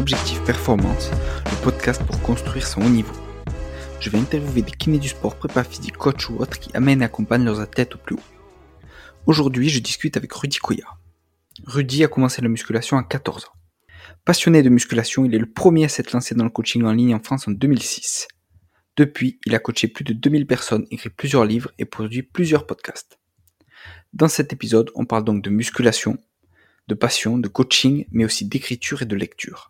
d'Objectif 0.00 0.42
Performance, 0.44 1.10
le 1.44 1.62
podcast 1.62 2.02
pour 2.06 2.22
construire 2.22 2.66
son 2.66 2.80
haut 2.80 2.88
niveau. 2.88 3.12
Je 4.00 4.08
vais 4.08 4.16
interviewer 4.16 4.62
des 4.62 4.70
kinés 4.70 4.98
du 4.98 5.08
sport, 5.08 5.36
prépa 5.36 5.62
physique, 5.62 5.98
coach 5.98 6.30
ou 6.30 6.38
autres 6.38 6.58
qui 6.58 6.74
amènent 6.74 7.02
et 7.02 7.04
accompagnent 7.04 7.44
leurs 7.44 7.60
athlètes 7.60 7.96
au 7.96 7.98
plus 7.98 8.14
haut. 8.14 8.22
Aujourd'hui, 9.26 9.68
je 9.68 9.78
discute 9.78 10.16
avec 10.16 10.32
Rudy 10.32 10.56
Koya. 10.56 10.86
Rudy 11.66 12.02
a 12.02 12.08
commencé 12.08 12.40
la 12.40 12.48
musculation 12.48 12.96
à 12.96 13.02
14 13.02 13.44
ans. 13.44 13.52
Passionné 14.24 14.62
de 14.62 14.70
musculation, 14.70 15.26
il 15.26 15.34
est 15.34 15.38
le 15.38 15.52
premier 15.52 15.84
à 15.84 15.90
s'être 15.90 16.12
lancé 16.12 16.34
dans 16.34 16.44
le 16.44 16.50
coaching 16.50 16.82
en 16.84 16.92
ligne 16.92 17.14
en 17.14 17.20
France 17.22 17.46
en 17.46 17.50
2006. 17.50 18.26
Depuis, 18.96 19.38
il 19.44 19.54
a 19.54 19.58
coaché 19.58 19.86
plus 19.86 20.04
de 20.04 20.14
2000 20.14 20.46
personnes, 20.46 20.86
écrit 20.90 21.10
plusieurs 21.10 21.44
livres 21.44 21.72
et 21.78 21.84
produit 21.84 22.22
plusieurs 22.22 22.66
podcasts. 22.66 23.18
Dans 24.14 24.28
cet 24.28 24.54
épisode, 24.54 24.90
on 24.94 25.04
parle 25.04 25.24
donc 25.24 25.44
de 25.44 25.50
musculation, 25.50 26.16
de 26.88 26.94
passion, 26.94 27.36
de 27.36 27.48
coaching, 27.48 28.06
mais 28.12 28.24
aussi 28.24 28.46
d'écriture 28.46 29.02
et 29.02 29.06
de 29.06 29.14
lecture. 29.14 29.69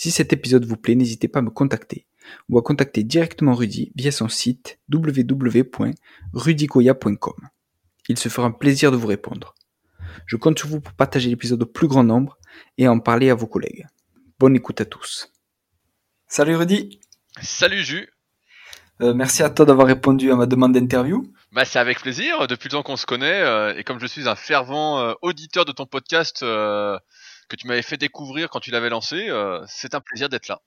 Si 0.00 0.10
cet 0.10 0.32
épisode 0.32 0.64
vous 0.64 0.78
plaît, 0.78 0.94
n'hésitez 0.94 1.28
pas 1.28 1.40
à 1.40 1.42
me 1.42 1.50
contacter 1.50 2.06
ou 2.48 2.56
à 2.56 2.62
contacter 2.62 3.04
directement 3.04 3.54
Rudy 3.54 3.92
via 3.94 4.10
son 4.10 4.30
site 4.30 4.78
www.rudicoya.com. 4.90 7.34
Il 8.08 8.18
se 8.18 8.30
fera 8.30 8.46
un 8.46 8.50
plaisir 8.50 8.92
de 8.92 8.96
vous 8.96 9.08
répondre. 9.08 9.54
Je 10.24 10.36
compte 10.36 10.58
sur 10.58 10.68
vous 10.68 10.80
pour 10.80 10.94
partager 10.94 11.28
l'épisode 11.28 11.64
au 11.64 11.66
plus 11.66 11.86
grand 11.86 12.02
nombre 12.02 12.38
et 12.78 12.88
en 12.88 12.98
parler 12.98 13.28
à 13.28 13.34
vos 13.34 13.46
collègues. 13.46 13.86
Bonne 14.38 14.56
écoute 14.56 14.80
à 14.80 14.86
tous. 14.86 15.30
Salut 16.26 16.56
Rudy. 16.56 16.98
Salut 17.42 17.84
Jus. 17.84 18.08
Euh, 19.02 19.12
merci 19.12 19.42
à 19.42 19.50
toi 19.50 19.66
d'avoir 19.66 19.86
répondu 19.86 20.32
à 20.32 20.36
ma 20.36 20.46
demande 20.46 20.72
d'interview. 20.72 21.30
Bah, 21.52 21.64
c'est 21.64 21.78
avec 21.78 22.00
plaisir, 22.00 22.46
depuis 22.46 22.68
le 22.68 22.72
temps 22.72 22.84
qu'on 22.84 22.96
se 22.96 23.06
connaît, 23.06 23.42
euh, 23.42 23.74
et 23.76 23.82
comme 23.82 23.98
je 23.98 24.06
suis 24.06 24.28
un 24.28 24.36
fervent 24.36 25.00
euh, 25.00 25.14
auditeur 25.20 25.64
de 25.64 25.72
ton 25.72 25.84
podcast 25.84 26.42
euh, 26.42 26.96
que 27.50 27.56
tu 27.56 27.66
m'avais 27.66 27.82
fait 27.82 27.98
découvrir 27.98 28.48
quand 28.48 28.60
tu 28.60 28.70
l'avais 28.70 28.88
lancé, 28.88 29.28
c'est 29.66 29.94
un 29.94 30.00
plaisir 30.00 30.28
d'être 30.28 30.48
là. 30.48 30.60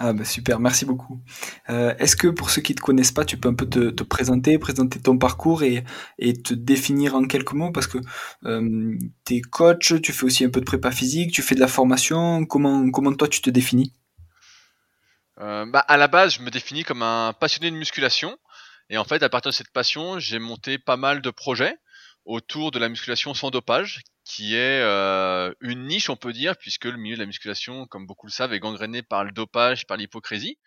Ah 0.00 0.12
bah 0.12 0.24
super, 0.24 0.60
merci 0.60 0.84
beaucoup. 0.84 1.20
Est-ce 1.68 2.14
que 2.14 2.28
pour 2.28 2.50
ceux 2.50 2.62
qui 2.62 2.72
ne 2.72 2.76
te 2.76 2.82
connaissent 2.82 3.10
pas, 3.10 3.24
tu 3.24 3.36
peux 3.36 3.48
un 3.48 3.54
peu 3.54 3.68
te, 3.68 3.90
te 3.90 4.04
présenter, 4.04 4.56
présenter 4.58 5.00
ton 5.00 5.18
parcours 5.18 5.64
et, 5.64 5.84
et, 6.18 6.34
te 6.34 6.54
définir 6.54 7.16
en 7.16 7.24
quelques 7.24 7.52
mots? 7.52 7.72
Parce 7.72 7.88
que 7.88 7.98
tu 8.44 9.34
es 9.34 9.40
coach, 9.40 10.00
tu 10.00 10.12
fais 10.12 10.24
aussi 10.24 10.44
un 10.44 10.50
peu 10.50 10.60
de 10.60 10.64
prépa 10.64 10.92
physique, 10.92 11.32
tu 11.32 11.42
fais 11.42 11.56
de 11.56 11.60
la 11.60 11.68
formation, 11.68 12.46
comment, 12.46 12.88
comment 12.90 13.12
toi 13.12 13.26
tu 13.26 13.42
te 13.42 13.50
définis? 13.50 13.92
Bah, 15.36 15.80
À 15.80 15.96
la 15.96 16.06
base, 16.06 16.34
je 16.34 16.42
me 16.42 16.50
définis 16.50 16.84
comme 16.84 17.02
un 17.02 17.32
passionné 17.32 17.70
de 17.72 17.76
musculation. 17.76 18.38
Et 18.90 18.98
en 18.98 19.04
fait, 19.04 19.22
à 19.22 19.28
partir 19.28 19.50
de 19.50 19.54
cette 19.54 19.72
passion, 19.72 20.18
j'ai 20.18 20.38
monté 20.38 20.78
pas 20.78 20.96
mal 20.96 21.20
de 21.20 21.30
projets 21.30 21.76
autour 22.24 22.70
de 22.70 22.78
la 22.78 22.88
musculation 22.88 23.34
sans 23.34 23.50
dopage, 23.50 24.02
qui 24.28 24.54
est 24.54 24.82
euh, 24.82 25.52
une 25.60 25.86
niche, 25.86 26.10
on 26.10 26.16
peut 26.16 26.32
dire, 26.32 26.56
puisque 26.58 26.84
le 26.84 26.98
milieu 26.98 27.16
de 27.16 27.20
la 27.20 27.26
musculation, 27.26 27.86
comme 27.86 28.06
beaucoup 28.06 28.26
le 28.26 28.32
savent, 28.32 28.52
est 28.52 28.60
gangréné 28.60 29.02
par 29.02 29.24
le 29.24 29.32
dopage, 29.32 29.86
par 29.86 29.96
l'hypocrisie. 29.96 30.58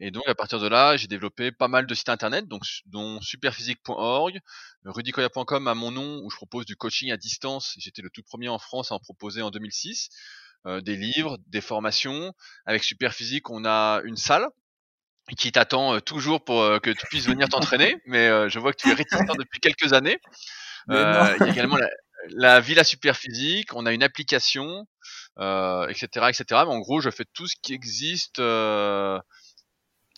Et 0.00 0.10
donc, 0.10 0.26
à 0.26 0.34
partir 0.34 0.60
de 0.60 0.66
là, 0.66 0.96
j'ai 0.96 1.06
développé 1.06 1.52
pas 1.52 1.68
mal 1.68 1.86
de 1.86 1.94
sites 1.94 2.08
internet, 2.08 2.48
donc, 2.48 2.62
dont 2.86 3.20
superphysique.org, 3.20 4.40
rudicoya.com 4.84 5.68
à 5.68 5.74
mon 5.74 5.90
nom, 5.90 6.20
où 6.24 6.30
je 6.30 6.36
propose 6.36 6.64
du 6.64 6.76
coaching 6.76 7.12
à 7.12 7.18
distance. 7.18 7.74
J'étais 7.78 8.02
le 8.02 8.10
tout 8.10 8.22
premier 8.22 8.48
en 8.48 8.58
France 8.58 8.92
à 8.92 8.94
en 8.94 8.98
proposer 8.98 9.42
en 9.42 9.50
2006. 9.50 10.08
Euh, 10.66 10.80
des 10.80 10.96
livres, 10.96 11.38
des 11.48 11.60
formations. 11.60 12.32
Avec 12.64 12.82
Superphysique, 12.82 13.50
on 13.50 13.64
a 13.66 14.00
une 14.04 14.16
salle 14.16 14.48
qui 15.34 15.50
t'attend 15.50 15.94
euh, 15.94 16.00
toujours 16.00 16.44
pour 16.44 16.62
euh, 16.62 16.78
que 16.78 16.90
tu 16.90 17.06
puisses 17.06 17.26
venir 17.26 17.48
t'entraîner, 17.48 17.96
mais 18.06 18.28
euh, 18.28 18.48
je 18.48 18.58
vois 18.58 18.72
que 18.72 18.78
tu 18.78 18.88
es 18.88 18.94
réticent 18.94 19.18
depuis 19.38 19.60
quelques 19.60 19.92
années. 19.92 20.18
il 20.88 20.94
y 20.94 20.98
a 20.98 21.36
également 21.48 21.76
la, 21.76 21.88
la 22.30 22.60
Villa 22.60 22.84
Super 22.84 23.16
Physique, 23.16 23.74
on 23.74 23.86
a 23.86 23.92
une 23.92 24.02
application, 24.02 24.86
etc., 25.38 26.06
etc. 26.28 26.44
Mais 26.50 26.72
en 26.72 26.78
gros, 26.78 27.00
je 27.00 27.10
fais 27.10 27.24
tout 27.32 27.46
ce 27.46 27.56
qui 27.62 27.74
existe 27.74 28.40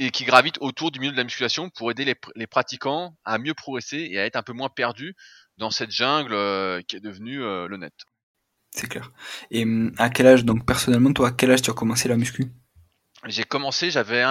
et 0.00 0.10
qui 0.10 0.24
gravite 0.24 0.58
autour 0.60 0.90
du 0.90 1.00
milieu 1.00 1.12
de 1.12 1.16
la 1.16 1.24
musculation 1.24 1.70
pour 1.70 1.90
aider 1.90 2.04
les, 2.04 2.14
les, 2.36 2.46
pratiquants 2.46 3.16
à 3.24 3.38
mieux 3.38 3.54
progresser 3.54 4.08
et 4.10 4.20
à 4.20 4.26
être 4.26 4.36
un 4.36 4.42
peu 4.42 4.52
moins 4.52 4.68
perdus 4.68 5.14
dans 5.56 5.70
cette 5.70 5.90
jungle 5.90 6.84
qui 6.84 6.96
est 6.96 7.00
devenue 7.00 7.38
le 7.38 7.76
net. 7.76 7.94
C'est 8.70 8.88
clair. 8.88 9.10
Et 9.50 9.64
hum, 9.64 9.92
à 9.98 10.10
quel 10.10 10.26
âge, 10.26 10.44
donc 10.44 10.66
personnellement, 10.66 11.12
toi, 11.12 11.28
à 11.28 11.32
quel 11.32 11.50
âge 11.50 11.62
tu 11.62 11.70
as 11.70 11.74
commencé 11.74 12.08
la 12.08 12.16
muscu? 12.16 12.52
J'ai 13.26 13.42
commencé, 13.42 13.90
j'avais 13.90 14.22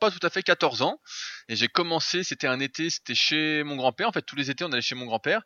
pas 0.00 0.10
tout 0.10 0.24
à 0.26 0.30
fait 0.30 0.42
14 0.42 0.82
ans, 0.82 1.00
et 1.48 1.54
j'ai 1.54 1.68
commencé, 1.68 2.24
c'était 2.24 2.48
un 2.48 2.58
été, 2.58 2.90
c'était 2.90 3.14
chez 3.14 3.62
mon 3.62 3.76
grand-père. 3.76 4.08
En 4.08 4.12
fait, 4.12 4.22
tous 4.22 4.34
les 4.34 4.50
étés, 4.50 4.64
on 4.64 4.72
allait 4.72 4.82
chez 4.82 4.96
mon 4.96 5.06
grand-père, 5.06 5.42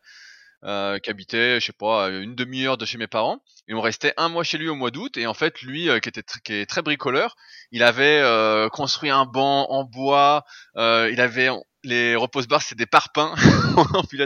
euh, 0.63 0.99
qui 0.99 1.09
habitait, 1.09 1.59
je 1.59 1.65
sais 1.67 1.73
pas, 1.73 2.09
une 2.09 2.35
demi-heure 2.35 2.77
de 2.77 2.85
chez 2.85 2.97
mes 2.97 3.07
parents, 3.07 3.39
et 3.67 3.73
on 3.73 3.81
restait 3.81 4.13
un 4.17 4.29
mois 4.29 4.43
chez 4.43 4.57
lui 4.57 4.69
au 4.69 4.75
mois 4.75 4.91
d'août. 4.91 5.17
Et 5.17 5.27
en 5.27 5.33
fait, 5.33 5.61
lui, 5.61 5.89
euh, 5.89 5.99
qui 5.99 6.09
était 6.09 6.23
qui 6.43 6.53
est 6.53 6.65
très 6.65 6.81
bricoleur, 6.81 7.35
il 7.71 7.83
avait 7.83 8.19
euh, 8.21 8.69
construit 8.69 9.09
un 9.09 9.25
banc 9.25 9.67
en 9.69 9.83
bois, 9.83 10.43
euh, 10.77 11.09
il 11.11 11.21
avait 11.21 11.49
les 11.83 12.15
repose-barres, 12.15 12.61
c'est 12.61 12.77
des 12.77 12.85
parpaings, 12.85 13.33
on 13.77 14.01
des. 14.11 14.25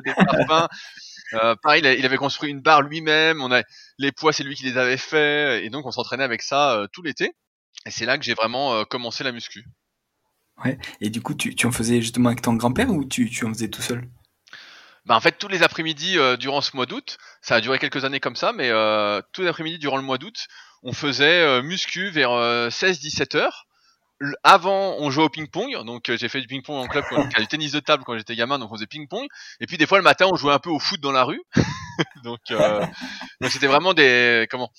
Euh, 1.34 1.56
pareil, 1.62 1.82
il 1.84 2.06
avait 2.06 2.18
construit 2.18 2.50
une 2.50 2.62
barre 2.62 2.82
lui-même. 2.82 3.42
On 3.42 3.52
a 3.52 3.62
les 3.98 4.14
poids, 4.14 4.32
c'est 4.32 4.44
lui 4.44 4.56
qui 4.56 4.64
les 4.64 4.78
avait 4.78 4.96
fait, 4.96 5.66
et 5.66 5.70
donc 5.70 5.86
on 5.86 5.92
s'entraînait 5.92 6.24
avec 6.24 6.42
ça 6.42 6.86
tout 6.94 7.02
l'été. 7.02 7.34
Et 7.88 7.92
c'est 7.92 8.06
là 8.06 8.18
que 8.18 8.24
j'ai 8.24 8.34
vraiment 8.34 8.74
euh, 8.74 8.84
commencé 8.84 9.24
la 9.24 9.32
muscu. 9.32 9.64
Ouais. 10.64 10.78
Et 11.00 11.10
du 11.10 11.22
coup, 11.22 11.34
tu, 11.34 11.56
tu 11.56 11.68
en 11.68 11.72
faisais 11.72 12.02
justement 12.02 12.30
avec 12.30 12.42
ton 12.42 12.54
grand-père 12.56 12.90
ou 12.90 13.06
tu, 13.06 13.30
tu 13.30 13.46
en 13.46 13.54
faisais 13.54 13.70
tout 13.70 13.82
seul? 13.82 14.10
Bah 15.08 15.16
en 15.16 15.20
fait 15.20 15.38
tous 15.38 15.48
les 15.48 15.64
après-midi 15.64 16.20
euh, 16.20 16.38
durant 16.38 16.62
ce 16.62 16.76
mois 16.76 16.86
d'août, 16.86 17.18
ça 17.42 17.56
a 17.56 17.62
duré 17.62 17.80
quelques 17.80 18.04
années 18.06 18.20
comme 18.20 18.36
ça, 18.36 18.52
mais 18.52 18.70
euh, 18.70 19.22
tous 19.34 19.42
les 19.42 19.48
après-midi 19.48 19.80
durant 19.80 19.98
le 19.98 20.04
mois 20.04 20.18
d'août, 20.18 20.48
on 20.84 20.94
faisait 20.94 21.42
euh, 21.42 21.62
muscu 21.62 22.10
vers 22.10 22.30
16-17 22.30 23.38
heures. 23.38 23.66
Avant, 24.44 24.96
on 25.00 25.12
jouait 25.12 25.24
au 25.24 25.30
ping-pong, 25.30 25.84
donc 25.86 26.12
j'ai 26.12 26.28
fait 26.28 26.42
du 26.42 26.48
ping-pong 26.48 26.76
en 26.76 26.88
club, 26.88 27.06
du 27.38 27.48
tennis 27.48 27.72
de 27.72 27.80
table 27.80 28.04
quand 28.04 28.18
j'étais 28.18 28.36
gamin, 28.36 28.58
donc 28.58 28.72
on 28.72 28.76
faisait 28.76 28.88
ping-pong. 28.88 29.28
Et 29.60 29.68
puis 29.68 29.78
des 29.78 29.86
fois 29.86 30.00
le 30.00 30.04
matin, 30.04 30.26
on 30.32 30.36
jouait 30.36 30.54
un 30.54 30.60
peu 30.60 30.72
au 30.72 30.80
foot 30.80 31.00
dans 31.00 31.12
la 31.12 31.24
rue. 31.24 31.42
donc 32.24 32.40
c'était 33.50 33.68
vraiment 33.68 33.94
des 33.94 34.48
comment 34.50 34.72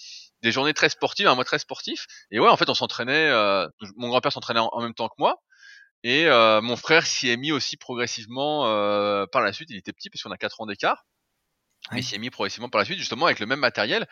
des 0.43 0.53
journées 0.53 0.75
très 0.75 0.89
sportives, 0.89 1.27
un 1.27 1.35
mois 1.35 1.45
très 1.45 1.59
sportif. 1.59 2.07
Et 2.31 2.39
ouais, 2.39 2.49
en 2.49 2.57
fait, 2.57 2.69
on 2.69 2.75
s'entraînait. 2.75 3.29
Euh, 3.29 3.67
mon 3.97 4.09
grand-père 4.09 4.33
s'entraînait 4.33 4.61
en, 4.61 4.81
même 4.81 4.95
temps 4.95 5.09
que 5.09 5.15
moi. 5.19 5.37
Et 6.05 6.27
euh, 6.27 6.61
mon 6.61 6.77
frère 6.77 7.07
s'y 7.07 7.29
est 7.29 7.37
mis 7.37 7.53
aussi 7.53 7.77
progressivement 7.77 8.67
euh, 8.67 9.27
par 9.27 9.43
la 9.43 9.53
suite. 9.53 9.71
Il 9.71 9.77
était 9.77 9.93
petit 9.93 10.11
puisqu'on 10.11 10.31
a 10.31 10.37
4 10.37 10.61
ans 10.61 10.67
d'écart. 10.67 11.07
Il 11.93 12.05
s'y 12.05 12.15
est 12.15 12.19
mis 12.19 12.31
progressivement 12.31 12.69
par 12.69 12.81
la 12.81 12.85
suite, 12.85 12.99
justement 12.99 13.27
avec 13.27 13.41
le 13.41 13.47
même 13.47 13.61
matériel. 13.61 14.07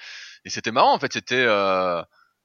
Et 0.45 0.51
c'était 0.51 0.73
marrant, 0.73 0.95
en 0.95 0.99
fait. 0.99 1.13
C'était 1.13 1.35
euh, 1.37 2.03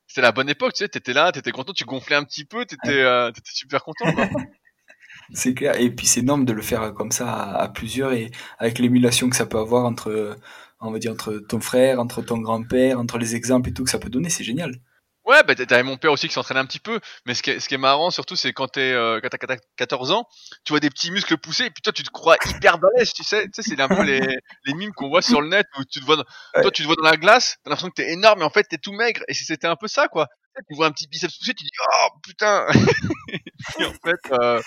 c'était 0.07 0.21
la 0.21 0.31
bonne 0.31 0.49
époque, 0.49 0.73
tu 0.73 0.79
sais. 0.79 0.89
T'étais 0.89 1.13
là, 1.13 1.31
t'étais 1.31 1.51
content, 1.51 1.73
tu 1.73 1.85
gonflais 1.85 2.15
un 2.15 2.23
petit 2.23 2.45
peu, 2.45 2.65
t'étais 2.65 3.01
étais 3.29 3.41
super 3.45 3.83
content. 3.83 4.13
Quoi. 4.13 4.27
c'est 5.33 5.53
clair. 5.53 5.79
Et 5.79 5.89
puis 5.89 6.05
c'est 6.05 6.19
énorme 6.19 6.45
de 6.45 6.53
le 6.53 6.61
faire 6.61 6.93
comme 6.93 7.11
ça 7.11 7.31
à, 7.31 7.63
à 7.63 7.69
plusieurs 7.69 8.11
et 8.11 8.31
avec 8.59 8.77
l'émulation 8.77 9.29
que 9.29 9.35
ça 9.35 9.45
peut 9.45 9.59
avoir 9.59 9.85
entre 9.85 10.37
on 10.81 10.91
va 10.91 10.99
dire, 10.99 11.11
entre 11.11 11.37
ton 11.37 11.59
frère, 11.59 11.99
entre 11.99 12.21
ton 12.21 12.39
grand-père, 12.39 12.99
entre 12.99 13.17
les 13.17 13.35
exemples 13.35 13.69
et 13.69 13.73
tout 13.73 13.83
que 13.83 13.89
ça 13.91 13.99
peut 13.99 14.09
donner, 14.09 14.29
c'est 14.29 14.43
génial. 14.43 14.81
Ouais, 15.25 15.43
bah 15.43 15.53
t'avais 15.53 15.83
mon 15.83 15.97
père 15.97 16.11
aussi 16.11 16.27
qui 16.27 16.33
s'entraînait 16.33 16.59
un 16.59 16.65
petit 16.65 16.79
peu, 16.79 16.99
mais 17.25 17.35
ce 17.35 17.43
qui 17.43 17.51
est, 17.51 17.59
ce 17.59 17.67
qui 17.69 17.75
est 17.75 17.77
marrant 17.77 18.09
surtout, 18.09 18.35
c'est 18.35 18.53
quand 18.53 18.67
t'es 18.67 18.91
euh, 18.91 19.19
quand 19.21 19.29
t'as 19.29 19.57
14 19.77 20.11
ans, 20.11 20.27
tu 20.65 20.73
vois 20.73 20.79
des 20.79 20.89
petits 20.89 21.11
muscles 21.11 21.37
pousser, 21.37 21.65
et 21.65 21.69
puis 21.69 21.83
toi 21.83 21.93
tu 21.93 22.01
te 22.01 22.09
crois 22.09 22.37
hyper 22.49 22.79
balèze, 22.79 23.13
tu 23.13 23.23
sais, 23.23 23.43
tu 23.45 23.61
sais, 23.61 23.61
c'est 23.61 23.79
un 23.79 23.87
peu 23.87 24.01
les, 24.01 24.19
les 24.65 24.73
mimes 24.73 24.93
qu'on 24.93 25.09
voit 25.09 25.21
sur 25.21 25.41
le 25.41 25.47
net 25.49 25.67
où 25.77 25.83
tu 25.85 25.99
te 25.99 26.05
vois, 26.05 26.15
dans, 26.15 26.23
toi 26.59 26.71
tu 26.71 26.81
te 26.81 26.87
vois 26.87 26.95
dans 26.95 27.03
la 27.03 27.17
glace, 27.17 27.57
t'as 27.63 27.69
l'impression 27.69 27.89
que 27.89 28.01
t'es 28.01 28.11
énorme, 28.11 28.39
mais 28.39 28.45
en 28.45 28.49
fait 28.49 28.63
t'es 28.63 28.79
tout 28.79 28.93
maigre, 28.93 29.21
et 29.27 29.33
c'était 29.35 29.67
un 29.67 29.75
peu 29.75 29.87
ça 29.87 30.07
quoi. 30.07 30.27
Tu 30.69 30.75
vois 30.75 30.87
un 30.87 30.91
petit 30.91 31.07
biceps 31.07 31.37
pousser, 31.37 31.53
tu 31.53 31.63
dis 31.63 31.69
oh 31.79 32.07
putain. 32.23 32.65
et 33.79 33.85
en 33.85 33.93
fait, 33.93 34.33
euh, 34.33 34.61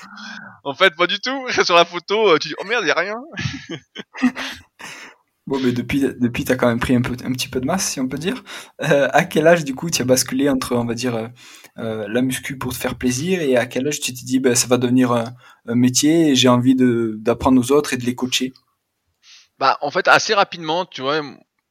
en 0.65 0.75
fait 0.75 0.95
pas 0.97 1.07
du 1.07 1.21
tout. 1.21 1.47
Sur 1.65 1.77
la 1.77 1.85
photo, 1.85 2.31
euh, 2.31 2.39
tu 2.39 2.49
dis 2.49 2.55
oh 2.59 2.65
merde 2.65 2.87
y 2.87 2.91
a 2.91 2.95
rien. 2.95 3.17
Bon, 5.47 5.61
mais 5.61 5.73
depuis, 5.73 6.01
depuis, 6.01 6.45
t'as 6.45 6.57
quand 6.57 6.69
même 6.69 6.81
pris 6.81 6.95
un, 6.95 7.03
peu, 7.03 7.15
un 7.23 7.33
petit 7.33 7.49
peu 7.49 7.61
de 7.61 7.67
masse, 7.67 7.91
si 7.91 8.01
on 8.01 8.09
peut 8.09 8.17
dire. 8.17 8.43
Euh, 8.83 9.09
à 9.13 9.25
quel 9.25 9.47
âge, 9.47 9.63
du 9.65 9.75
coup, 9.75 9.91
tu 9.91 10.01
as 10.01 10.07
basculé 10.07 10.49
entre, 10.49 10.75
on 10.75 10.87
va 10.87 10.95
dire, 10.95 11.15
euh, 11.15 11.29
euh, 11.77 12.07
la 12.09 12.23
muscu 12.23 12.57
pour 12.57 12.73
te 12.73 12.79
faire 12.79 12.97
plaisir 12.97 13.43
et 13.43 13.59
à 13.59 13.67
quel 13.67 13.87
âge 13.87 14.01
tu 14.01 14.15
t'es 14.15 14.25
dit, 14.25 14.41
ben, 14.41 14.55
ça 14.55 14.69
va 14.69 14.79
devenir 14.79 15.13
un, 15.13 15.35
métier 15.67 16.31
et 16.31 16.35
j'ai 16.35 16.49
envie 16.49 16.75
d'apprendre 16.77 17.61
aux 17.61 17.73
autres 17.73 17.93
et 17.93 17.99
de 17.99 18.05
les 18.05 18.15
coacher? 18.15 18.55
Bah, 19.59 19.77
en 19.83 19.91
fait, 19.91 20.09
assez 20.09 20.33
rapidement, 20.33 20.87
tu 20.87 21.03
vois, 21.03 21.21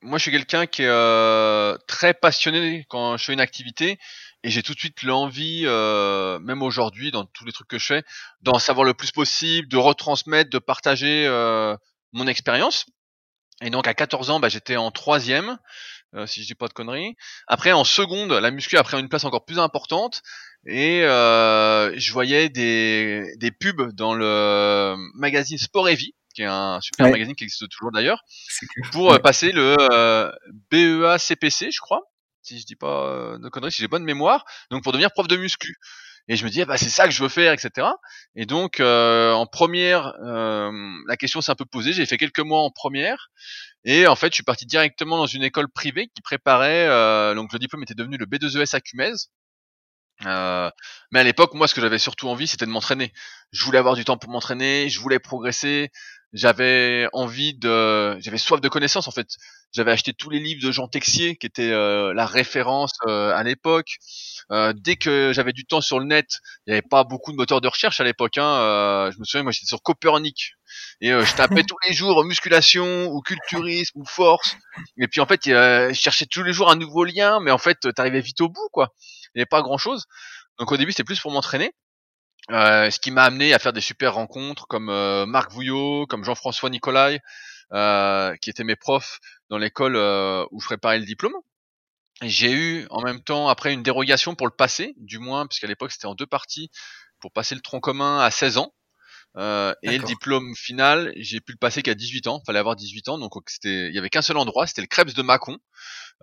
moi, 0.01 0.19
je 0.19 0.21
suis 0.21 0.31
quelqu'un 0.31 0.67
qui 0.67 0.83
est 0.83 1.77
très 1.87 2.13
passionné 2.13 2.85
quand 2.89 3.17
je 3.17 3.25
fais 3.25 3.33
une 3.33 3.39
activité 3.39 3.97
et 4.43 4.49
j'ai 4.51 4.61
tout 4.61 4.73
de 4.73 4.79
suite 4.79 5.01
l'envie, 5.01 5.63
même 5.65 6.61
aujourd'hui, 6.61 7.09
dans 7.09 7.25
tous 7.25 7.45
les 7.45 7.51
trucs 7.51 7.67
que 7.67 7.79
je 7.79 7.85
fais, 7.85 8.03
d'en 8.41 8.59
savoir 8.59 8.85
le 8.85 8.93
plus 8.93 9.11
possible, 9.11 9.67
de 9.67 9.77
retransmettre, 9.77 10.51
de 10.51 10.59
partager 10.59 11.27
mon 12.13 12.27
expérience. 12.27 12.85
Et 13.63 13.69
donc 13.69 13.88
à 13.88 13.94
14 13.94 14.30
ans, 14.30 14.39
bah, 14.39 14.50
j'étais 14.50 14.75
en 14.75 14.92
troisième, 14.92 15.57
euh, 16.15 16.27
si 16.27 16.42
je 16.42 16.48
dis 16.48 16.56
pas 16.56 16.68
de 16.68 16.74
conneries. 16.74 17.15
Après 17.48 17.71
en 17.71 17.86
seconde, 17.86 18.31
la 18.33 18.51
muscu 18.51 18.77
a 18.77 18.83
pris 18.83 19.00
une 19.00 19.07
place 19.07 19.24
encore 19.24 19.45
plus 19.45 19.57
importante 19.57 20.21
et 20.65 21.04
euh, 21.04 21.98
je 21.98 22.12
voyais 22.12 22.50
des, 22.50 23.33
des 23.38 23.51
pubs 23.51 23.94
dans 23.94 24.13
le 24.13 24.95
magazine 25.15 25.57
Sport 25.57 25.88
et 25.88 25.95
Vie, 25.95 26.13
qui 26.36 26.42
est 26.42 26.48
un 26.48 26.81
super 26.81 27.10
magazine 27.10 27.36
qui 27.36 27.45
existe 27.45 27.69
toujours 27.69 27.92
d'ailleurs, 27.92 28.24
pour 28.92 29.13
euh, 29.13 29.19
passer 29.19 29.54
le 29.54 29.77
BEA 30.69 31.18
CPC, 31.18 31.71
je 31.71 31.80
crois. 31.80 32.01
si 32.42 32.59
je 32.59 32.66
dis 32.66 32.75
pas 32.75 33.38
de 33.39 33.48
conneries, 33.48 33.71
si 33.71 33.81
j'ai 33.81 33.88
bonne 33.88 34.04
mémoire, 34.04 34.44
donc 34.71 34.83
pour 34.83 34.92
devenir 34.92 35.12
prof 35.12 35.30
de 35.30 35.38
muscu. 35.38 35.77
Et 36.29 36.35
je 36.37 36.45
me 36.45 36.49
dis, 36.49 36.61
ah 36.61 36.65
bah, 36.65 36.77
c'est 36.77 36.89
ça 36.89 37.05
que 37.05 37.11
je 37.11 37.21
veux 37.21 37.29
faire, 37.29 37.51
etc. 37.51 37.87
Et 38.35 38.45
donc, 38.45 38.79
en 38.79 39.45
première, 39.45 40.13
la 40.21 41.17
question 41.17 41.41
s'est 41.41 41.51
un 41.51 41.55
peu 41.55 41.65
posée. 41.65 41.93
J'ai 41.93 42.05
fait 42.05 42.17
quelques 42.17 42.39
mois 42.39 42.61
en 42.61 42.71
première. 42.71 43.29
Et 43.85 44.07
en 44.07 44.15
fait, 44.15 44.27
je 44.27 44.35
suis 44.35 44.43
parti 44.43 44.65
directement 44.65 45.17
dans 45.17 45.25
une 45.25 45.43
école 45.43 45.69
privée 45.69 46.07
qui 46.15 46.21
préparait. 46.21 47.35
donc, 47.35 47.51
le 47.51 47.59
diplôme 47.59 47.83
était 47.83 47.93
devenu 47.93 48.17
le 48.17 48.25
B2ES 48.25 48.75
à 48.75 48.79
Cumez. 48.79 49.13
Euh, 50.25 50.69
mais 51.11 51.19
à 51.19 51.23
l'époque, 51.23 51.53
moi, 51.53 51.67
ce 51.67 51.75
que 51.75 51.81
j'avais 51.81 51.99
surtout 51.99 52.29
envie, 52.29 52.47
c'était 52.47 52.65
de 52.65 52.71
m'entraîner. 52.71 53.11
Je 53.51 53.63
voulais 53.63 53.77
avoir 53.77 53.95
du 53.95 54.05
temps 54.05 54.17
pour 54.17 54.31
m'entraîner, 54.31 54.89
je 54.89 54.99
voulais 54.99 55.19
progresser, 55.19 55.91
j'avais 56.33 57.07
envie 57.13 57.53
de, 57.53 58.19
j'avais 58.19 58.38
soif 58.38 58.59
de 58.59 58.69
connaissances 58.69 59.07
en 59.07 59.12
fait. 59.12 59.27
J'avais 59.71 59.91
acheté 59.91 60.13
tous 60.13 60.30
les 60.30 60.39
livres 60.39 60.62
de 60.62 60.71
Jean 60.71 60.88
Texier, 60.88 61.35
qui 61.35 61.47
était 61.47 61.71
euh, 61.71 62.13
la 62.13 62.25
référence 62.25 62.91
euh, 63.07 63.33
à 63.33 63.44
l'époque. 63.44 63.97
dès 64.75 64.95
que 64.97 65.31
j'avais 65.33 65.53
du 65.53 65.65
temps 65.65 65.81
sur 65.81 66.00
le 66.00 66.06
net, 66.06 66.27
il 66.68 66.71
n'y 66.71 66.74
avait 66.74 66.88
pas 66.88 67.03
beaucoup 67.03 67.31
de 67.31 67.38
moteurs 67.38 67.62
de 67.62 67.68
recherche 67.68 68.00
à 68.00 68.03
l'époque. 68.03 68.38
Hein, 68.38 69.09
je 69.12 69.19
me 69.19 69.24
souviens, 69.24 69.44
moi, 69.44 69.51
j'étais 69.51 69.65
sur 69.65 69.81
Copernic 69.81 70.53
et 71.01 71.09
je 71.09 71.35
tapais 71.35 71.63
tous 71.68 71.77
les 71.88 71.94
jours 71.94 72.24
musculation 72.24 73.07
ou 73.07 73.21
culturisme 73.21 74.00
ou 74.00 74.06
force. 74.06 74.56
Et 74.97 75.07
puis 75.07 75.21
en 75.21 75.25
fait, 75.25 75.41
je 75.45 75.94
cherchais 75.94 76.25
tous 76.25 76.44
les 76.44 76.53
jours 76.53 76.69
un 76.69 76.75
nouveau 76.75 77.03
lien, 77.03 77.39
mais 77.41 77.51
en 77.51 77.57
fait, 77.57 77.80
t'arrivais 77.95 78.21
vite 78.21 78.41
au 78.41 78.50
bout, 78.50 78.69
quoi 78.71 78.94
il 79.33 79.39
n'y 79.39 79.41
avait 79.41 79.47
pas 79.47 79.62
grand 79.62 79.77
chose. 79.77 80.06
Donc 80.59 80.71
au 80.71 80.77
début 80.77 80.91
c'était 80.91 81.03
plus 81.03 81.19
pour 81.19 81.31
m'entraîner. 81.31 81.71
Euh, 82.51 82.90
ce 82.90 83.00
qui 83.00 83.12
m'a 83.12 83.24
amené 83.24 83.54
à 83.54 83.60
faire 83.60 83.74
des 83.74 83.81
super 83.81 84.16
rencontres 84.16 84.68
comme 84.68 84.90
euh, 84.90 85.25
Marc 85.25 85.51
Vouillot, 85.51 86.06
comme 86.07 86.24
Jean-François 86.24 86.69
Nicolai, 86.69 87.19
euh, 87.72 88.36
qui 88.42 88.50
étaient 88.50 88.66
mes 88.66 88.75
profs 88.75 89.19
dans 89.50 89.57
l'école 89.57 89.95
où 90.51 90.60
je 90.60 90.66
préparais 90.66 91.00
le 91.00 91.06
diplôme. 91.06 91.36
J'ai 92.22 92.51
eu 92.51 92.88
en 92.90 93.01
même 93.01 93.22
temps 93.22 93.48
après 93.48 93.74
une 93.74 93.84
dérogation 93.84 94.36
pour 94.36 94.48
le 94.48 94.54
passer, 94.56 94.94
du 94.98 95.19
moins, 95.19 95.48
puisqu'à 95.48 95.68
l'époque 95.68 95.92
c'était 95.92 96.06
en 96.06 96.16
deux 96.16 96.25
parties, 96.25 96.69
pour 97.19 97.31
passer 97.31 97.56
le 97.56 97.62
tronc 97.62 97.80
commun 97.80 98.19
à 98.19 98.31
16 98.31 98.57
ans. 98.57 98.74
Euh, 99.36 99.74
et 99.81 99.98
le 99.98 100.04
diplôme 100.04 100.56
final, 100.56 101.12
j'ai 101.16 101.42
pu 101.42 101.54
le 101.54 101.57
passer 101.57 101.81
qu'à 101.81 101.95
18 101.95 102.28
ans. 102.28 102.42
Fallait 102.45 102.60
avoir 102.60 102.75
18 102.75 103.10
ans, 103.10 103.18
donc 103.18 103.34
c'était, 103.48 103.88
il 103.88 103.95
y 103.95 103.98
avait 103.98 104.10
qu'un 104.10 104.22
seul 104.22 104.38
endroit, 104.38 104.68
c'était 104.68 104.81
le 104.81 104.88
Krebs 104.88 105.13
de 105.13 105.22
Mâcon. 105.22 105.57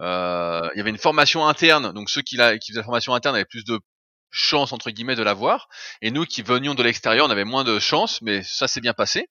Euh, 0.01 0.69
il 0.75 0.79
y 0.79 0.81
avait 0.81 0.91
une 0.91 0.99
formation 0.99 1.47
interne, 1.47 1.93
donc 1.93 2.09
ceux 2.09 2.23
qui, 2.23 2.37
la, 2.37 2.59
qui 2.59 2.71
faisaient 2.71 2.81
la 2.81 2.85
formation 2.85 3.15
interne 3.15 3.35
avaient 3.35 3.45
plus 3.45 3.65
de 3.65 3.81
chance 4.31 4.73
entre 4.73 4.91
guillemets 4.91 5.17
de 5.17 5.23
l'avoir, 5.23 5.69
et 6.03 6.11
nous 6.11 6.25
qui 6.25 6.43
venions 6.43 6.75
de 6.75 6.82
l'extérieur, 6.82 7.27
on 7.27 7.31
avait 7.31 7.44
moins 7.44 7.65
de 7.65 7.79
chance, 7.79 8.23
mais 8.23 8.43
ça 8.43 8.69
s'est 8.69 8.81
bien 8.81 8.94
passé. 8.94 9.29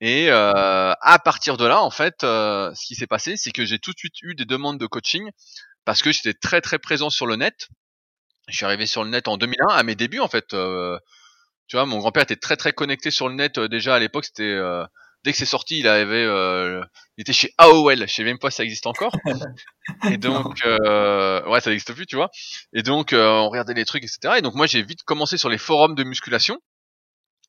Et 0.00 0.30
euh, 0.30 0.92
à 1.00 1.18
partir 1.20 1.56
de 1.56 1.64
là, 1.64 1.80
en 1.80 1.90
fait, 1.90 2.24
euh, 2.24 2.74
ce 2.74 2.86
qui 2.86 2.96
s'est 2.96 3.06
passé, 3.06 3.36
c'est 3.36 3.52
que 3.52 3.64
j'ai 3.64 3.78
tout 3.78 3.92
de 3.92 3.98
suite 3.98 4.20
eu 4.22 4.34
des 4.34 4.44
demandes 4.44 4.78
de 4.78 4.86
coaching 4.86 5.30
parce 5.84 6.02
que 6.02 6.10
j'étais 6.10 6.34
très 6.34 6.60
très 6.60 6.80
présent 6.80 7.08
sur 7.08 7.24
le 7.26 7.36
net. 7.36 7.68
Je 8.48 8.56
suis 8.56 8.64
arrivé 8.64 8.86
sur 8.86 9.04
le 9.04 9.10
net 9.10 9.28
en 9.28 9.36
2001, 9.36 9.68
à 9.68 9.82
mes 9.84 9.94
débuts 9.94 10.18
en 10.18 10.26
fait. 10.26 10.54
Euh, 10.54 10.98
tu 11.68 11.76
vois, 11.76 11.86
mon 11.86 11.98
grand-père 11.98 12.24
était 12.24 12.34
très 12.34 12.56
très 12.56 12.72
connecté 12.72 13.12
sur 13.12 13.28
le 13.28 13.36
net 13.36 13.60
déjà 13.60 13.94
à 13.94 14.00
l'époque. 14.00 14.24
C'était 14.24 14.58
dès 15.24 15.32
que 15.32 15.38
c'est 15.38 15.44
sorti, 15.44 15.78
il 15.78 15.88
avait, 15.88 16.24
euh, 16.24 16.82
il 17.16 17.22
était 17.22 17.32
chez 17.32 17.52
AOL. 17.58 18.06
Je 18.08 18.12
sais 18.12 18.24
même 18.24 18.38
pas 18.38 18.50
si 18.50 18.56
ça 18.56 18.64
existe 18.64 18.86
encore. 18.86 19.14
Et 20.10 20.16
donc, 20.16 20.62
ouais, 20.64 21.60
ça 21.60 21.70
n'existe 21.70 21.92
plus, 21.94 22.06
tu 22.06 22.16
vois. 22.16 22.30
Et 22.72 22.82
donc, 22.82 23.10
on 23.12 23.48
regardait 23.48 23.74
les 23.74 23.84
trucs, 23.84 24.04
etc. 24.04 24.34
Et 24.38 24.42
donc, 24.42 24.54
moi, 24.54 24.66
j'ai 24.66 24.82
vite 24.82 25.02
commencé 25.04 25.36
sur 25.38 25.48
les 25.48 25.58
forums 25.58 25.94
de 25.94 26.04
musculation. 26.04 26.58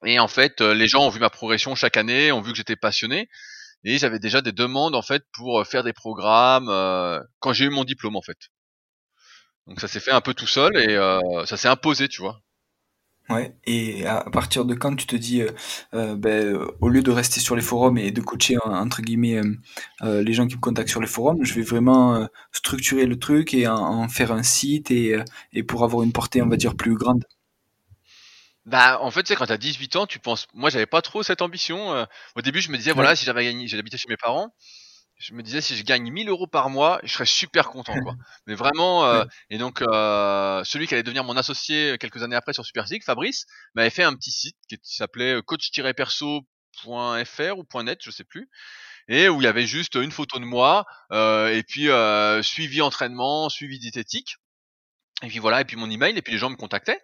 Et 0.06 0.20
en 0.20 0.28
fait, 0.28 0.62
les 0.62 0.88
gens 0.88 1.06
ont 1.06 1.10
vu 1.10 1.20
ma 1.20 1.30
progression 1.30 1.76
chaque 1.76 1.98
année, 1.98 2.32
ont 2.32 2.42
vu 2.42 2.52
que 2.52 2.58
j'étais 2.58 2.76
passionné. 2.76 3.30
Et 3.86 3.98
j'avais 3.98 4.20
déjà 4.20 4.42
des 4.42 4.54
demandes 4.54 4.96
en 4.96 5.02
fait 5.02 5.24
pour 5.34 5.66
faire 5.68 5.84
des 5.84 5.94
programmes 5.94 6.68
quand 7.40 7.54
j'ai 7.54 7.66
eu 7.66 7.70
mon 7.70 7.84
diplôme 7.84 8.16
en 8.16 8.22
fait. 8.22 8.38
Donc 9.68 9.80
ça 9.80 9.88
s'est 9.88 10.00
fait 10.00 10.12
un 10.12 10.22
peu 10.22 10.34
tout 10.34 10.48
seul 10.48 10.78
et 10.78 10.96
ça 11.46 11.58
s'est 11.58 11.68
imposé, 11.68 12.08
tu 12.08 12.22
vois. 12.22 12.43
Ouais, 13.30 13.56
et 13.66 14.06
à 14.06 14.30
partir 14.32 14.66
de 14.66 14.76
quand 14.76 14.96
tu 14.96 15.08
te 15.08 15.16
dis, 15.16 15.42
euh, 15.42 15.50
euh, 15.94 16.16
ben, 16.16 16.58
au 16.82 16.90
lieu 16.90 17.02
de 17.02 17.10
rester 17.10 17.40
sur 17.40 17.56
les 17.56 17.62
forums 17.62 17.98
et 17.98 18.12
de 18.12 18.20
coacher 18.20 18.58
entre 18.66 19.02
guillemets 19.02 19.42
euh, 20.02 20.22
les 20.22 20.34
gens 20.34 20.46
qui 20.46 20.56
me 20.56 20.60
contactent 20.60 20.90
sur 20.90 21.00
les 21.00 21.08
forums, 21.08 21.44
je 21.44 21.54
vais 21.54 21.62
vraiment 21.62 22.28
structurer 22.52 23.06
le 23.06 23.18
truc 23.18 23.54
et 23.54 23.68
en, 23.68 24.10
faire 24.10 24.34
un 24.34 24.44
site 24.44 24.92
et, 24.92 25.18
et 25.54 25.64
pour 25.64 25.86
avoir 25.86 26.04
une 26.04 26.12
portée, 26.12 26.42
on 26.42 26.50
va 26.50 26.58
dire, 26.58 26.76
plus 26.76 26.96
grande. 26.96 27.24
Bah, 28.66 29.00
en 29.02 29.12
fait, 29.12 29.24
tu 29.24 29.28
sais, 29.28 29.36
quand 29.36 29.46
t'as 29.46 29.58
18 29.58 29.96
ans, 29.96 30.06
tu 30.06 30.20
penses. 30.20 30.48
Moi, 30.54 30.70
j'avais 30.70 30.86
pas 30.86 31.02
trop 31.02 31.24
cette 31.24 31.42
ambition. 31.42 32.06
Au 32.36 32.42
début, 32.42 32.62
je 32.62 32.72
me 32.72 32.78
disais, 32.78 32.92
voilà, 32.92 33.16
si 33.16 33.26
j'avais 33.26 33.46
gagné, 33.46 33.68
j'habitais 33.68 33.98
chez 33.98 34.10
mes 34.10 34.18
parents, 34.18 34.54
je 35.24 35.34
me 35.34 35.42
disais 35.42 35.62
si 35.62 35.78
je 35.78 35.84
gagne 35.84 36.12
1000 36.12 36.28
euros 36.28 36.48
par 36.48 36.70
mois, 36.70 37.00
je 37.04 37.14
serais 37.14 37.26
super 37.26 37.70
content 37.70 37.98
quoi. 38.02 38.16
Mais 38.48 38.56
vraiment, 38.56 39.06
euh, 39.06 39.24
et 39.50 39.58
donc 39.58 39.82
euh, 39.82 40.62
celui 40.66 40.86
qui 40.86 40.94
allait 40.94 41.04
devenir 41.04 41.24
mon 41.24 41.38
associé 41.38 41.98
quelques 41.98 42.22
années 42.24 42.36
après 42.36 42.52
sur 42.52 42.66
Superphysique, 42.66 43.06
Fabrice, 43.06 43.46
m'avait 43.74 43.90
fait 43.90 44.04
un 44.04 44.14
petit 44.16 44.32
site 44.32 44.58
qui 44.68 44.78
s'appelait 44.84 45.42
coach-perso.fr 45.42 46.38
ou 47.58 47.84
.net, 47.84 48.00
je 48.04 48.12
sais 48.12 48.26
plus, 48.26 48.50
et 49.08 49.30
où 49.30 49.40
il 49.40 49.46
y 49.46 49.48
avait 49.48 49.66
juste 49.66 49.96
une 49.96 50.12
photo 50.12 50.40
de 50.40 50.46
moi 50.46 50.86
euh, 51.14 51.48
et 51.48 51.64
puis 51.64 51.88
suivi 52.44 52.82
entraînement, 52.82 53.48
suivi 53.48 53.80
diététique, 53.80 54.36
et 55.22 55.28
puis 55.28 55.40
voilà, 55.40 55.62
et 55.62 55.66
puis 55.66 55.78
mon 55.78 55.90
email, 55.90 56.18
et 56.18 56.22
puis 56.22 56.34
les 56.34 56.40
gens 56.40 56.50
me 56.50 56.58
contactaient. 56.58 57.02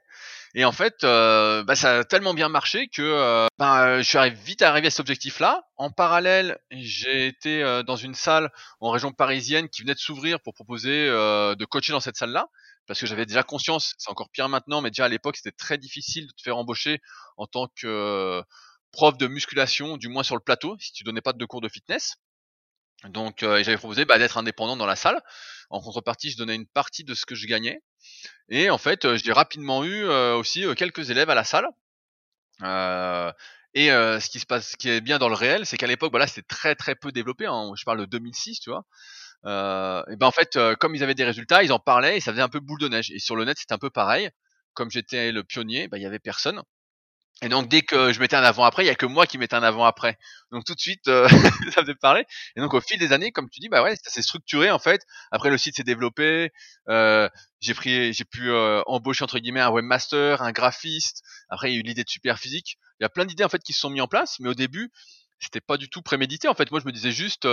Et 0.56 0.66
en 0.66 0.72
fait, 0.72 1.04
euh, 1.04 1.64
bah, 1.64 1.76
ça 1.76 2.00
a 2.00 2.04
tellement 2.04 2.34
bien 2.34 2.50
marché 2.50 2.88
que 2.88 3.02
euh, 3.02 3.48
bah, 3.60 4.02
je 4.02 4.08
suis 4.08 4.18
vite 4.44 4.62
arrivé 4.64 4.88
à 4.88 4.90
cet 4.90 5.02
objectif-là. 5.02 5.64
En 5.78 5.92
parallèle, 5.92 6.58
j'ai 6.72 7.28
été 7.28 7.62
euh, 7.64 7.84
dans 7.84 7.96
une 7.96 8.16
salle 8.16 8.52
en 8.80 8.90
région 8.90 9.12
parisienne 9.12 9.70
qui 9.70 9.84
venait 9.84 9.94
de 9.94 10.00
s'ouvrir 10.00 10.40
pour 10.40 10.54
proposer 10.56 11.08
de 11.08 11.66
coacher 11.66 11.94
dans 11.94 12.00
cette 12.00 12.18
salle-là. 12.18 12.48
Parce 12.88 13.00
que 13.00 13.06
j'avais 13.06 13.28
déjà 13.28 13.44
conscience, 13.44 13.94
c'est 14.00 14.10
encore 14.10 14.30
pire 14.32 14.50
maintenant, 14.50 14.82
mais 14.82 14.90
déjà 14.90 15.06
à 15.06 15.10
l'époque, 15.10 15.38
c'était 15.38 15.56
très 15.56 15.78
difficile 15.78 16.26
de 16.26 16.32
te 16.32 16.42
faire 16.42 16.58
embaucher 16.58 17.00
en 17.38 17.46
tant 17.46 17.68
que 17.80 18.44
prof 18.92 19.16
de 19.20 19.28
musculation, 19.28 19.98
du 19.98 20.08
moins 20.08 20.24
sur 20.24 20.36
le 20.36 20.42
plateau, 20.42 20.76
si 20.80 20.92
tu 20.92 21.04
donnais 21.04 21.22
pas 21.22 21.34
de 21.34 21.46
cours 21.46 21.62
de 21.62 21.70
fitness. 21.70 22.16
Donc 23.06 23.38
j'avais 23.40 23.78
proposé 23.78 24.06
bah, 24.06 24.18
d'être 24.18 24.38
indépendant 24.38 24.76
dans 24.76 24.86
la 24.86 24.96
salle. 24.96 25.22
En 25.70 25.82
contrepartie, 25.82 26.32
je 26.32 26.38
donnais 26.38 26.56
une 26.56 26.68
partie 26.68 27.04
de 27.04 27.14
ce 27.14 27.26
que 27.26 27.36
je 27.36 27.48
gagnais. 27.48 27.82
Et 28.50 28.70
en 28.70 28.78
fait, 28.78 29.16
j'ai 29.16 29.32
rapidement 29.32 29.84
eu 29.84 30.06
aussi 30.06 30.66
quelques 30.76 31.10
élèves 31.10 31.30
à 31.30 31.36
la 31.36 31.44
salle. 31.44 31.68
et 32.62 33.88
ce 33.88 34.30
qui 34.30 34.40
se 34.40 34.46
passe, 34.46 34.72
ce 34.72 34.78
qui 34.78 34.90
est 34.90 35.02
bien 35.02 35.18
dans 35.18 35.30
le 35.30 35.36
réel, 35.36 35.66
c'est 35.66 35.78
qu'à 35.78 35.88
l'époque, 35.88 36.12
voilà, 36.12 36.28
c'était 36.28 36.48
très 36.48 36.76
très 36.76 36.96
peu 36.96 37.12
développé. 37.12 37.46
Hein, 37.46 37.72
je 37.76 37.86
parle 37.86 38.00
de 38.00 38.06
2006, 38.06 38.60
tu 38.60 38.70
vois. 38.70 38.86
et 39.46 40.16
ben 40.18 40.28
en 40.28 40.32
fait, 40.32 40.58
comme 40.80 40.96
ils 40.96 41.04
avaient 41.04 41.16
des 41.16 41.26
résultats, 41.26 41.64
ils 41.64 41.72
en 41.72 41.80
parlaient 41.80 42.18
et 42.18 42.20
ça 42.20 42.32
faisait 42.32 42.42
un 42.42 42.50
peu 42.50 42.60
boule 42.60 42.80
de 42.80 42.90
neige. 42.90 43.12
Et 43.12 43.20
sur 43.20 43.36
le 43.36 43.46
net, 43.46 43.58
c'était 43.58 43.74
un 43.74 43.80
peu 43.80 43.90
pareil. 43.90 44.30
Comme 44.74 44.92
j'étais 44.92 45.32
le 45.32 45.44
pionnier, 45.44 45.88
ben, 45.88 45.98
il 45.98 46.04
y 46.04 46.06
avait 46.06 46.20
personne. 46.20 46.62
Et 47.42 47.48
donc 47.48 47.70
dès 47.70 47.84
que 47.84 48.12
je 48.12 48.20
mettais 48.20 48.36
un 48.36 48.44
avant-après, 48.44 48.84
il 48.84 48.88
y 48.88 48.90
a 48.90 48.96
que 48.96 49.06
moi 49.06 49.26
qui 49.26 49.38
mettais 49.38 49.56
un 49.56 49.64
avant-après. 49.64 50.18
Donc 50.52 50.66
tout 50.66 50.76
de 50.76 50.80
suite, 50.80 51.08
euh, 51.08 51.28
ça 51.74 51.82
faisait 51.82 51.96
parler. 51.96 52.26
Et 52.58 52.60
donc 52.60 52.74
au 52.74 52.82
fil 52.82 53.00
des 53.00 53.14
années, 53.14 53.32
comme 53.32 53.50
tu 53.50 53.62
dis, 53.62 53.70
bah 53.70 53.82
ouais, 53.82 53.96
ça 53.96 54.12
s'est 54.12 54.22
structuré 54.22 54.72
en 54.72 54.80
fait. 54.80 55.06
Après 55.32 55.50
le 55.50 55.58
site 55.58 55.78
s'est 55.78 55.84
développé. 55.84 56.52
Euh, 56.90 57.30
j'ai 57.62 57.74
pris, 57.74 58.12
j'ai 58.12 58.26
pu 58.26 58.52
euh, 58.52 58.82
embaucher 58.88 59.24
entre 59.24 59.40
guillemets 59.40 59.62
un 59.62 59.70
webmaster, 59.70 60.42
un 60.42 60.52
graphiste. 60.52 61.24
Après 61.50 61.72
il 61.72 61.76
y 61.76 61.78
a 61.78 61.80
eu 61.80 61.84
l'idée 61.84 62.04
de 62.04 62.10
super 62.10 62.40
physique. 62.40 62.78
Il 63.00 63.04
y 63.04 63.06
a 63.06 63.10
plein 63.10 63.24
d'idées 63.24 63.46
en 63.46 63.50
fait 63.50 63.64
qui 63.64 63.72
se 63.72 63.80
sont 63.80 63.90
mis 63.90 64.02
en 64.02 64.08
place, 64.08 64.38
mais 64.40 64.50
au 64.50 64.54
début 64.54 64.92
c'était 65.40 65.62
pas 65.62 65.78
du 65.78 65.90
tout 65.90 66.02
prémédité. 66.02 66.50
En 66.50 66.54
fait, 66.54 66.70
moi 66.72 66.82
je 66.82 66.86
me 66.86 66.92
disais 66.92 67.12
juste, 67.12 67.48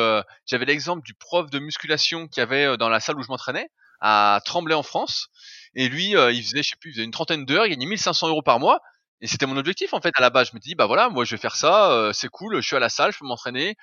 j'avais 0.44 0.64
l'exemple 0.64 1.04
du 1.04 1.14
prof 1.14 1.48
de 1.50 1.60
musculation 1.60 2.26
qui 2.26 2.40
avait 2.40 2.76
dans 2.76 2.88
la 2.88 2.98
salle 2.98 3.16
où 3.16 3.22
je 3.22 3.28
m'entraînais 3.28 3.70
à 4.00 4.40
Tremblay 4.44 4.74
en 4.74 4.82
France. 4.82 5.28
Et 5.76 5.88
lui, 5.88 6.06
il 6.10 6.42
faisait, 6.42 6.64
je 6.64 6.70
sais 6.70 6.76
plus, 6.80 6.90
il 6.90 6.94
faisait 6.94 7.04
une 7.04 7.12
trentaine 7.12 7.44
d'heures, 7.44 7.64
il 7.64 7.70
gagnait 7.70 7.86
1500 7.86 8.26
euros 8.26 8.42
par 8.42 8.58
mois. 8.58 8.80
Et 9.20 9.26
c'était 9.26 9.46
mon 9.46 9.56
objectif 9.56 9.94
en 9.94 10.00
fait 10.00 10.12
à 10.16 10.20
la 10.20 10.30
base. 10.30 10.50
Je 10.50 10.56
me 10.56 10.60
dis 10.60 10.74
bah 10.74 10.86
voilà, 10.86 11.08
moi 11.08 11.24
je 11.24 11.34
vais 11.34 11.40
faire 11.40 11.56
ça, 11.56 11.90
euh, 11.92 12.12
c'est 12.12 12.28
cool, 12.28 12.56
je 12.56 12.66
suis 12.66 12.76
à 12.76 12.80
la 12.80 12.88
salle, 12.88 13.12
je 13.12 13.18
peux 13.18 13.26
m'entraîner, 13.26 13.76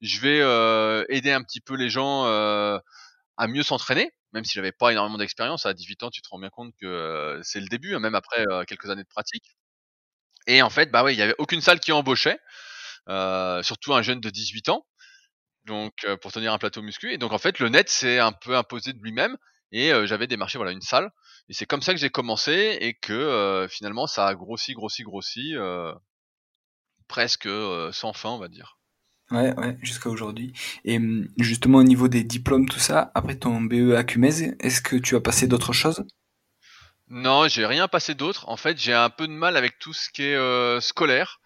je 0.00 0.20
vais 0.20 0.40
euh, 0.40 1.04
aider 1.08 1.32
un 1.32 1.42
petit 1.42 1.60
peu 1.60 1.74
les 1.74 1.90
gens 1.90 2.26
euh, 2.26 2.78
à 3.36 3.48
mieux 3.48 3.62
s'entraîner, 3.62 4.12
même 4.32 4.44
si 4.44 4.54
j'avais 4.54 4.72
pas 4.72 4.92
énormément 4.92 5.18
d'expérience. 5.18 5.66
À 5.66 5.74
18 5.74 6.04
ans, 6.04 6.10
tu 6.10 6.22
te 6.22 6.28
rends 6.28 6.38
bien 6.38 6.50
compte 6.50 6.72
que 6.80 7.40
c'est 7.42 7.60
le 7.60 7.68
début, 7.68 7.94
hein, 7.94 8.00
même 8.00 8.14
après 8.14 8.44
quelques 8.66 8.90
années 8.90 9.04
de 9.04 9.08
pratique. 9.08 9.56
Et 10.46 10.62
en 10.62 10.70
fait, 10.70 10.90
bah 10.90 11.04
oui, 11.04 11.14
il 11.14 11.18
y 11.18 11.22
avait 11.22 11.34
aucune 11.38 11.60
salle 11.60 11.80
qui 11.80 11.92
embauchait, 11.92 12.38
surtout 13.62 13.94
un 13.94 14.02
jeune 14.02 14.20
de 14.20 14.30
18 14.30 14.68
ans, 14.70 14.86
donc 15.64 15.92
pour 16.22 16.32
tenir 16.32 16.52
un 16.52 16.58
plateau 16.58 16.82
muscu. 16.82 17.12
Et 17.12 17.18
donc 17.18 17.32
en 17.32 17.38
fait, 17.38 17.58
le 17.58 17.68
net 17.68 17.88
s'est 17.90 18.18
un 18.20 18.32
peu 18.32 18.56
imposé 18.56 18.92
de 18.92 18.98
lui-même 19.02 19.36
et 19.72 19.92
j'avais 20.06 20.26
démarché 20.26 20.58
voilà 20.58 20.72
une 20.72 20.80
salle 20.80 21.10
et 21.48 21.54
c'est 21.54 21.66
comme 21.66 21.82
ça 21.82 21.94
que 21.94 22.00
j'ai 22.00 22.10
commencé 22.10 22.78
et 22.80 22.94
que 22.94 23.66
finalement 23.70 24.06
ça 24.06 24.26
a 24.26 24.34
grossi, 24.34 24.74
grossi, 24.74 25.02
grossi, 25.02 25.54
presque 27.06 27.48
sans 27.92 28.12
fin, 28.12 28.30
on 28.30 28.38
va 28.38 28.48
dire. 28.48 28.78
Ouais, 29.30 29.54
ouais, 29.58 29.76
jusqu'à 29.82 30.08
aujourd'hui. 30.08 30.52
Et 30.84 30.98
mmh, 30.98 31.28
justement 31.38 31.78
au 31.78 31.82
niveau 31.82 32.08
des 32.08 32.24
diplômes, 32.24 32.68
tout 32.68 32.78
ça, 32.78 33.10
après 33.14 33.36
ton 33.36 33.60
BE 33.60 33.94
à 33.94 34.04
Cumez, 34.04 34.54
est-ce 34.60 34.80
que 34.80 34.96
tu 34.96 35.16
as 35.16 35.20
passé 35.20 35.46
d'autres 35.46 35.72
choses? 35.72 36.04
Non, 37.08 37.48
j'ai 37.48 37.66
rien 37.66 37.88
passé 37.88 38.14
d'autre. 38.14 38.48
En 38.48 38.56
fait, 38.56 38.78
j'ai 38.78 38.94
un 38.94 39.10
peu 39.10 39.26
de 39.26 39.32
mal 39.32 39.56
avec 39.56 39.78
tout 39.78 39.92
ce 39.92 40.10
qui 40.10 40.22
est 40.22 40.80
scolaire, 40.80 41.40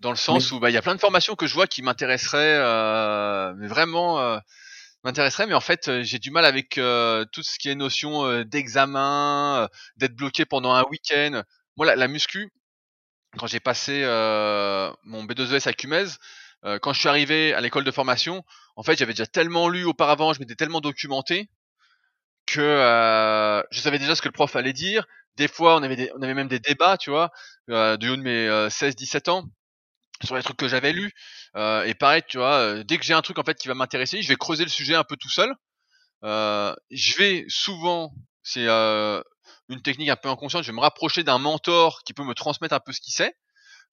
dans 0.00 0.10
le 0.10 0.16
sens 0.16 0.52
où 0.52 0.60
bah, 0.60 0.70
il 0.70 0.74
y 0.74 0.78
a 0.78 0.82
plein 0.82 0.94
de 0.94 1.00
formations 1.00 1.34
que 1.34 1.46
je 1.46 1.54
vois 1.54 1.66
qui 1.66 1.82
m'intéresseraient, 1.82 3.54
mais 3.56 3.66
vraiment 3.66 4.38
m'intéresserait, 5.08 5.46
mais 5.46 5.54
en 5.54 5.60
fait, 5.60 5.88
euh, 5.88 6.02
j'ai 6.02 6.18
du 6.18 6.30
mal 6.30 6.44
avec 6.44 6.78
euh, 6.78 7.24
tout 7.32 7.42
ce 7.42 7.58
qui 7.58 7.68
est 7.70 7.74
notion 7.74 8.24
euh, 8.26 8.44
d'examen, 8.44 9.64
euh, 9.64 9.68
d'être 9.96 10.14
bloqué 10.16 10.44
pendant 10.46 10.72
un 10.72 10.84
week-end. 10.90 11.42
Moi, 11.76 11.86
la, 11.86 11.96
la 11.96 12.08
muscu, 12.08 12.50
quand 13.38 13.46
j'ai 13.46 13.60
passé 13.60 14.02
euh, 14.04 14.92
mon 15.04 15.24
B2ES 15.24 15.68
à 15.68 15.72
Cumez, 15.74 16.06
euh, 16.64 16.78
quand 16.80 16.92
je 16.92 17.00
suis 17.00 17.08
arrivé 17.08 17.54
à 17.54 17.60
l'école 17.60 17.84
de 17.84 17.90
formation, 17.92 18.44
en 18.76 18.82
fait, 18.82 18.98
j'avais 18.98 19.12
déjà 19.14 19.26
tellement 19.26 19.68
lu 19.68 19.84
auparavant, 19.84 20.32
je 20.34 20.40
m'étais 20.40 20.56
tellement 20.56 20.80
documenté 20.80 21.48
que 22.46 23.62
je 23.70 23.80
savais 23.80 23.98
déjà 23.98 24.14
ce 24.14 24.22
que 24.22 24.28
le 24.28 24.32
prof 24.32 24.54
allait 24.56 24.72
dire. 24.72 25.06
Des 25.36 25.48
fois, 25.48 25.76
on 25.76 25.82
avait, 25.82 25.96
des- 25.96 26.10
on 26.16 26.22
avait 26.22 26.34
même 26.34 26.48
des 26.48 26.58
débats, 26.58 26.96
tu 26.96 27.10
vois, 27.10 27.30
du 27.68 27.74
haut 28.08 28.16
de 28.16 28.22
mes 28.22 28.70
16-17 28.70 29.28
ans 29.28 29.44
sur 30.24 30.36
les 30.36 30.42
trucs 30.42 30.56
que 30.56 30.68
j'avais 30.68 30.92
lus. 30.92 31.12
Euh, 31.56 31.84
et 31.84 31.94
pareil, 31.94 32.22
tu 32.28 32.38
vois, 32.38 32.56
euh, 32.56 32.84
dès 32.84 32.98
que 32.98 33.04
j'ai 33.04 33.14
un 33.14 33.22
truc 33.22 33.38
en 33.38 33.44
fait 33.44 33.56
qui 33.58 33.68
va 33.68 33.74
m'intéresser, 33.74 34.22
je 34.22 34.28
vais 34.28 34.36
creuser 34.36 34.64
le 34.64 34.70
sujet 34.70 34.94
un 34.94 35.04
peu 35.04 35.16
tout 35.16 35.30
seul. 35.30 35.54
Euh, 36.24 36.74
je 36.90 37.16
vais 37.16 37.44
souvent, 37.48 38.12
c'est 38.42 38.66
euh, 38.66 39.22
une 39.68 39.82
technique 39.82 40.08
un 40.08 40.16
peu 40.16 40.28
inconsciente, 40.28 40.64
je 40.64 40.70
vais 40.70 40.76
me 40.76 40.80
rapprocher 40.80 41.22
d'un 41.22 41.38
mentor 41.38 42.02
qui 42.04 42.14
peut 42.14 42.24
me 42.24 42.34
transmettre 42.34 42.74
un 42.74 42.80
peu 42.80 42.92
ce 42.92 43.00
qu'il 43.00 43.12
sait. 43.12 43.34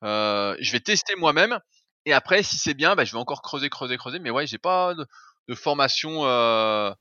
Euh, 0.03 0.55
je 0.59 0.71
vais 0.71 0.79
tester 0.79 1.15
moi-même. 1.15 1.59
Et 2.05 2.13
après, 2.13 2.43
si 2.43 2.57
c'est 2.57 2.73
bien, 2.75 2.95
bah, 2.95 3.03
je 3.03 3.11
vais 3.13 3.17
encore 3.17 3.41
creuser, 3.41 3.69
creuser, 3.69 3.97
creuser. 3.97 4.19
Mais 4.19 4.29
ouais, 4.29 4.45
j'ai 4.47 4.59
pas 4.59 4.93
de, 4.93 5.05
de 5.47 5.55
formation, 5.55 6.25
euh, 6.25 6.91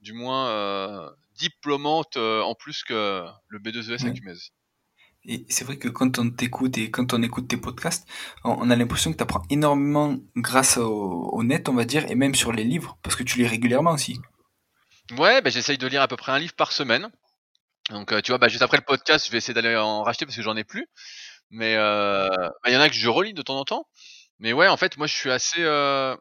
du 0.00 0.12
moins 0.12 0.48
euh, 0.48 1.10
diplômante 1.36 2.16
euh, 2.16 2.42
en 2.42 2.54
plus 2.54 2.84
que 2.84 3.26
le 3.48 3.58
B2ES 3.58 4.06
à 4.06 4.10
Ouais. 4.10 4.63
Et 5.26 5.46
c'est 5.48 5.64
vrai 5.64 5.78
que 5.78 5.88
quand 5.88 6.18
on 6.18 6.30
t'écoute 6.30 6.76
et 6.76 6.90
quand 6.90 7.14
on 7.14 7.22
écoute 7.22 7.48
tes 7.48 7.56
podcasts, 7.56 8.06
on, 8.44 8.70
a 8.70 8.76
l'impression 8.76 9.12
que 9.12 9.22
tu 9.22 9.24
énormément 9.50 10.18
grâce 10.36 10.76
au, 10.76 11.42
net, 11.42 11.68
on 11.68 11.74
va 11.74 11.84
dire, 11.84 12.10
et 12.10 12.14
même 12.14 12.34
sur 12.34 12.52
les 12.52 12.64
livres, 12.64 12.98
parce 13.02 13.16
que 13.16 13.22
tu 13.22 13.38
lis 13.38 13.46
régulièrement 13.46 13.92
aussi. 13.92 14.20
Ouais, 15.16 15.40
bah, 15.40 15.50
j'essaye 15.50 15.78
de 15.78 15.86
lire 15.86 16.02
à 16.02 16.08
peu 16.08 16.16
près 16.16 16.32
un 16.32 16.38
livre 16.38 16.54
par 16.54 16.72
semaine. 16.72 17.10
Donc, 17.90 18.12
euh, 18.12 18.20
tu 18.20 18.32
vois, 18.32 18.38
bah, 18.38 18.48
juste 18.48 18.62
après 18.62 18.76
le 18.76 18.84
podcast, 18.84 19.26
je 19.26 19.32
vais 19.32 19.38
essayer 19.38 19.54
d'aller 19.54 19.76
en 19.76 20.02
racheter 20.02 20.26
parce 20.26 20.36
que 20.36 20.42
j'en 20.42 20.56
ai 20.56 20.64
plus. 20.64 20.86
Mais 21.50 21.74
euh, 21.76 22.28
bah, 22.28 22.68
il 22.68 22.74
y 22.74 22.76
en 22.76 22.80
a 22.80 22.88
que 22.88 22.94
je 22.94 23.08
relis 23.08 23.34
de 23.34 23.42
temps 23.42 23.58
en 23.58 23.64
temps. 23.64 23.86
Mais 24.38 24.52
ouais, 24.52 24.68
en 24.68 24.76
fait, 24.76 24.96
moi, 24.98 25.06
je 25.06 25.14
suis 25.14 25.30
assez. 25.30 25.62
Euh... 25.62 26.16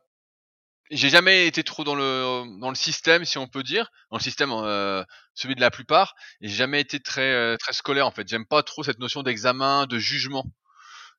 J'ai 0.95 1.09
jamais 1.09 1.47
été 1.47 1.63
trop 1.63 1.83
dans 1.83 1.95
le 1.95 2.43
dans 2.59 2.69
le 2.69 2.75
système, 2.75 3.25
si 3.25 3.37
on 3.37 3.47
peut 3.47 3.63
dire, 3.63 3.89
dans 4.11 4.17
le 4.17 4.23
système 4.23 4.51
euh, 4.51 5.03
celui 5.33 5.55
de 5.55 5.61
la 5.61 5.71
plupart, 5.71 6.15
et 6.41 6.47
j'ai 6.47 6.55
jamais 6.55 6.79
été 6.81 6.99
très 6.99 7.31
euh, 7.33 7.57
très 7.57 7.73
scolaire 7.73 8.07
en 8.07 8.11
fait. 8.11 8.27
J'aime 8.27 8.45
pas 8.45 8.63
trop 8.63 8.83
cette 8.83 8.99
notion 8.99 9.23
d'examen, 9.23 9.85
de 9.87 9.97
jugement. 9.97 10.45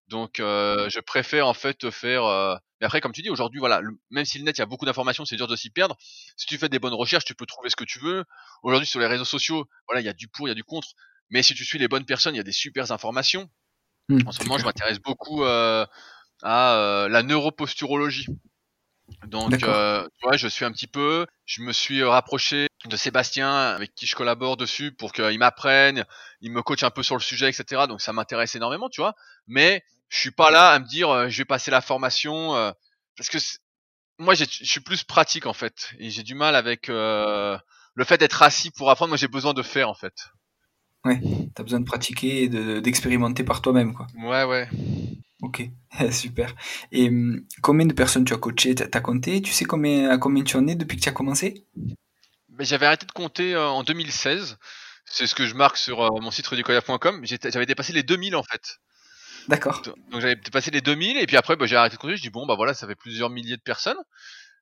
Donc, 0.08 0.38
euh, 0.40 0.88
je 0.90 1.00
préfère 1.00 1.46
en 1.48 1.54
fait 1.54 1.90
faire. 1.90 2.24
euh, 2.24 2.56
Mais 2.80 2.86
après, 2.86 3.00
comme 3.00 3.12
tu 3.12 3.22
dis, 3.22 3.30
aujourd'hui, 3.30 3.58
voilà, 3.60 3.80
le- 3.80 3.98
même 4.10 4.24
si 4.26 4.38
le 4.38 4.44
net, 4.44 4.56
il 4.58 4.60
y 4.60 4.62
a 4.62 4.66
beaucoup 4.66 4.84
d'informations, 4.84 5.24
c'est 5.24 5.36
dur 5.36 5.46
de 5.48 5.56
s'y 5.56 5.70
perdre. 5.70 5.96
Si 6.36 6.46
tu 6.46 6.58
fais 6.58 6.68
des 6.68 6.78
bonnes 6.78 6.94
recherches, 6.94 7.24
tu 7.24 7.34
peux 7.34 7.46
trouver 7.46 7.70
ce 7.70 7.76
que 7.76 7.84
tu 7.84 7.98
veux. 8.00 8.24
Aujourd'hui, 8.62 8.86
sur 8.86 9.00
les 9.00 9.06
réseaux 9.06 9.24
sociaux, 9.24 9.66
voilà, 9.88 10.00
il 10.02 10.04
y 10.04 10.08
a 10.10 10.12
du 10.12 10.28
pour, 10.28 10.46
il 10.46 10.50
y 10.50 10.52
a 10.52 10.54
du 10.54 10.64
contre. 10.64 10.88
Mais 11.30 11.42
si 11.42 11.54
tu 11.54 11.64
suis 11.64 11.78
les 11.78 11.88
bonnes 11.88 12.04
personnes, 12.04 12.34
il 12.34 12.38
y 12.38 12.40
a 12.40 12.44
des 12.44 12.52
super 12.52 12.92
informations. 12.92 13.48
Hmm, 14.10 14.18
En 14.26 14.32
ce 14.32 14.42
moment, 14.44 14.58
je 14.58 14.64
m'intéresse 14.64 14.98
beaucoup 15.00 15.42
à 15.44 15.88
la 16.42 17.22
neuroposturologie. 17.22 18.26
Donc, 19.26 19.50
D'accord. 19.50 19.74
euh, 19.74 20.06
tu 20.18 20.26
vois, 20.26 20.36
je 20.36 20.48
suis 20.48 20.64
un 20.64 20.72
petit 20.72 20.86
peu. 20.86 21.26
Je 21.46 21.62
me 21.62 21.72
suis 21.72 22.02
rapproché 22.02 22.66
de 22.86 22.96
Sébastien, 22.96 23.52
avec 23.54 23.94
qui 23.94 24.06
je 24.06 24.14
collabore 24.14 24.56
dessus, 24.56 24.92
pour 24.92 25.12
qu'il 25.12 25.38
m'apprenne, 25.38 26.04
il 26.40 26.52
me 26.52 26.62
coach 26.62 26.82
un 26.82 26.90
peu 26.90 27.02
sur 27.02 27.16
le 27.16 27.20
sujet, 27.20 27.48
etc. 27.48 27.86
Donc, 27.86 28.00
ça 28.00 28.12
m'intéresse 28.12 28.54
énormément, 28.54 28.88
tu 28.88 29.00
vois. 29.00 29.14
Mais 29.46 29.82
je 30.08 30.18
suis 30.18 30.30
pas 30.30 30.50
là 30.50 30.70
à 30.70 30.78
me 30.78 30.86
dire, 30.86 31.10
euh, 31.10 31.28
je 31.28 31.38
vais 31.38 31.44
passer 31.44 31.70
la 31.70 31.80
formation, 31.80 32.54
euh, 32.54 32.70
parce 33.16 33.28
que 33.28 33.38
moi, 34.18 34.34
je 34.34 34.44
suis 34.44 34.80
plus 34.80 35.04
pratique 35.04 35.46
en 35.46 35.52
fait, 35.54 35.90
et 35.98 36.10
j'ai 36.10 36.22
du 36.22 36.34
mal 36.34 36.54
avec 36.54 36.88
euh, 36.88 37.58
le 37.94 38.04
fait 38.04 38.18
d'être 38.18 38.42
assis 38.42 38.70
pour 38.70 38.90
apprendre. 38.90 39.08
Moi, 39.10 39.16
j'ai 39.16 39.28
besoin 39.28 39.54
de 39.54 39.62
faire 39.62 39.88
en 39.88 39.94
fait. 39.94 40.14
Ouais, 41.04 41.20
t'as 41.54 41.62
besoin 41.62 41.80
de 41.80 41.84
pratiquer 41.84 42.44
et 42.44 42.48
de- 42.48 42.80
d'expérimenter 42.80 43.44
par 43.44 43.60
toi-même, 43.62 43.92
quoi. 43.94 44.06
Ouais, 44.14 44.44
ouais. 44.44 44.68
Ok, 45.42 45.62
super. 46.12 46.54
Et 46.92 47.08
hum, 47.08 47.44
combien 47.62 47.86
de 47.86 47.92
personnes 47.92 48.24
tu 48.24 48.32
as 48.32 48.38
coaché? 48.38 48.74
T'as 48.74 48.86
t'as 48.86 49.00
compté? 49.00 49.42
Tu 49.42 49.52
sais 49.52 49.64
combien, 49.64 50.10
à 50.10 50.18
combien 50.18 50.42
tu 50.44 50.56
en 50.56 50.66
es 50.66 50.74
depuis 50.74 50.96
que 50.96 51.02
tu 51.02 51.08
as 51.08 51.12
commencé? 51.12 51.66
Mais 52.56 52.64
j'avais 52.64 52.86
arrêté 52.86 53.06
de 53.06 53.12
compter 53.12 53.54
euh, 53.54 53.66
en 53.68 53.82
2016. 53.82 54.56
C'est 55.06 55.26
ce 55.26 55.34
que 55.34 55.46
je 55.46 55.54
marque 55.54 55.76
sur 55.76 56.02
euh, 56.02 56.20
mon 56.20 56.30
site 56.30 56.46
rudicoya.com. 56.46 57.20
J'étais- 57.24 57.50
J'avais 57.50 57.66
dépassé 57.66 57.92
les 57.92 58.02
2000 58.02 58.36
en 58.36 58.42
fait. 58.42 58.78
D'accord. 59.48 59.82
Donc 60.10 60.20
j'avais 60.22 60.36
dépassé 60.36 60.70
les 60.70 60.80
2000 60.80 61.18
et 61.18 61.26
puis 61.26 61.36
après 61.36 61.56
bah, 61.56 61.66
j'ai 61.66 61.76
arrêté 61.76 61.96
de 61.96 62.00
compter. 62.00 62.16
Je 62.16 62.22
dis 62.22 62.30
bon 62.30 62.46
bah 62.46 62.54
voilà 62.54 62.72
ça 62.72 62.86
fait 62.86 62.94
plusieurs 62.94 63.28
milliers 63.28 63.56
de 63.56 63.62
personnes. 63.62 63.98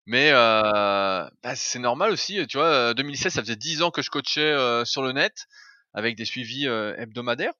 Mais 0.06 0.30
euh, 0.32 1.28
bah, 1.42 1.54
c'est 1.54 1.78
normal 1.78 2.10
aussi. 2.12 2.44
Tu 2.48 2.56
vois, 2.58 2.66
euh, 2.66 2.94
2016 2.94 3.34
ça 3.34 3.42
faisait 3.42 3.56
10 3.56 3.82
ans 3.82 3.90
que 3.90 4.02
je 4.02 4.10
coachais 4.10 4.40
euh, 4.40 4.84
sur 4.84 5.02
le 5.02 5.12
net 5.12 5.46
avec 5.94 6.16
des 6.16 6.24
suivis 6.24 6.66
euh, 6.66 6.94
hebdomadaires. 6.98 7.52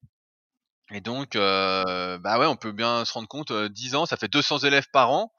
Et 0.93 1.01
donc 1.01 1.37
euh, 1.37 2.19
bah 2.19 2.39
ouais 2.39 2.47
on 2.47 2.57
peut 2.57 2.73
bien 2.73 3.05
se 3.05 3.13
rendre 3.13 3.29
compte. 3.29 3.51
euh, 3.51 3.69
10 3.69 3.95
ans 3.95 4.05
ça 4.07 4.17
fait 4.17 4.29
200 4.29 4.59
élèves 4.59 4.87
par 4.93 5.11
an. 5.11 5.33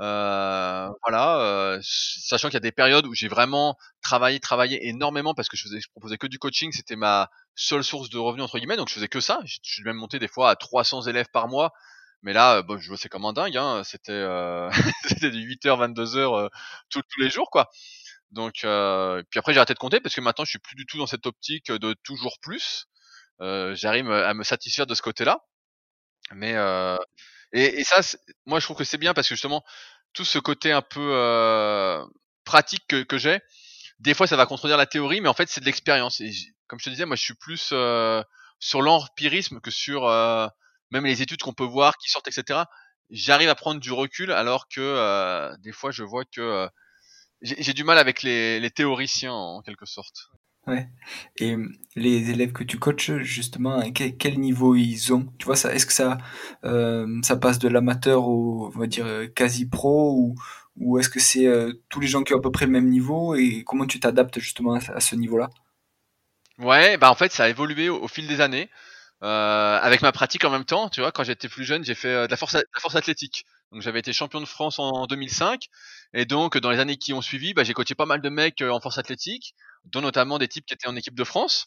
Euh, 0.00 0.88
voilà, 1.04 1.40
euh, 1.40 1.80
sachant 1.82 2.48
qu'il 2.48 2.54
y 2.54 2.58
a 2.58 2.60
des 2.60 2.72
périodes 2.72 3.06
où 3.06 3.14
j'ai 3.14 3.28
vraiment 3.28 3.76
travaillé, 4.02 4.40
travaillé 4.40 4.88
énormément 4.88 5.34
parce 5.34 5.48
que 5.48 5.56
je 5.56 5.64
faisais, 5.64 5.80
je 5.80 5.88
proposais 5.90 6.18
que 6.18 6.26
du 6.26 6.38
coaching, 6.40 6.72
c'était 6.72 6.96
ma 6.96 7.30
seule 7.56 7.84
source 7.84 8.10
de 8.10 8.18
revenus 8.18 8.44
entre 8.44 8.58
guillemets, 8.58 8.76
donc 8.78 8.88
je 8.88 8.94
faisais 8.94 9.08
que 9.08 9.20
ça. 9.20 9.40
Je 9.46 9.58
suis 9.62 9.84
même 9.84 9.96
monté 9.96 10.18
des 10.18 10.28
fois 10.28 10.50
à 10.50 10.56
300 10.56 11.02
élèves 11.02 11.28
par 11.32 11.48
mois, 11.48 11.72
mais 12.22 12.32
là, 12.34 12.62
bon, 12.62 12.78
je 12.78 12.90
bossais 12.90 13.08
comme 13.10 13.24
un 13.26 13.32
dingue. 13.34 13.56
Hein, 13.56 13.82
c'était, 13.84 14.12
euh, 14.12 14.70
c'était 15.04 15.30
de 15.30 15.38
8h, 15.38 15.76
22h 15.78 16.34
euh, 16.46 16.48
tous 16.90 17.02
tous 17.02 17.20
les 17.20 17.30
jours, 17.30 17.50
quoi. 17.50 17.70
Donc, 18.32 18.54
puis 18.62 19.38
après 19.38 19.52
j'ai 19.54 19.58
arrêté 19.58 19.74
de 19.74 19.78
compter 19.78 20.00
parce 20.00 20.14
que 20.14 20.20
maintenant 20.20 20.44
je 20.44 20.50
suis 20.50 20.58
plus 20.58 20.76
du 20.76 20.86
tout 20.86 20.98
dans 20.98 21.06
cette 21.06 21.26
optique 21.26 21.70
de 21.72 21.94
toujours 22.04 22.38
plus. 22.42 22.86
Euh, 23.40 23.74
J'arrive 23.74 24.10
à 24.10 24.34
me 24.34 24.44
satisfaire 24.44 24.86
de 24.86 24.94
ce 24.94 25.02
côté-là, 25.02 25.40
mais 26.32 26.54
euh, 26.56 26.96
et, 27.52 27.80
et 27.80 27.84
ça, 27.84 28.00
moi 28.46 28.60
je 28.60 28.66
trouve 28.66 28.76
que 28.76 28.84
c'est 28.84 28.98
bien 28.98 29.14
parce 29.14 29.28
que 29.28 29.34
justement 29.34 29.64
tout 30.12 30.24
ce 30.24 30.38
côté 30.38 30.72
un 30.72 30.82
peu 30.82 31.00
euh, 31.14 32.04
pratique 32.44 32.84
que, 32.88 33.02
que 33.02 33.18
j'ai, 33.18 33.40
des 34.00 34.14
fois 34.14 34.26
ça 34.26 34.36
va 34.36 34.46
contredire 34.46 34.76
la 34.78 34.86
théorie, 34.86 35.20
mais 35.20 35.28
en 35.28 35.34
fait 35.34 35.48
c'est 35.50 35.60
de 35.62 35.66
l'expérience. 35.66 36.20
Et 36.20 36.32
comme 36.68 36.80
je 36.80 36.86
te 36.86 36.90
disais, 36.90 37.06
moi 37.06 37.16
je 37.16 37.22
suis 37.22 37.34
plus 37.34 37.70
euh, 37.72 38.22
sur 38.60 38.82
l'empirisme 38.82 39.60
que 39.60 39.70
sur 39.72 40.06
euh, 40.08 40.48
même 40.90 41.06
les 41.06 41.22
études 41.22 41.42
qu'on 41.42 41.54
peut 41.54 41.64
voir 41.64 41.96
qui 41.98 42.10
sortent, 42.10 42.28
etc. 42.28 42.60
J'arrive 43.10 43.48
à 43.50 43.54
prendre 43.56 43.80
du 43.80 43.92
recul 43.92 44.32
alors 44.32 44.68
que 44.68 44.80
euh, 44.82 45.56
des 45.60 45.72
fois 45.72 45.90
je 45.92 46.04
vois 46.04 46.24
que 46.26 46.68
j'ai 47.42 47.74
du 47.74 47.84
mal 47.84 47.98
avec 47.98 48.22
les, 48.22 48.60
les 48.60 48.70
théoriciens 48.70 49.32
en 49.32 49.62
quelque 49.62 49.86
sorte. 49.86 50.30
Ouais. 50.68 50.86
Et 51.38 51.54
hum, 51.54 51.74
les 51.96 52.30
élèves 52.30 52.52
que 52.52 52.64
tu 52.64 52.78
coaches, 52.78 53.12
justement, 53.22 53.82
quel, 53.92 54.38
niveau 54.38 54.74
ils 54.74 55.12
ont? 55.14 55.32
Tu 55.38 55.46
vois, 55.46 55.56
ça, 55.56 55.72
est-ce 55.74 55.86
que 55.86 55.92
ça, 55.92 56.18
euh, 56.64 57.06
ça 57.22 57.36
passe 57.36 57.58
de 57.58 57.68
l'amateur 57.68 58.28
au, 58.28 58.70
on 58.74 58.78
va 58.78 58.86
dire, 58.86 59.06
euh, 59.06 59.26
quasi 59.26 59.66
pro 59.66 60.12
ou, 60.12 60.34
ou 60.76 60.98
est-ce 60.98 61.08
que 61.08 61.20
c'est 61.20 61.46
euh, 61.46 61.72
tous 61.88 62.00
les 62.00 62.06
gens 62.06 62.22
qui 62.22 62.34
ont 62.34 62.38
à 62.38 62.42
peu 62.42 62.52
près 62.52 62.66
le 62.66 62.72
même 62.72 62.88
niveau 62.88 63.34
et 63.34 63.64
comment 63.64 63.86
tu 63.86 63.98
t'adaptes 63.98 64.38
justement 64.40 64.74
à, 64.74 65.00
ce 65.00 65.16
niveau-là? 65.16 65.48
Ouais, 66.58 66.96
bah 66.98 67.10
en 67.10 67.14
fait 67.14 67.32
ça 67.32 67.44
a 67.44 67.48
évolué 67.48 67.88
au, 67.88 68.08
fil 68.08 68.26
des 68.26 68.40
années. 68.40 68.68
Avec 69.20 70.02
ma 70.02 70.12
pratique 70.12 70.44
en 70.44 70.50
même 70.50 70.64
temps, 70.64 70.88
tu 70.90 71.00
vois, 71.00 71.12
quand 71.12 71.24
j'étais 71.24 71.48
plus 71.48 71.64
jeune, 71.64 71.84
j'ai 71.84 71.94
fait 71.94 72.26
de 72.26 72.30
la 72.30 72.36
force, 72.36 72.54
de 72.54 72.58
la 72.58 72.80
force 72.80 72.94
athlétique. 72.96 73.44
Donc 73.72 73.82
j'avais 73.82 73.98
été 74.00 74.12
champion 74.12 74.40
de 74.40 74.46
France 74.46 74.78
en 74.78 75.06
2005, 75.06 75.66
et 76.14 76.24
donc 76.24 76.56
dans 76.58 76.70
les 76.70 76.78
années 76.78 76.96
qui 76.96 77.12
ont 77.12 77.20
suivi, 77.20 77.54
bah, 77.54 77.64
j'ai 77.64 77.74
coaché 77.74 77.94
pas 77.94 78.06
mal 78.06 78.20
de 78.20 78.28
mecs 78.28 78.62
euh, 78.62 78.70
en 78.70 78.80
force 78.80 78.98
athlétique, 78.98 79.54
dont 79.84 80.00
notamment 80.00 80.38
des 80.38 80.48
types 80.48 80.64
qui 80.66 80.74
étaient 80.74 80.88
en 80.88 80.96
équipe 80.96 81.14
de 81.14 81.24
France. 81.24 81.66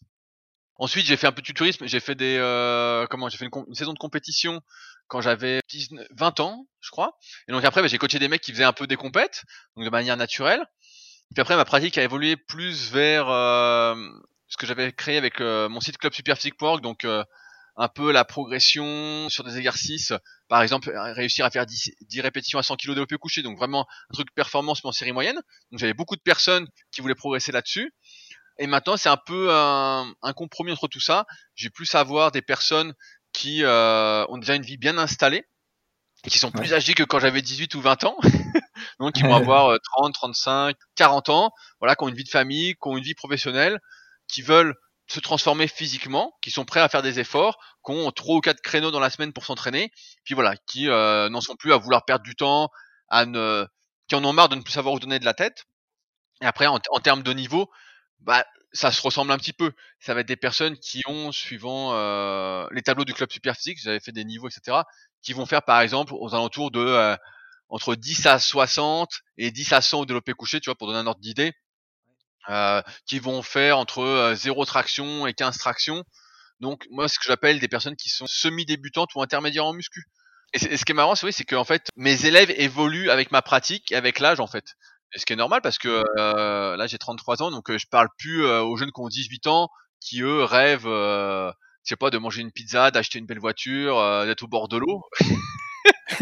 Ensuite, 0.77 1.05
j'ai 1.05 1.15
fait 1.15 1.27
un 1.27 1.31
peu 1.31 1.43
de 1.43 1.51
tourisme, 1.51 1.85
j'ai 1.85 1.99
fait 1.99 2.15
des 2.15 2.37
euh, 2.37 3.05
comment, 3.07 3.29
j'ai 3.29 3.37
fait 3.37 3.45
une, 3.45 3.75
saison 3.75 3.93
de 3.93 3.99
compétition 3.99 4.61
quand 5.07 5.21
j'avais 5.21 5.59
19 5.69 6.07
20 6.11 6.39
ans, 6.39 6.67
je 6.79 6.89
crois. 6.89 7.17
Et 7.47 7.51
donc 7.51 7.63
après, 7.65 7.81
bah, 7.81 7.87
j'ai 7.87 7.99
coaché 7.99 8.17
des 8.17 8.27
mecs 8.27 8.41
qui 8.41 8.51
faisaient 8.51 8.63
un 8.63 8.73
peu 8.73 8.87
des 8.87 8.95
compètes, 8.95 9.43
donc 9.75 9.85
de 9.85 9.91
manière 9.91 10.17
naturelle. 10.17 10.65
Puis 11.33 11.41
après, 11.41 11.55
ma 11.55 11.65
pratique 11.65 11.97
a 11.97 12.03
évolué 12.03 12.35
plus 12.35 12.91
vers 12.91 13.29
euh, 13.29 13.95
ce 14.47 14.57
que 14.57 14.65
j'avais 14.65 14.91
créé 14.91 15.17
avec 15.17 15.39
euh, 15.39 15.69
mon 15.69 15.79
site 15.79 15.97
Club 15.97 16.13
Superphysique.org, 16.13 16.81
donc 16.81 17.05
euh, 17.05 17.23
un 17.77 17.87
peu 17.87 18.11
la 18.11 18.25
progression 18.25 19.29
sur 19.29 19.43
des 19.43 19.57
exercices, 19.57 20.13
par 20.47 20.61
exemple 20.61 20.89
euh, 20.89 21.13
réussir 21.13 21.45
à 21.45 21.49
faire 21.51 21.65
10, 21.65 21.91
10 22.01 22.21
répétitions 22.21 22.59
à 22.59 22.63
100 22.63 22.75
kg 22.75 22.89
développé 22.89 23.17
couché, 23.17 23.41
donc 23.43 23.57
vraiment 23.57 23.87
un 24.09 24.13
truc 24.13 24.27
performance 24.35 24.83
mais 24.83 24.89
en 24.89 24.93
série 24.93 25.11
moyenne. 25.13 25.39
Donc 25.71 25.79
j'avais 25.79 25.93
beaucoup 25.93 26.15
de 26.15 26.21
personnes 26.21 26.67
qui 26.91 27.01
voulaient 27.01 27.15
progresser 27.15 27.51
là-dessus. 27.51 27.93
Et 28.59 28.67
maintenant 28.67 28.97
c'est 28.97 29.09
un 29.09 29.17
peu 29.17 29.49
un, 29.53 30.13
un 30.21 30.33
compromis 30.33 30.71
entre 30.71 30.87
tout 30.87 30.99
ça. 30.99 31.25
J'ai 31.55 31.69
plus 31.69 31.93
à 31.95 32.03
voir 32.03 32.31
des 32.31 32.41
personnes 32.41 32.93
qui 33.33 33.63
euh, 33.63 34.25
ont 34.29 34.37
déjà 34.37 34.55
une 34.55 34.63
vie 34.63 34.77
bien 34.77 34.97
installée, 34.97 35.45
qui 36.27 36.37
sont 36.39 36.51
plus 36.51 36.73
Ouais. 36.73 36.73
âgées 36.73 36.93
que 36.93 37.03
quand 37.03 37.19
j'avais 37.19 37.41
18 37.41 37.73
ou 37.75 37.81
20 37.81 38.03
ans, 38.03 38.17
donc 38.99 39.19
ils 39.19 39.25
vont 39.25 39.35
avoir 39.35 39.71
euh, 39.71 39.77
30, 39.97 40.13
35, 40.13 40.75
40 40.95 41.29
ans, 41.29 41.51
voilà, 41.79 41.95
qui 41.95 42.03
ont 42.03 42.09
une 42.09 42.15
vie 42.15 42.23
de 42.23 42.29
famille, 42.29 42.73
qui 42.73 42.87
ont 42.87 42.97
une 42.97 43.03
vie 43.03 43.15
professionnelle, 43.15 43.79
qui 44.27 44.41
veulent 44.41 44.75
se 45.11 45.19
transformer 45.19 45.67
physiquement, 45.67 46.33
qui 46.41 46.51
sont 46.51 46.65
prêts 46.65 46.79
à 46.79 46.89
faire 46.89 47.01
des 47.01 47.19
efforts, 47.19 47.59
qui 47.85 47.91
ont 47.91 48.11
trois 48.11 48.37
ou 48.37 48.41
quatre 48.41 48.61
créneaux 48.61 48.91
dans 48.91 48.99
la 48.99 49.09
semaine 49.09 49.33
pour 49.33 49.45
s'entraîner, 49.45 49.91
puis 50.23 50.33
voilà, 50.33 50.55
qui 50.67 50.89
euh, 50.89 51.29
n'en 51.29 51.41
sont 51.41 51.55
plus 51.55 51.73
à 51.73 51.77
vouloir 51.77 52.05
perdre 52.05 52.23
du 52.23 52.35
temps, 52.35 52.69
à 53.09 53.25
ne, 53.25 53.67
qui 54.07 54.15
en 54.15 54.23
ont 54.23 54.33
marre 54.33 54.49
de 54.49 54.55
ne 54.55 54.61
plus 54.61 54.73
savoir 54.73 54.93
où 54.93 54.99
donner 54.99 55.19
de 55.19 55.25
la 55.25 55.33
tête. 55.33 55.65
Et 56.41 56.45
après, 56.45 56.65
en, 56.65 56.79
termes 56.79 57.23
de 57.23 57.33
niveau, 57.33 57.69
bah, 58.19 58.45
ça 58.71 58.91
se 58.91 59.01
ressemble 59.01 59.31
un 59.31 59.37
petit 59.37 59.53
peu. 59.53 59.73
Ça 59.99 60.13
va 60.13 60.21
être 60.21 60.27
des 60.27 60.37
personnes 60.37 60.77
qui 60.77 61.01
ont, 61.07 61.31
suivant 61.31 61.93
euh, 61.93 62.65
les 62.71 62.81
tableaux 62.81 63.05
du 63.05 63.13
club 63.13 63.31
super 63.31 63.55
physique, 63.55 63.79
j'avais 63.81 63.99
fait 63.99 64.13
des 64.13 64.23
niveaux, 64.23 64.47
etc., 64.47 64.77
qui 65.21 65.33
vont 65.33 65.45
faire 65.45 65.61
par 65.61 65.81
exemple 65.81 66.13
aux 66.15 66.33
alentours 66.33 66.71
de 66.71 66.79
euh, 66.79 67.15
entre 67.69 67.95
10 67.95 68.25
à 68.27 68.39
60 68.39 69.09
et 69.37 69.51
10 69.51 69.73
à 69.73 69.81
100 69.81 69.99
au 69.99 70.05
développé 70.05 70.33
couché, 70.33 70.59
tu 70.61 70.69
vois, 70.69 70.75
pour 70.75 70.87
donner 70.87 70.99
un 70.99 71.07
ordre 71.07 71.21
d'idée, 71.21 71.53
euh, 72.49 72.81
qui 73.05 73.19
vont 73.19 73.41
faire 73.41 73.77
entre 73.77 74.33
0 74.35 74.65
traction 74.65 75.27
et 75.27 75.33
15 75.33 75.57
tractions. 75.57 76.03
Donc 76.59 76.85
moi, 76.91 77.07
ce 77.07 77.17
que 77.19 77.25
j'appelle 77.25 77.59
des 77.59 77.67
personnes 77.67 77.95
qui 77.95 78.09
sont 78.09 78.27
semi-débutantes 78.27 79.13
ou 79.15 79.21
intermédiaires 79.21 79.65
en 79.65 79.73
muscu. 79.73 80.05
Et, 80.53 80.77
ce 80.77 80.85
qui 80.85 80.91
est 80.91 80.95
marrant, 80.95 81.15
c'est 81.15 81.25
oui, 81.25 81.33
c'est 81.33 81.45
qu'en 81.45 81.63
fait, 81.63 81.87
mes 81.95 82.25
élèves 82.25 82.51
évoluent 82.51 83.09
avec 83.09 83.31
ma 83.31 83.41
pratique 83.41 83.91
et 83.91 83.95
avec 83.95 84.19
l'âge, 84.19 84.39
en 84.39 84.47
fait. 84.47 84.75
Et 85.13 85.19
ce 85.19 85.25
qui 85.25 85.33
est 85.33 85.37
normal 85.37 85.61
parce 85.61 85.77
que 85.77 86.03
euh, 86.17 86.77
là 86.77 86.87
j'ai 86.87 86.97
33 86.97 87.43
ans, 87.43 87.51
donc 87.51 87.69
euh, 87.69 87.77
je 87.77 87.85
parle 87.87 88.07
plus 88.17 88.45
euh, 88.45 88.61
aux 88.61 88.77
jeunes 88.77 88.91
qui 88.91 89.01
ont 89.01 89.09
18 89.09 89.47
ans, 89.47 89.69
qui 89.99 90.21
eux 90.21 90.43
rêvent, 90.43 90.87
je 90.87 91.53
sais 91.83 91.95
pas, 91.95 92.09
de 92.09 92.17
manger 92.17 92.41
une 92.41 92.51
pizza, 92.51 92.91
d'acheter 92.91 93.19
une 93.19 93.25
belle 93.25 93.39
voiture, 93.39 94.25
d'être 94.25 94.43
au 94.43 94.47
bord 94.47 94.67
de 94.67 94.77
l'eau. 94.77 95.03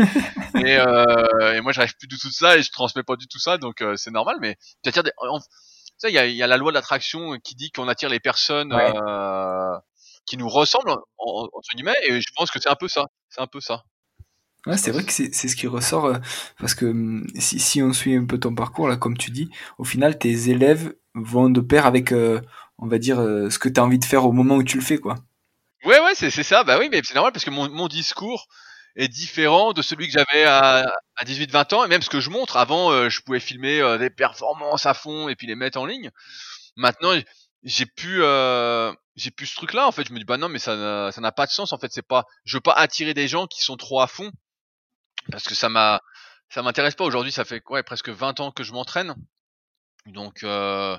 et, 0.55 0.73
et, 0.73 1.61
moi 1.61 1.71
je 1.71 1.79
rêve 1.79 1.93
plus 1.97 2.07
du 2.07 2.17
tout 2.17 2.29
de 2.29 2.33
ça 2.33 2.57
et 2.57 2.63
je 2.63 2.71
transmets 2.71 3.03
pas 3.03 3.15
du 3.15 3.27
tout 3.27 3.39
ça, 3.39 3.57
donc 3.57 3.83
c'est 3.95 4.11
normal. 4.11 4.37
Mais 4.41 4.57
tu 4.83 4.91
il 6.07 6.13
y 6.13 6.17
a, 6.17 6.25
y 6.25 6.43
a, 6.43 6.47
la 6.47 6.57
loi 6.57 6.71
de 6.71 6.75
l'attraction 6.75 7.37
qui 7.43 7.55
dit 7.55 7.71
qu'on 7.71 7.87
attire 7.87 8.09
les 8.09 8.19
personnes 8.19 8.73
qui 10.25 10.37
nous 10.37 10.49
ressemblent 10.49 10.95
entre 11.17 11.69
guillemets, 11.75 11.95
et 12.07 12.21
je 12.21 12.27
pense 12.35 12.51
que 12.51 12.59
c'est 12.61 12.69
un 12.69 12.75
peu 12.75 12.87
ça. 12.87 13.05
C'est 13.29 13.41
un 13.41 13.47
peu 13.47 13.59
ça. 13.59 13.83
Ouais, 14.65 14.77
c'est 14.77 14.91
vrai 14.91 15.03
que 15.03 15.11
c'est 15.11 15.31
ce 15.31 15.55
qui 15.55 15.67
ressort, 15.67 16.05
euh, 16.05 16.17
parce 16.59 16.75
que 16.75 16.85
hum, 16.85 17.25
si, 17.35 17.59
si 17.59 17.81
on 17.81 17.93
suit 17.93 18.15
un 18.15 18.25
peu 18.25 18.37
ton 18.37 18.53
parcours, 18.53 18.89
là, 18.89 18.97
comme 18.97 19.17
tu 19.17 19.31
dis, 19.31 19.49
au 19.77 19.85
final, 19.85 20.19
tes 20.19 20.49
élèves 20.49 20.93
vont 21.15 21.49
de 21.49 21.61
pair 21.61 21.85
avec, 21.85 22.11
euh, 22.11 22.41
on 22.77 22.87
va 22.87 22.97
dire, 22.97 23.19
euh, 23.19 23.49
ce 23.49 23.57
que 23.57 23.69
tu 23.69 23.79
as 23.79 23.83
envie 23.83 23.99
de 23.99 24.05
faire 24.05 24.25
au 24.25 24.33
moment 24.33 24.55
où 24.55 24.63
tu 24.63 24.77
le 24.77 24.83
fais, 24.83 24.97
quoi. 24.97 25.15
Ouais, 25.85 25.99
ouais, 26.01 26.13
c'est 26.13 26.29
ça, 26.29 26.65
bah 26.65 26.77
oui, 26.77 26.89
mais 26.91 26.99
c'est 27.05 27.15
normal 27.15 27.31
parce 27.31 27.45
que 27.45 27.51
mon, 27.51 27.69
mon 27.69 27.87
discours 27.87 28.47
est 28.99 29.07
différent 29.07 29.73
de 29.73 29.81
celui 29.81 30.07
que 30.07 30.13
j'avais 30.13 30.43
à, 30.45 30.85
à 31.15 31.25
18-20 31.25 31.75
ans, 31.75 31.85
et 31.85 31.87
même 31.87 32.01
ce 32.01 32.09
que 32.09 32.19
je 32.19 32.29
montre. 32.29 32.57
Avant, 32.57 33.09
je 33.09 33.21
pouvais 33.21 33.39
filmer 33.39 33.97
des 33.97 34.09
performances 34.09 34.85
à 34.85 34.93
fond 34.93 35.29
et 35.29 35.35
puis 35.35 35.47
les 35.47 35.55
mettre 35.55 35.79
en 35.79 35.85
ligne. 35.85 36.11
Maintenant, 36.75 37.13
j'ai 37.63 37.85
plus 37.85 38.21
j'ai 39.15 39.31
plus 39.31 39.47
ce 39.47 39.55
truc 39.55 39.73
là 39.73 39.87
en 39.87 39.91
fait 39.91 40.07
je 40.07 40.13
me 40.13 40.19
dis 40.19 40.25
bah 40.25 40.37
non 40.37 40.47
mais 40.49 40.59
ça 40.59 41.11
ça 41.11 41.21
n'a 41.21 41.31
pas 41.31 41.45
de 41.45 41.51
sens 41.51 41.73
en 41.73 41.77
fait 41.77 41.91
c'est 41.91 42.07
pas 42.07 42.25
je 42.45 42.57
veux 42.57 42.61
pas 42.61 42.73
attirer 42.73 43.13
des 43.13 43.27
gens 43.27 43.47
qui 43.47 43.61
sont 43.61 43.75
trop 43.75 43.99
à 44.01 44.07
fond 44.07 44.31
parce 45.31 45.43
que 45.43 45.55
ça 45.55 45.69
m'a 45.69 46.01
ça 46.49 46.61
m'intéresse 46.61 46.95
pas 46.95 47.03
aujourd'hui 47.03 47.31
ça 47.31 47.45
fait 47.45 47.61
ouais 47.69 47.83
presque 47.83 48.09
20 48.09 48.39
ans 48.39 48.51
que 48.51 48.63
je 48.63 48.71
m'entraîne 48.71 49.15
donc 50.05 50.43
euh, 50.43 50.97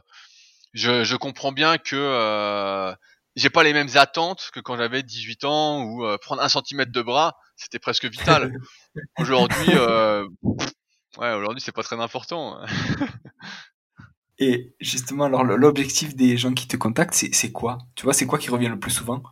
je, 0.74 1.04
je 1.04 1.16
comprends 1.16 1.52
bien 1.52 1.78
que 1.78 1.96
euh, 1.96 2.94
j'ai 3.36 3.50
pas 3.50 3.62
les 3.62 3.72
mêmes 3.72 3.88
attentes 3.94 4.50
que 4.52 4.60
quand 4.60 4.76
j'avais 4.76 5.02
18 5.02 5.44
ans 5.44 5.82
ou 5.84 6.04
euh, 6.04 6.18
prendre 6.18 6.42
un 6.42 6.48
centimètre 6.48 6.92
de 6.92 7.02
bras 7.02 7.36
c'était 7.56 7.78
presque 7.78 8.06
vital. 8.06 8.52
Aujourd'hui 9.18 9.70
euh, 9.74 10.26
ouais 11.18 11.32
aujourd'hui 11.32 11.60
c'est 11.60 11.72
pas 11.72 11.82
très 11.82 12.00
important. 12.00 12.60
Et 14.38 14.74
justement 14.80 15.24
alors 15.24 15.44
l'objectif 15.44 16.16
des 16.16 16.36
gens 16.36 16.54
qui 16.54 16.66
te 16.66 16.76
contactent 16.76 17.14
c'est 17.14 17.52
quoi? 17.52 17.78
Tu 17.94 18.04
vois 18.04 18.14
c'est 18.14 18.26
quoi 18.26 18.38
qui 18.38 18.50
revient 18.50 18.68
le 18.68 18.78
plus 18.78 18.90
souvent? 18.90 19.22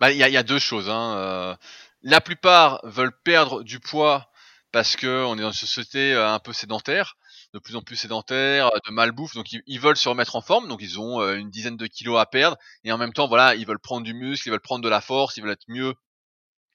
Bah 0.00 0.12
il 0.12 0.18
y 0.18 0.22
a, 0.22 0.28
y 0.28 0.36
a, 0.36 0.42
deux 0.42 0.58
choses 0.58 0.88
hein. 0.88 1.16
Euh, 1.16 1.56
la 2.02 2.20
plupart 2.20 2.80
veulent 2.84 3.16
perdre 3.24 3.62
du 3.62 3.80
poids 3.80 4.30
parce 4.72 4.94
que 4.94 5.24
on 5.24 5.36
est 5.38 5.42
dans 5.42 5.50
une 5.50 5.54
société 5.54 6.12
euh, 6.12 6.28
un 6.28 6.38
peu 6.38 6.52
sédentaire, 6.52 7.16
de 7.56 7.60
plus 7.60 7.74
en 7.74 7.80
plus 7.80 7.96
sédentaire, 7.96 8.70
de 8.86 8.92
malbouffe, 8.92 9.34
donc 9.34 9.46
ils, 9.50 9.80
veulent 9.80 9.96
se 9.96 10.10
remettre 10.10 10.36
en 10.36 10.42
forme, 10.42 10.68
donc 10.68 10.82
ils 10.82 11.00
ont 11.00 11.22
euh, 11.22 11.36
une 11.36 11.48
dizaine 11.48 11.78
de 11.78 11.86
kilos 11.86 12.20
à 12.20 12.26
perdre, 12.26 12.58
et 12.84 12.92
en 12.92 12.98
même 12.98 13.14
temps, 13.14 13.28
voilà, 13.28 13.54
ils 13.54 13.66
veulent 13.66 13.78
prendre 13.78 14.02
du 14.02 14.12
muscle, 14.12 14.46
ils 14.46 14.50
veulent 14.50 14.60
prendre 14.60 14.84
de 14.84 14.90
la 14.90 15.00
force, 15.00 15.38
ils 15.38 15.40
veulent 15.40 15.52
être 15.52 15.64
mieux 15.68 15.94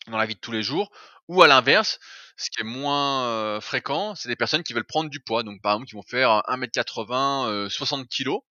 dans 0.08 0.18
la 0.18 0.26
vie 0.26 0.34
de 0.34 0.40
tous 0.40 0.52
les 0.52 0.64
jours. 0.64 0.90
Ou 1.28 1.44
à 1.44 1.48
l'inverse, 1.48 2.00
ce 2.36 2.50
qui 2.50 2.62
est 2.62 2.66
moins 2.66 3.28
euh, 3.28 3.62
fréquent, 3.62 4.16
c'est 4.16 4.28
des 4.28 4.36
personnes 4.36 4.64
qui 4.64 4.74
veulent 4.74 4.84
prendre 4.84 5.12
du 5.12 5.20
poids, 5.20 5.44
donc 5.44 5.62
par 5.62 5.74
exemple 5.74 5.88
qui 5.88 5.96
vont 5.96 6.02
faire 6.02 6.42
1m80, 6.48 7.70
60 7.70 8.08
kilos, 8.08 8.42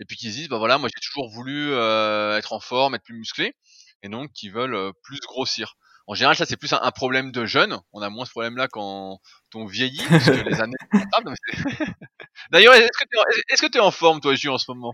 et 0.00 0.04
puis 0.04 0.16
qui 0.16 0.28
se 0.32 0.36
disent, 0.36 0.48
bah 0.48 0.58
voilà, 0.58 0.76
moi 0.76 0.88
j'ai 0.92 1.00
toujours 1.00 1.30
voulu 1.30 1.72
être 1.72 2.52
en 2.52 2.60
forme, 2.60 2.96
être 2.96 3.04
plus 3.04 3.16
musclé, 3.16 3.54
et 4.02 4.08
donc 4.08 4.32
qui 4.32 4.48
veulent 4.48 4.92
plus 5.04 5.20
grossir. 5.20 5.76
En 6.06 6.14
général, 6.14 6.36
ça 6.36 6.46
c'est 6.46 6.56
plus 6.56 6.72
un, 6.72 6.90
problème 6.90 7.30
de 7.30 7.46
jeunes. 7.46 7.78
On 7.92 8.02
a 8.02 8.10
moins 8.10 8.24
ce 8.24 8.30
problème-là 8.30 8.68
quand 8.68 9.20
on 9.54 9.66
vieillit, 9.66 10.02
parce 10.08 10.24
que 10.24 10.48
les 10.48 10.60
années. 10.60 10.76
D'ailleurs, 12.50 12.74
est-ce 12.74 13.62
que 13.62 13.68
tu 13.68 13.78
es, 13.78 13.80
en 13.80 13.90
forme, 13.90 14.20
toi, 14.20 14.34
Jules, 14.34 14.50
en 14.50 14.58
ce 14.58 14.70
moment? 14.70 14.92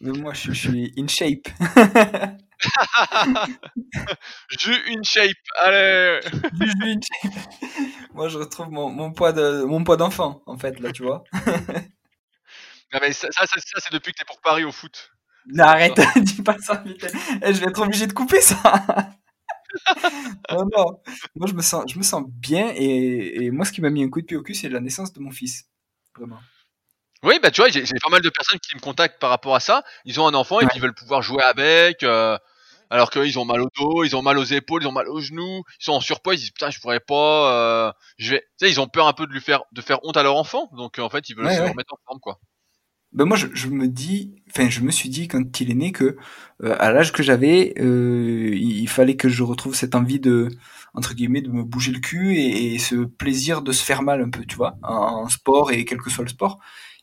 Moi, 0.00 0.32
je, 0.34 0.52
suis 0.52 0.92
in 0.98 1.06
shape. 1.06 1.48
Jus 4.58 4.82
in 4.88 5.02
shape, 5.02 5.32
allez. 5.60 6.20
in 6.82 7.00
shape. 7.00 7.32
Moi, 8.12 8.28
je 8.28 8.38
retrouve 8.38 8.70
mon, 8.70 8.90
mon 8.90 9.12
poids 9.12 9.32
de 9.32 9.64
mon 9.64 9.84
poids 9.84 9.96
d'enfant, 9.96 10.42
en 10.46 10.56
fait, 10.56 10.80
là, 10.80 10.92
tu 10.92 11.02
vois. 11.02 11.24
mais 13.00 13.12
ça, 13.12 13.28
ça, 13.30 13.46
ça 13.46 13.56
c'est 13.78 13.92
depuis 13.92 14.12
que 14.12 14.18
t'es 14.18 14.24
pour 14.24 14.40
Paris 14.40 14.64
au 14.64 14.72
foot. 14.72 15.10
Non, 15.46 15.64
arrête, 15.64 16.00
dis 16.16 16.42
pas 16.42 16.56
ça, 16.58 16.82
vite. 16.84 17.06
Eh, 17.42 17.52
je 17.52 17.60
vais 17.60 17.66
être 17.66 17.82
obligé 17.82 18.06
de 18.06 18.12
couper 18.12 18.40
ça. 18.40 18.56
Non, 20.50 20.64
non. 20.76 21.00
Moi, 21.34 21.46
je 21.48 21.54
me 21.54 21.62
sens, 21.62 21.84
je 21.92 21.98
me 21.98 22.02
sens 22.02 22.24
bien 22.28 22.72
et, 22.74 23.44
et 23.44 23.50
moi, 23.50 23.64
ce 23.64 23.72
qui 23.72 23.80
m'a 23.80 23.90
mis 23.90 24.02
un 24.02 24.08
coup 24.08 24.20
de 24.20 24.26
pied 24.26 24.36
au 24.36 24.42
cul, 24.42 24.54
c'est 24.54 24.68
la 24.68 24.80
naissance 24.80 25.12
de 25.12 25.20
mon 25.20 25.30
fils. 25.30 25.64
Vraiment. 26.16 26.38
Oui, 27.22 27.38
bah 27.42 27.50
tu 27.50 27.62
vois, 27.62 27.70
j'ai 27.70 27.82
pas 27.82 28.10
mal 28.10 28.20
de 28.20 28.28
personnes 28.28 28.58
qui 28.60 28.76
me 28.76 28.80
contactent 28.80 29.18
par 29.18 29.30
rapport 29.30 29.54
à 29.54 29.60
ça. 29.60 29.82
Ils 30.04 30.20
ont 30.20 30.26
un 30.26 30.34
enfant 30.34 30.60
et 30.60 30.66
puis 30.66 30.76
ils 30.76 30.82
veulent 30.82 30.94
pouvoir 30.94 31.22
jouer 31.22 31.42
avec, 31.42 32.02
euh, 32.02 32.36
alors 32.90 33.10
qu'ils 33.10 33.38
ont 33.38 33.46
mal 33.46 33.62
au 33.62 33.68
dos, 33.78 34.04
ils 34.04 34.14
ont 34.14 34.20
mal 34.20 34.36
aux 34.36 34.44
épaules, 34.44 34.82
ils 34.82 34.86
ont 34.86 34.92
mal 34.92 35.08
aux 35.08 35.20
genoux, 35.20 35.64
ils 35.80 35.84
sont 35.84 35.92
en 35.92 36.00
surpoids, 36.00 36.34
ils 36.34 36.38
disent 36.38 36.50
putain, 36.50 36.68
je 36.68 36.80
pourrais 36.80 37.00
pas. 37.00 37.88
Euh, 37.88 37.92
je 38.18 38.32
vais, 38.32 38.40
tu 38.40 38.66
sais, 38.66 38.70
ils 38.70 38.78
ont 38.78 38.88
peur 38.88 39.08
un 39.08 39.14
peu 39.14 39.26
de 39.26 39.32
lui 39.32 39.40
faire, 39.40 39.62
de 39.72 39.80
faire 39.80 40.00
honte 40.04 40.18
à 40.18 40.22
leur 40.22 40.36
enfant, 40.36 40.68
donc 40.76 40.98
en 40.98 41.08
fait, 41.08 41.28
ils 41.30 41.34
veulent 41.36 41.50
se 41.50 41.60
remettre 41.62 41.94
en 41.94 41.98
forme, 42.06 42.20
quoi 42.20 42.38
ben 43.14 43.24
moi 43.24 43.36
je, 43.36 43.46
je, 43.54 43.68
me 43.68 43.88
dis 43.88 44.34
enfin 44.50 44.68
je 44.68 44.80
me 44.80 44.90
suis 44.90 45.08
dit 45.08 45.28
quand 45.28 45.60
il 45.60 45.70
est 45.70 45.74
né 45.74 45.92
que 45.92 46.16
euh, 46.62 46.76
à 46.78 46.92
l'âge 46.92 47.12
que 47.12 47.22
j'avais 47.22 47.74
euh, 47.78 48.50
il, 48.54 48.88
fallait 48.88 49.16
que 49.16 49.28
je 49.28 49.42
retrouve 49.42 49.74
cette 49.74 49.94
envie 49.94 50.20
de 50.20 50.48
entre 50.94 51.14
guillemets 51.14 51.40
de 51.40 51.50
me 51.50 51.62
bouger 51.62 51.92
le 51.92 52.00
cul 52.00 52.36
et, 52.36 52.78
ce 52.78 52.96
plaisir 53.04 53.62
de 53.62 53.72
se 53.72 53.82
faire 53.84 54.02
mal 54.02 54.20
un 54.20 54.30
peu 54.30 54.44
tu 54.44 54.56
vois 54.56 54.76
en, 54.82 55.28
sport 55.28 55.72
et 55.72 55.84
quel 55.84 55.98
que 55.98 56.10
soit 56.10 56.24
le 56.24 56.30
sport. 56.30 56.58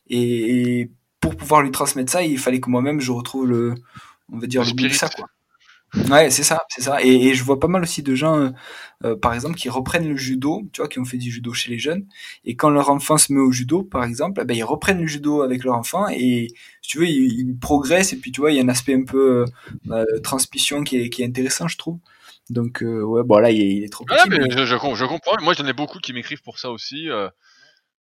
Et, 0.08 0.90
pour 1.20 1.36
pouvoir 1.36 1.62
lui 1.62 1.70
transmettre 1.70 2.10
ça 2.12 2.22
il 2.22 2.38
fallait 2.38 2.60
que 2.60 2.68
moi-même 2.68 3.00
je 3.00 3.12
retrouve 3.12 3.46
le 3.46 3.74
on 4.32 4.38
va 4.38 4.46
dire 4.46 4.62
le, 4.64 4.82
le 4.82 4.88
ça 4.90 5.08
quoi 5.08 5.28
Ouais, 6.10 6.30
c'est 6.30 6.42
ça, 6.42 6.64
c'est 6.70 6.80
ça. 6.80 7.02
Et, 7.02 7.28
et, 7.28 7.34
je 7.34 7.44
vois 7.44 7.60
pas 7.60 7.68
mal 7.68 7.82
aussi 7.82 8.02
de 8.02 8.14
gens, 8.14 8.38
euh, 8.38 8.50
euh, 9.04 9.16
par 9.16 9.34
exemple, 9.34 9.56
qui 9.56 9.68
reprennent 9.68 10.08
le 10.08 10.16
judo, 10.16 10.62
tu 10.72 10.80
vois, 10.80 10.88
qui 10.88 10.98
ont 10.98 11.04
fait 11.04 11.18
du 11.18 11.30
judo 11.30 11.52
chez 11.52 11.70
les 11.70 11.78
jeunes, 11.78 12.06
et 12.44 12.56
quand 12.56 12.70
leur 12.70 12.88
enfant 12.88 13.18
se 13.18 13.30
met 13.32 13.40
au 13.40 13.52
judo, 13.52 13.82
par 13.82 14.04
exemple, 14.04 14.40
eh 14.42 14.46
ben 14.46 14.56
ils 14.56 14.64
reprennent 14.64 15.00
le 15.00 15.06
judo 15.06 15.42
avec 15.42 15.64
leur 15.64 15.74
enfant, 15.74 16.08
et 16.08 16.48
si 16.80 16.90
tu 16.90 16.98
veux, 16.98 17.06
ils, 17.06 17.58
progressent, 17.60 18.14
et 18.14 18.16
puis 18.16 18.32
tu 18.32 18.40
vois, 18.40 18.52
il 18.52 18.56
y 18.56 18.60
a 18.60 18.62
un 18.62 18.68
aspect 18.68 18.94
un 18.94 19.04
peu 19.04 19.44
euh, 19.90 20.04
transmission 20.22 20.82
qui 20.82 20.96
est, 20.96 21.10
qui 21.10 21.22
est 21.22 21.26
intéressant, 21.26 21.68
je 21.68 21.76
trouve. 21.76 21.98
Donc 22.48 22.82
ouais, 22.82 23.22
bon 23.22 23.38
là, 23.38 23.50
il 23.50 23.84
est, 23.84 23.88
trop 23.88 24.04
petit. 24.04 24.16
Ah, 24.18 24.26
mais 24.28 24.50
Je, 24.50 24.64
je, 24.64 24.76
je, 24.76 25.04
comprends. 25.04 25.36
Moi, 25.42 25.54
j'en 25.54 25.66
ai 25.66 25.72
beaucoup 25.72 25.98
qui 25.98 26.12
m'écrivent 26.12 26.42
pour 26.42 26.58
ça 26.58 26.70
aussi. 26.70 27.08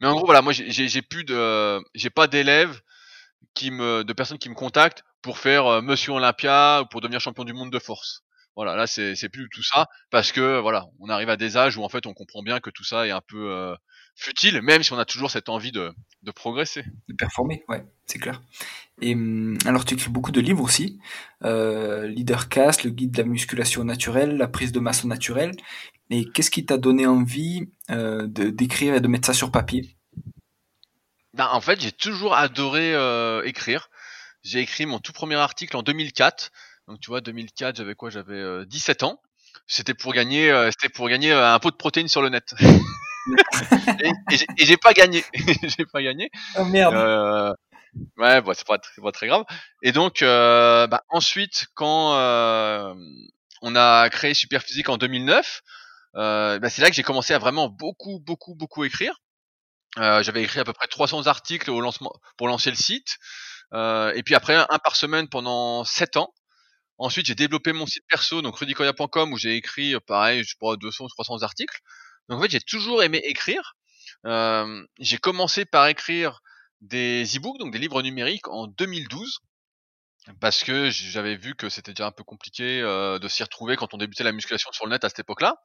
Mais 0.01 0.07
en 0.07 0.15
gros, 0.15 0.25
voilà, 0.25 0.43
moi, 0.43 0.53
j'ai 0.53 1.03
plus 1.03 1.25
de, 1.25 1.81
j'ai 1.95 2.11
pas 2.11 2.27
d'élèves 2.27 2.81
qui 3.55 3.71
me, 3.71 4.05
de 4.05 4.13
personnes 4.13 4.39
qui 4.39 4.49
me 4.49 4.55
contactent 4.55 5.05
pour 5.23 5.39
faire 5.39 5.67
euh, 5.67 5.83
Monsieur 5.83 6.13
Olympia 6.13 6.83
ou 6.83 6.87
pour 6.87 7.01
devenir 7.01 7.21
champion 7.21 7.45
du 7.45 7.53
monde 7.53 7.71
de 7.71 7.79
force. 7.79 8.23
Voilà, 8.57 8.75
là 8.75 8.87
c'est 8.87 9.15
c'est 9.15 9.29
plus 9.29 9.49
tout 9.49 9.63
ça 9.63 9.87
parce 10.11 10.33
que 10.33 10.59
voilà, 10.59 10.87
on 10.99 11.09
arrive 11.09 11.31
à 11.31 11.37
des 11.37 11.57
âges 11.57 11.77
où 11.77 11.85
en 11.85 11.89
fait 11.89 12.07
on 12.07 12.15
comprend 12.15 12.43
bien 12.43 12.61
que 12.61 12.71
tout 12.71 12.85
ça 12.85 13.07
est 13.07 13.11
un 13.11 13.21
peu 13.27 13.51
euh, 13.53 13.75
futile, 14.17 14.61
même 14.61 14.83
si 14.83 14.93
on 14.93 14.99
a 14.99 15.05
toujours 15.05 15.31
cette 15.31 15.49
envie 15.49 15.73
de, 15.73 15.93
de 16.23 16.31
progresser. 16.31 16.85
De 17.09 17.15
performer, 17.15 17.65
ouais, 17.69 17.85
c'est 18.07 18.19
clair. 18.19 18.43
Et 19.01 19.15
hum, 19.15 19.57
alors 19.65 19.85
tu 19.85 19.95
écris 19.95 20.11
beaucoup 20.11 20.33
de 20.33 20.41
livres 20.41 20.63
aussi, 20.63 20.99
euh, 21.45 22.07
Leadercast, 22.09 22.85
le 22.85 22.91
guide 22.91 23.13
de 23.13 23.19
la 23.19 23.29
musculation 23.29 23.85
naturelle, 23.85 24.37
la 24.37 24.49
prise 24.49 24.73
de 24.73 24.81
masse 24.81 25.05
naturelle. 25.05 25.53
Et 26.11 26.25
qu'est-ce 26.25 26.51
qui 26.51 26.67
t'a 26.67 26.77
donné 26.77 27.07
envie 27.07 27.71
euh, 27.91 28.27
de 28.27 28.51
d'écrire 28.51 28.95
et 28.95 29.01
de 29.01 29.09
mettre 29.09 29.27
ça 29.27 29.33
sur 29.33 29.53
papier? 29.53 29.97
Ben, 31.35 31.49
en 31.53 31.61
fait, 31.61 31.81
j'ai 31.81 31.93
toujours 31.93 32.35
adoré 32.35 32.93
euh, 32.95 33.43
écrire 33.45 33.89
j'ai 34.43 34.61
écrit 34.61 34.87
mon 34.87 34.99
tout 34.99 35.13
premier 35.13 35.37
article 35.37 35.77
en 35.77 35.83
2004. 35.83 36.51
Donc 36.89 37.01
tu 37.01 37.09
vois, 37.09 37.21
2004, 37.21 37.77
j'avais 37.77 37.95
quoi? 37.95 38.11
J'avais 38.11 38.67
17 38.67 39.03
euh, 39.03 39.07
ans. 39.07 39.23
C'était 39.67 39.95
pour 39.95 40.13
gagner, 40.13 40.51
euh, 40.51 40.71
c'était 40.71 40.93
pour 40.93 41.09
gagner 41.09 41.33
euh, 41.33 41.53
un 41.53 41.59
pot 41.59 41.71
de 41.71 41.77
protéines 41.77 42.09
sur 42.09 42.23
le 42.23 42.29
net. 42.29 42.55
et, 44.03 44.65
j'ai 44.65 44.77
pas 44.77 44.93
gagné. 44.93 45.25
j'ai 45.63 45.87
pas 45.87 46.03
gagné. 46.03 46.31
Oh 46.57 46.65
merde. 46.65 47.57
ouais, 48.17 48.41
bon, 48.41 48.53
c'est 48.55 48.67
pas, 48.67 48.79
pas, 48.79 49.13
très 49.13 49.27
grave. 49.27 49.45
Et 49.83 49.93
donc, 49.93 50.21
bah, 50.21 51.03
ensuite, 51.09 51.67
quand 51.75 52.15
on 53.63 53.77
a 53.77 54.09
créé 54.11 54.35
Superphysique 54.35 54.89
en 54.89 54.97
2009, 54.97 55.63
bah, 56.15 56.71
c'est 56.71 56.83
là 56.83 56.89
que 56.89 56.97
j'ai 56.97 57.03
commencé 57.03 57.35
à 57.35 57.39
vraiment 57.39 57.69
beaucoup, 57.69 58.21
beaucoup, 58.21 58.55
beaucoup 58.55 58.85
écrire. 58.85 59.15
Euh, 59.99 60.23
j'avais 60.23 60.43
écrit 60.43 60.61
à 60.61 60.65
peu 60.65 60.73
près 60.73 60.87
300 60.87 61.27
articles 61.27 61.71
au 61.71 61.81
lancement 61.81 62.13
pour 62.37 62.49
lancer 62.49 62.71
le 62.71 62.77
site. 62.77 63.19
Euh, 63.73 64.13
et 64.15 64.23
puis 64.23 64.35
après, 64.35 64.55
un 64.55 64.79
par 64.79 64.97
semaine 64.97 65.29
pendant 65.29 65.85
7 65.85 66.17
ans. 66.17 66.35
Ensuite, 66.99 67.27
j'ai 67.27 67.35
développé 67.35 67.73
mon 67.73 67.87
site 67.87 68.05
perso, 68.09 68.43
donc 68.43 68.57
rudicoya.com, 68.57 69.33
où 69.33 69.39
j'ai 69.39 69.57
écrit, 69.57 69.95
euh, 69.95 70.01
pareil, 70.01 70.45
je 70.45 70.55
crois, 70.57 70.77
200 70.77 71.05
ou 71.05 71.09
300 71.09 71.43
articles. 71.43 71.79
Donc 72.29 72.39
en 72.39 72.43
fait, 72.43 72.51
j'ai 72.51 72.61
toujours 72.61 73.03
aimé 73.03 73.21
écrire. 73.25 73.75
Euh, 74.27 74.85
j'ai 74.99 75.19
commencé 75.19 75.65
par 75.65 75.87
écrire 75.87 76.43
des 76.81 77.25
e-books, 77.37 77.59
donc 77.59 77.73
des 77.73 77.79
livres 77.79 78.03
numériques, 78.03 78.49
en 78.49 78.67
2012 78.67 79.41
parce 80.41 80.63
que 80.63 80.91
j'avais 80.91 81.37
vu 81.37 81.55
que 81.55 81.69
c'était 81.69 81.93
déjà 81.93 82.07
un 82.07 82.13
peu 82.13 82.25
compliqué 82.25 82.81
euh, 82.83 83.19
de 83.19 83.29
s'y 83.29 83.43
retrouver 83.43 83.77
quand 83.77 83.95
on 83.95 83.99
débutait 83.99 84.25
la 84.25 84.33
musculation 84.33 84.71
sur 84.73 84.87
le 84.87 84.93
net 84.93 85.05
à 85.05 85.09
cette 85.09 85.21
époque-là. 85.21 85.57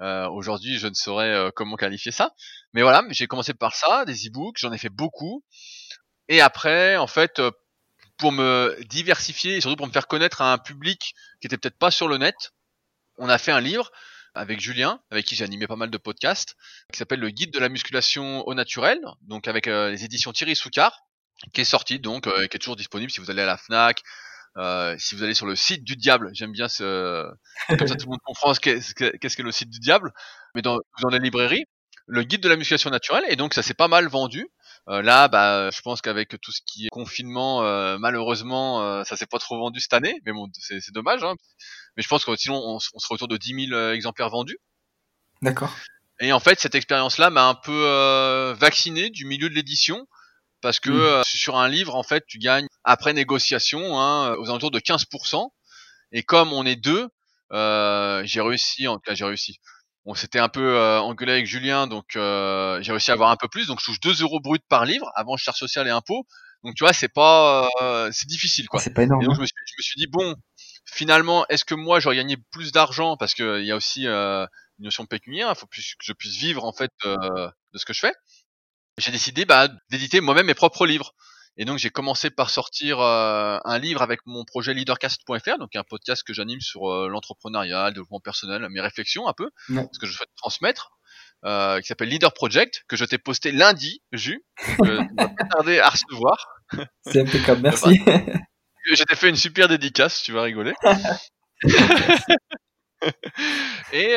Euh, 0.00 0.28
Aujourd'hui, 0.28 0.78
je 0.78 0.86
ne 0.86 0.94
saurais 0.94 1.32
euh, 1.32 1.50
comment 1.54 1.76
qualifier 1.76 2.12
ça. 2.12 2.32
Mais 2.72 2.82
voilà, 2.82 3.02
j'ai 3.10 3.26
commencé 3.26 3.54
par 3.54 3.74
ça, 3.74 4.04
des 4.04 4.28
e-books, 4.28 4.58
j'en 4.58 4.72
ai 4.72 4.78
fait 4.78 4.90
beaucoup. 4.90 5.42
Et 6.28 6.40
après, 6.40 6.96
en 6.96 7.06
fait, 7.06 7.38
euh, 7.38 7.50
pour 8.18 8.32
me 8.32 8.76
diversifier 8.88 9.56
et 9.56 9.60
surtout 9.60 9.76
pour 9.76 9.86
me 9.86 9.92
faire 9.92 10.08
connaître 10.08 10.42
à 10.42 10.52
un 10.52 10.58
public 10.58 11.14
qui 11.40 11.46
était 11.46 11.56
peut-être 11.56 11.78
pas 11.78 11.90
sur 11.90 12.08
le 12.08 12.18
net, 12.18 12.52
on 13.16 13.28
a 13.28 13.38
fait 13.38 13.52
un 13.52 13.60
livre 13.60 13.90
avec 14.34 14.60
Julien, 14.60 15.00
avec 15.10 15.26
qui 15.26 15.34
j'ai 15.36 15.44
animé 15.44 15.66
pas 15.66 15.76
mal 15.76 15.90
de 15.90 15.98
podcasts, 15.98 16.56
qui 16.92 16.98
s'appelle 16.98 17.20
Le 17.20 17.30
Guide 17.30 17.52
de 17.52 17.58
la 17.58 17.68
musculation 17.68 18.46
au 18.46 18.54
naturel, 18.54 19.00
donc 19.22 19.48
avec 19.48 19.66
euh, 19.66 19.90
les 19.90 20.04
éditions 20.04 20.32
Thierry 20.32 20.54
Soucard, 20.54 21.00
qui 21.52 21.60
est 21.60 21.64
sorti 21.64 21.98
donc, 21.98 22.26
euh, 22.26 22.46
qui 22.46 22.56
est 22.56 22.60
toujours 22.60 22.76
disponible 22.76 23.10
si 23.10 23.20
vous 23.20 23.30
allez 23.30 23.42
à 23.42 23.46
la 23.46 23.56
Fnac, 23.56 24.02
euh, 24.56 24.96
si 24.98 25.14
vous 25.14 25.22
allez 25.22 25.34
sur 25.34 25.46
le 25.46 25.56
site 25.56 25.84
du 25.84 25.96
diable, 25.96 26.30
j'aime 26.32 26.52
bien 26.52 26.68
ce, 26.68 27.28
comme 27.78 27.88
ça 27.88 27.96
tout 27.96 28.06
le 28.06 28.10
monde 28.10 28.20
comprend 28.24 28.54
ce 28.54 28.60
qu'est, 28.60 28.80
ce 28.80 28.94
qu'est, 28.94 29.28
ce 29.28 29.36
qu'est 29.36 29.42
le 29.42 29.52
site 29.52 29.70
du 29.70 29.80
diable, 29.80 30.12
mais 30.54 30.62
dans, 30.62 30.78
dans 31.02 31.08
les 31.08 31.18
librairies, 31.18 31.64
le 32.06 32.22
guide 32.22 32.42
de 32.42 32.48
la 32.48 32.56
musculation 32.56 32.90
naturelle, 32.90 33.24
et 33.28 33.36
donc 33.36 33.54
ça 33.54 33.62
s'est 33.62 33.74
pas 33.74 33.88
mal 33.88 34.08
vendu. 34.08 34.48
Euh, 34.88 35.02
là, 35.02 35.28
bah, 35.28 35.70
je 35.70 35.80
pense 35.82 36.00
qu'avec 36.00 36.40
tout 36.40 36.52
ce 36.52 36.60
qui 36.64 36.86
est 36.86 36.88
confinement, 36.88 37.62
euh, 37.62 37.98
malheureusement, 37.98 38.82
euh, 38.82 39.04
ça 39.04 39.16
s'est 39.16 39.26
pas 39.26 39.38
trop 39.38 39.58
vendu 39.58 39.80
cette 39.80 39.92
année, 39.92 40.20
mais 40.24 40.32
bon, 40.32 40.48
c'est, 40.54 40.80
c'est 40.80 40.92
dommage. 40.92 41.22
Hein. 41.22 41.34
Mais 41.96 42.02
je 42.02 42.08
pense 42.08 42.24
que 42.24 42.34
sinon, 42.36 42.56
on, 42.56 42.76
on 42.76 42.98
serait 42.98 43.14
autour 43.14 43.28
de 43.28 43.36
10 43.36 43.66
000 43.68 43.78
euh, 43.78 43.92
exemplaires 43.92 44.30
vendus. 44.30 44.58
D'accord. 45.42 45.74
Et 46.20 46.32
en 46.32 46.40
fait, 46.40 46.58
cette 46.58 46.74
expérience-là 46.74 47.30
m'a 47.30 47.46
un 47.48 47.54
peu 47.54 47.84
euh, 47.86 48.54
vacciné 48.58 49.10
du 49.10 49.24
milieu 49.24 49.48
de 49.48 49.54
l'édition 49.54 50.06
parce 50.60 50.80
que 50.80 50.90
Mm. 50.90 51.00
euh, 51.00 51.22
sur 51.24 51.56
un 51.56 51.68
livre, 51.68 51.94
en 51.94 52.02
fait, 52.02 52.24
tu 52.26 52.38
gagnes 52.38 52.66
après 52.82 53.12
négociation 53.12 54.00
hein, 54.00 54.34
aux 54.38 54.48
alentours 54.48 54.70
de 54.70 54.80
15%. 54.80 55.50
Et 56.12 56.22
comme 56.22 56.52
on 56.52 56.64
est 56.64 56.76
deux, 56.76 57.08
euh, 57.52 58.22
j'ai 58.24 58.40
réussi, 58.40 58.88
en 58.88 58.94
tout 58.94 59.02
cas 59.04 59.14
j'ai 59.14 59.24
réussi. 59.24 59.58
On 60.04 60.14
s'était 60.14 60.38
un 60.38 60.48
peu 60.48 60.76
euh, 60.76 61.00
engueulé 61.00 61.32
avec 61.32 61.46
Julien, 61.46 61.86
donc 61.86 62.16
euh, 62.16 62.80
j'ai 62.82 62.92
réussi 62.92 63.10
à 63.10 63.14
avoir 63.14 63.30
un 63.30 63.36
peu 63.36 63.48
plus. 63.48 63.66
Donc 63.66 63.80
je 63.80 63.84
touche 63.84 64.00
2 64.00 64.22
euros 64.22 64.40
bruts 64.40 64.58
par 64.68 64.84
livre 64.84 65.10
avant 65.14 65.36
charge 65.36 65.58
sociale 65.58 65.86
et 65.86 65.90
impôts. 65.90 66.24
Donc 66.64 66.74
tu 66.74 66.84
vois, 66.84 66.92
c'est 66.92 67.08
pas, 67.08 67.68
euh, 67.80 68.10
c'est 68.12 68.26
difficile 68.26 68.68
quoi. 68.68 68.80
C'est 68.80 68.92
pas 68.92 69.02
énorme. 69.02 69.22
Et 69.22 69.26
donc 69.26 69.34
hein. 69.34 69.36
je 69.36 69.42
me 69.42 69.46
suis, 69.46 69.54
je 69.66 69.74
me 69.78 69.82
suis 69.82 69.98
dit 69.98 70.06
bon, 70.06 70.34
finalement, 70.84 71.46
est-ce 71.48 71.64
que 71.64 71.74
moi 71.74 72.00
j'aurais 72.00 72.16
gagné 72.16 72.36
plus 72.50 72.72
d'argent? 72.72 73.16
Parce 73.16 73.34
que 73.34 73.60
il 73.60 73.66
y 73.66 73.72
a 73.72 73.76
aussi 73.76 74.06
euh, 74.06 74.44
une 74.78 74.86
notion 74.86 75.06
pécuniaire, 75.06 75.48
il 75.50 75.58
faut 75.58 75.66
plus 75.66 75.94
que 75.94 76.04
je 76.04 76.12
puisse 76.12 76.36
vivre 76.36 76.64
en 76.64 76.72
fait 76.72 76.90
euh, 77.04 77.16
de 77.72 77.78
ce 77.78 77.84
que 77.84 77.92
je 77.92 78.00
fais. 78.00 78.12
J'ai 78.98 79.12
décidé 79.12 79.44
bah, 79.44 79.68
d'éditer 79.90 80.20
moi-même 80.20 80.46
mes 80.46 80.54
propres 80.54 80.86
livres. 80.86 81.14
Et 81.60 81.64
donc 81.64 81.78
j'ai 81.78 81.90
commencé 81.90 82.30
par 82.30 82.50
sortir 82.50 83.00
euh, 83.00 83.58
un 83.64 83.78
livre 83.78 84.00
avec 84.00 84.20
mon 84.26 84.44
projet 84.44 84.74
leadercast.fr, 84.74 85.58
donc 85.58 85.74
un 85.74 85.82
podcast 85.82 86.22
que 86.24 86.32
j'anime 86.32 86.60
sur 86.60 86.88
euh, 86.88 87.08
l'entrepreneuriat, 87.08 87.88
le 87.88 87.94
développement 87.94 88.20
personnel, 88.20 88.64
mes 88.70 88.80
réflexions 88.80 89.26
un 89.26 89.32
peu, 89.32 89.50
Ouais. 89.68 89.84
ce 89.92 89.98
que 89.98 90.06
je 90.06 90.12
souhaite 90.12 90.28
transmettre, 90.36 90.92
euh, 91.44 91.80
qui 91.80 91.88
s'appelle 91.88 92.08
Leader 92.10 92.32
Project, 92.32 92.84
que 92.88 92.94
je 92.96 93.04
t'ai 93.04 93.18
posté 93.18 93.50
lundi, 93.50 94.02
Jus, 94.12 94.44
euh, 94.84 95.02
tu 95.02 95.08
tarder 95.50 95.80
à 95.80 95.88
recevoir. 95.90 96.46
C'est 97.02 97.22
impeccable, 97.22 97.62
merci. 97.62 98.00
Je 98.92 99.02
t'ai 99.02 99.16
fait 99.16 99.28
une 99.28 99.36
super 99.36 99.66
dédicace, 99.66 100.22
tu 100.22 100.30
vas 100.32 100.42
rigoler. 100.42 100.74
Et 103.92 104.14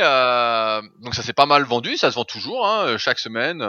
donc 1.00 1.16
ça 1.16 1.24
s'est 1.24 1.34
pas 1.34 1.46
mal 1.48 1.64
vendu, 1.64 1.98
ça 1.98 2.12
se 2.12 2.16
vend 2.16 2.26
toujours, 2.26 2.68
hein, 2.68 2.98
chaque 3.00 3.18
semaine. 3.20 3.64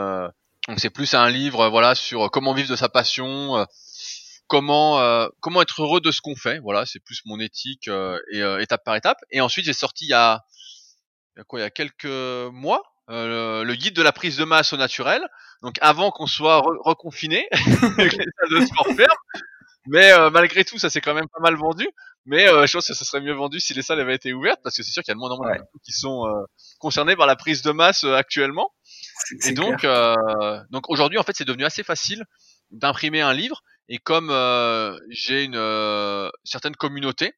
Euh. 0.68 0.72
donc 0.72 0.80
c'est 0.80 0.90
plus 0.90 1.14
un 1.14 1.28
livre, 1.30 1.60
euh, 1.62 1.68
voilà, 1.68 1.94
sur 1.94 2.30
comment 2.30 2.54
vivre 2.54 2.68
de 2.70 2.76
sa 2.76 2.88
passion, 2.88 3.56
euh, 3.58 3.64
comment 4.46 5.00
euh, 5.00 5.28
comment 5.40 5.62
être 5.62 5.82
heureux 5.82 6.00
de 6.00 6.10
ce 6.10 6.20
qu'on 6.20 6.36
fait. 6.36 6.58
Voilà, 6.60 6.86
c'est 6.86 7.00
plus 7.00 7.22
mon 7.24 7.40
éthique 7.40 7.88
euh, 7.88 8.18
et 8.32 8.42
euh, 8.42 8.60
étape 8.60 8.84
par 8.84 8.96
étape. 8.96 9.18
Et 9.30 9.40
ensuite 9.40 9.64
j'ai 9.64 9.72
sorti 9.72 10.04
il 10.06 10.10
y 10.10 10.14
a, 10.14 10.42
il 11.36 11.38
y 11.38 11.42
a 11.42 11.44
quoi, 11.44 11.60
il 11.60 11.62
y 11.62 11.66
a 11.66 11.70
quelques 11.70 12.04
mois, 12.52 12.82
euh, 13.10 13.62
le, 13.62 13.64
le 13.64 13.74
guide 13.74 13.94
de 13.96 14.02
la 14.02 14.12
prise 14.12 14.36
de 14.36 14.44
masse 14.44 14.72
au 14.72 14.76
naturel. 14.76 15.26
Donc 15.62 15.76
avant 15.80 16.10
qu'on 16.10 16.26
soit 16.26 16.58
re- 16.60 16.78
reconfiné, 16.84 17.46
les 17.52 18.10
salles 18.10 18.60
de 18.60 18.66
sport 18.66 18.86
ferment. 18.86 19.06
Mais 19.86 20.12
euh, 20.12 20.30
malgré 20.30 20.64
tout, 20.64 20.78
ça 20.78 20.90
s'est 20.90 21.00
quand 21.00 21.14
même 21.14 21.26
pas 21.28 21.40
mal 21.40 21.56
vendu. 21.56 21.88
Mais 22.24 22.48
euh, 22.48 22.66
je 22.68 22.72
pense 22.74 22.86
que 22.86 22.94
ça 22.94 23.04
serait 23.04 23.20
mieux 23.20 23.32
vendu 23.32 23.58
si 23.58 23.74
les 23.74 23.82
salles 23.82 23.98
avaient 23.98 24.14
été 24.14 24.32
ouvertes, 24.32 24.60
parce 24.62 24.76
que 24.76 24.84
c'est 24.84 24.92
sûr 24.92 25.02
qu'il 25.02 25.10
y 25.10 25.12
a 25.12 25.14
de 25.14 25.18
moins 25.18 25.30
en 25.32 25.38
moins 25.38 25.50
Ouais. 25.50 25.60
qui 25.84 25.90
sont 25.90 26.24
euh, 26.28 26.44
concernés 26.78 27.16
par 27.16 27.26
la 27.26 27.34
prise 27.34 27.62
de 27.62 27.72
masse 27.72 28.04
euh, 28.04 28.14
actuellement. 28.14 28.70
Et 29.44 29.52
donc, 29.52 29.84
euh, 29.84 30.60
donc 30.70 30.88
aujourd'hui, 30.88 31.18
en 31.18 31.22
fait, 31.22 31.36
c'est 31.36 31.44
devenu 31.44 31.64
assez 31.64 31.82
facile 31.82 32.24
d'imprimer 32.72 33.20
un 33.20 33.32
livre. 33.32 33.62
Et 33.88 33.98
comme 33.98 34.30
euh, 34.30 34.98
j'ai 35.10 35.44
une 35.44 35.56
euh, 35.56 36.30
certaine 36.44 36.76
communauté 36.76 37.34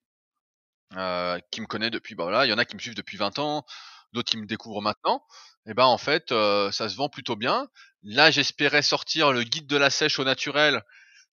euh, 0.96 1.38
qui 1.50 1.60
me 1.60 1.66
connaît 1.66 1.90
depuis, 1.90 2.14
bah 2.14 2.24
voilà, 2.24 2.46
il 2.46 2.50
y 2.50 2.52
en 2.52 2.58
a 2.58 2.64
qui 2.64 2.76
me 2.76 2.80
suivent 2.80 2.94
depuis 2.94 3.16
20 3.16 3.38
ans, 3.38 3.64
d'autres 4.12 4.30
qui 4.30 4.36
me 4.36 4.46
découvrent 4.46 4.82
maintenant. 4.82 5.24
Et 5.66 5.74
ben 5.74 5.84
en 5.84 5.98
fait, 5.98 6.28
ça 6.28 6.88
se 6.88 6.96
vend 6.96 7.08
plutôt 7.08 7.36
bien. 7.36 7.66
Là, 8.02 8.30
j'espérais 8.30 8.82
sortir 8.82 9.32
le 9.32 9.42
guide 9.44 9.66
de 9.66 9.76
la 9.76 9.90
sèche 9.90 10.18
au 10.18 10.24
naturel. 10.24 10.82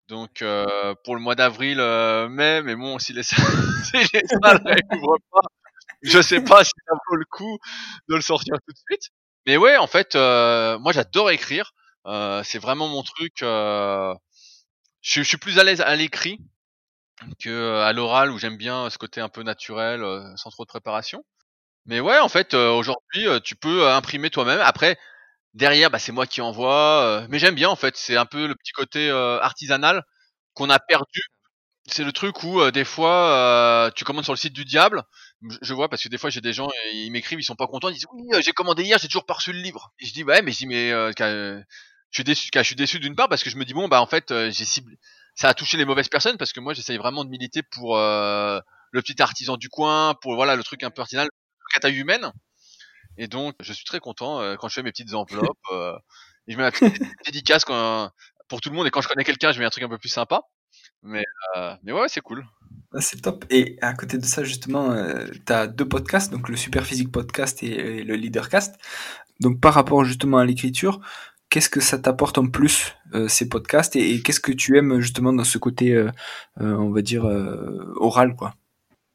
Donc 0.09 0.43
pour 1.03 1.15
le 1.15 1.21
mois 1.21 1.35
d'avril, 1.35 1.77
mai, 2.29 2.61
mais 2.61 2.75
bon, 2.75 2.99
si 2.99 3.13
les 3.13 3.23
salles, 3.23 3.41
si 3.85 3.97
les 4.13 4.27
salles 4.27 4.61
réouvrent 4.65 5.17
pas, 5.31 5.47
je 6.03 6.21
sais 6.21 6.41
pas 6.41 6.63
si 6.63 6.73
ça 6.85 6.93
vaut 7.09 7.15
le 7.15 7.25
coup 7.25 7.57
de 8.09 8.15
le 8.15 8.21
sortir 8.21 8.55
tout 8.65 8.73
de 8.73 8.79
suite. 8.89 9.09
Mais 9.47 9.57
ouais, 9.57 9.77
en 9.77 9.87
fait, 9.87 10.15
euh, 10.15 10.77
moi 10.79 10.91
j'adore 10.93 11.31
écrire. 11.31 11.73
Euh, 12.05 12.43
c'est 12.43 12.59
vraiment 12.59 12.87
mon 12.87 13.03
truc. 13.03 13.41
euh, 13.43 14.13
je, 15.01 15.21
suis- 15.23 15.37
plus 15.37 15.59
à 15.59 15.63
l'aise 15.65 15.81
à 15.81 15.95
l'écrit 15.95 16.39
que 17.39 17.81
à 17.81 17.93
l'oral 17.93 18.31
où 18.31 18.37
j'aime 18.39 18.57
bien 18.57 18.89
ce 18.89 18.97
côté 18.97 19.21
un 19.21 19.29
peu 19.29 19.43
naturel, 19.43 20.03
sans 20.37 20.49
trop 20.51 20.63
de 20.65 20.69
préparation. 20.69 21.23
Mais 21.85 21.99
ouais, 22.01 22.19
en 22.19 22.29
fait, 22.29 22.53
aujourd'hui, 22.55 23.27
tu 23.43 23.55
peux 23.57 23.89
imprimer 23.89 24.29
toi-même. 24.31 24.61
Après, 24.61 24.97
derrière, 25.55 25.91
bah, 25.91 25.99
c'est 25.99 26.11
moi 26.13 26.27
qui 26.27 26.41
envoie. 26.41 27.25
mais 27.29 27.39
j'aime 27.39 27.55
bien, 27.55 27.69
en 27.69 27.77
fait. 27.77 27.97
C'est 27.97 28.17
un 28.17 28.25
peu 28.27 28.47
le 28.47 28.55
petit 28.55 28.73
côté 28.73 29.09
artisanal 29.11 30.03
qu'on 30.55 30.69
a 30.71 30.79
perdu. 30.79 31.21
C'est 31.89 32.03
le 32.03 32.11
truc 32.13 32.43
où 32.43 32.69
des 32.71 32.85
fois, 32.85 33.91
tu 33.95 34.05
commandes 34.05 34.23
sur 34.25 34.33
le 34.33 34.37
site 34.37 34.53
du 34.53 34.65
diable. 34.65 35.03
Je- 35.61 35.73
vois 35.73 35.87
parce 35.87 36.01
que 36.03 36.09
des 36.09 36.17
fois 36.17 36.29
j'ai 36.31 36.41
des 36.41 36.53
gens, 36.53 36.67
euh, 36.67 36.91
ils 36.93 37.11
m'écrivent, 37.11 37.39
ils 37.39 37.43
sont 37.43 37.55
pas 37.55 37.67
contents, 37.67 37.89
ils 37.89 37.93
disent 37.93 38.07
oui, 38.13 38.23
euh, 38.33 38.41
j'ai 38.43 38.51
commandé 38.53 38.83
hier, 38.83 38.97
j'ai 38.97 39.07
toujours 39.07 39.25
pas 39.25 39.35
reçu 39.35 39.53
le 39.53 39.59
livre. 39.59 39.93
Et 39.99 40.05
je 40.05 40.13
dis 40.13 40.23
ouais, 40.23 40.41
mais 40.41 40.51
je 40.51 40.57
dis 40.57 40.67
mais 40.67 40.91
euh, 40.91 41.11
qu'à- 41.11 41.31
je 41.59 41.63
suis 42.11 42.23
déçu, 42.23 42.49
je 42.53 42.61
suis 42.63 42.75
déçu 42.75 42.99
d'une 42.99 43.15
part 43.15 43.29
parce 43.29 43.43
que 43.43 43.49
je 43.49 43.57
me 43.57 43.65
dis 43.65 43.73
bon 43.73 43.87
bah 43.87 44.01
en 44.01 44.07
fait 44.07 44.31
euh, 44.31 44.49
j'ai 44.51 44.65
ciblé, 44.65 44.97
ça 45.35 45.49
a 45.49 45.53
touché 45.53 45.77
les 45.77 45.85
mauvaises 45.85 46.09
personnes 46.09 46.37
parce 46.37 46.53
que 46.53 46.59
moi 46.59 46.73
j'essaye 46.73 46.97
vraiment 46.97 47.23
de 47.25 47.29
militer 47.29 47.61
pour 47.63 47.97
euh, 47.97 48.59
le 48.91 49.01
petit 49.01 49.21
artisan 49.21 49.57
du 49.57 49.69
coin, 49.69 50.15
pour 50.21 50.33
voilà 50.35 50.55
le 50.55 50.63
truc 50.63 50.83
un 50.83 50.89
peu 50.89 51.01
artisanal, 51.01 51.27
à 51.75 51.79
taille 51.79 51.97
humaine. 51.97 52.31
Et 53.17 53.27
donc 53.27 53.55
je 53.61 53.73
suis 53.73 53.85
très 53.85 53.99
content 53.99 54.41
euh, 54.41 54.55
quand 54.57 54.69
je 54.69 54.75
fais 54.75 54.83
mes 54.83 54.91
petites 54.91 55.13
enveloppes 55.13 55.57
euh, 55.71 55.97
et 56.47 56.53
je 56.53 56.57
mets 56.57 56.63
ma 56.63 56.71
petite 56.71 56.87
dédicace 57.25 57.65
quand, 57.65 58.11
pour 58.49 58.61
tout 58.61 58.69
le 58.69 58.75
monde 58.75 58.87
et 58.87 58.91
quand 58.91 59.01
je 59.01 59.07
connais 59.09 59.23
quelqu'un 59.25 59.51
je 59.51 59.59
mets 59.59 59.65
un 59.65 59.69
truc 59.69 59.83
un 59.83 59.89
peu 59.89 59.97
plus 59.99 60.09
sympa. 60.09 60.41
Mais 61.03 61.25
euh, 61.57 61.75
mais 61.83 61.93
ouais 61.93 62.09
c'est 62.09 62.21
cool. 62.21 62.45
Ah, 62.93 63.01
C'est 63.01 63.21
top. 63.21 63.45
Et 63.49 63.77
à 63.81 63.93
côté 63.93 64.17
de 64.17 64.25
ça, 64.25 64.43
justement, 64.43 64.95
tu 65.45 65.53
as 65.53 65.67
deux 65.67 65.87
podcasts, 65.87 66.31
donc 66.31 66.49
le 66.49 66.55
Super 66.55 66.85
Physique 66.85 67.11
Podcast 67.11 67.63
et, 67.63 67.67
et 67.67 68.03
le 68.03 68.15
Leadercast. 68.15 68.75
Donc 69.39 69.59
par 69.61 69.73
rapport 69.73 70.03
justement 70.03 70.37
à 70.37 70.45
l'écriture, 70.45 70.99
qu'est-ce 71.49 71.69
que 71.69 71.79
ça 71.79 71.97
t'apporte 71.97 72.37
en 72.37 72.47
plus, 72.47 72.95
euh, 73.13 73.27
ces 73.27 73.49
podcasts, 73.49 73.95
et, 73.95 74.13
et 74.13 74.21
qu'est-ce 74.21 74.39
que 74.39 74.51
tu 74.51 74.77
aimes 74.77 74.99
justement 74.99 75.33
dans 75.33 75.43
ce 75.43 75.57
côté, 75.57 75.93
euh, 75.93 76.09
euh, 76.61 76.73
on 76.75 76.91
va 76.91 77.01
dire, 77.01 77.25
euh, 77.25 77.93
oral, 77.95 78.35
quoi? 78.35 78.55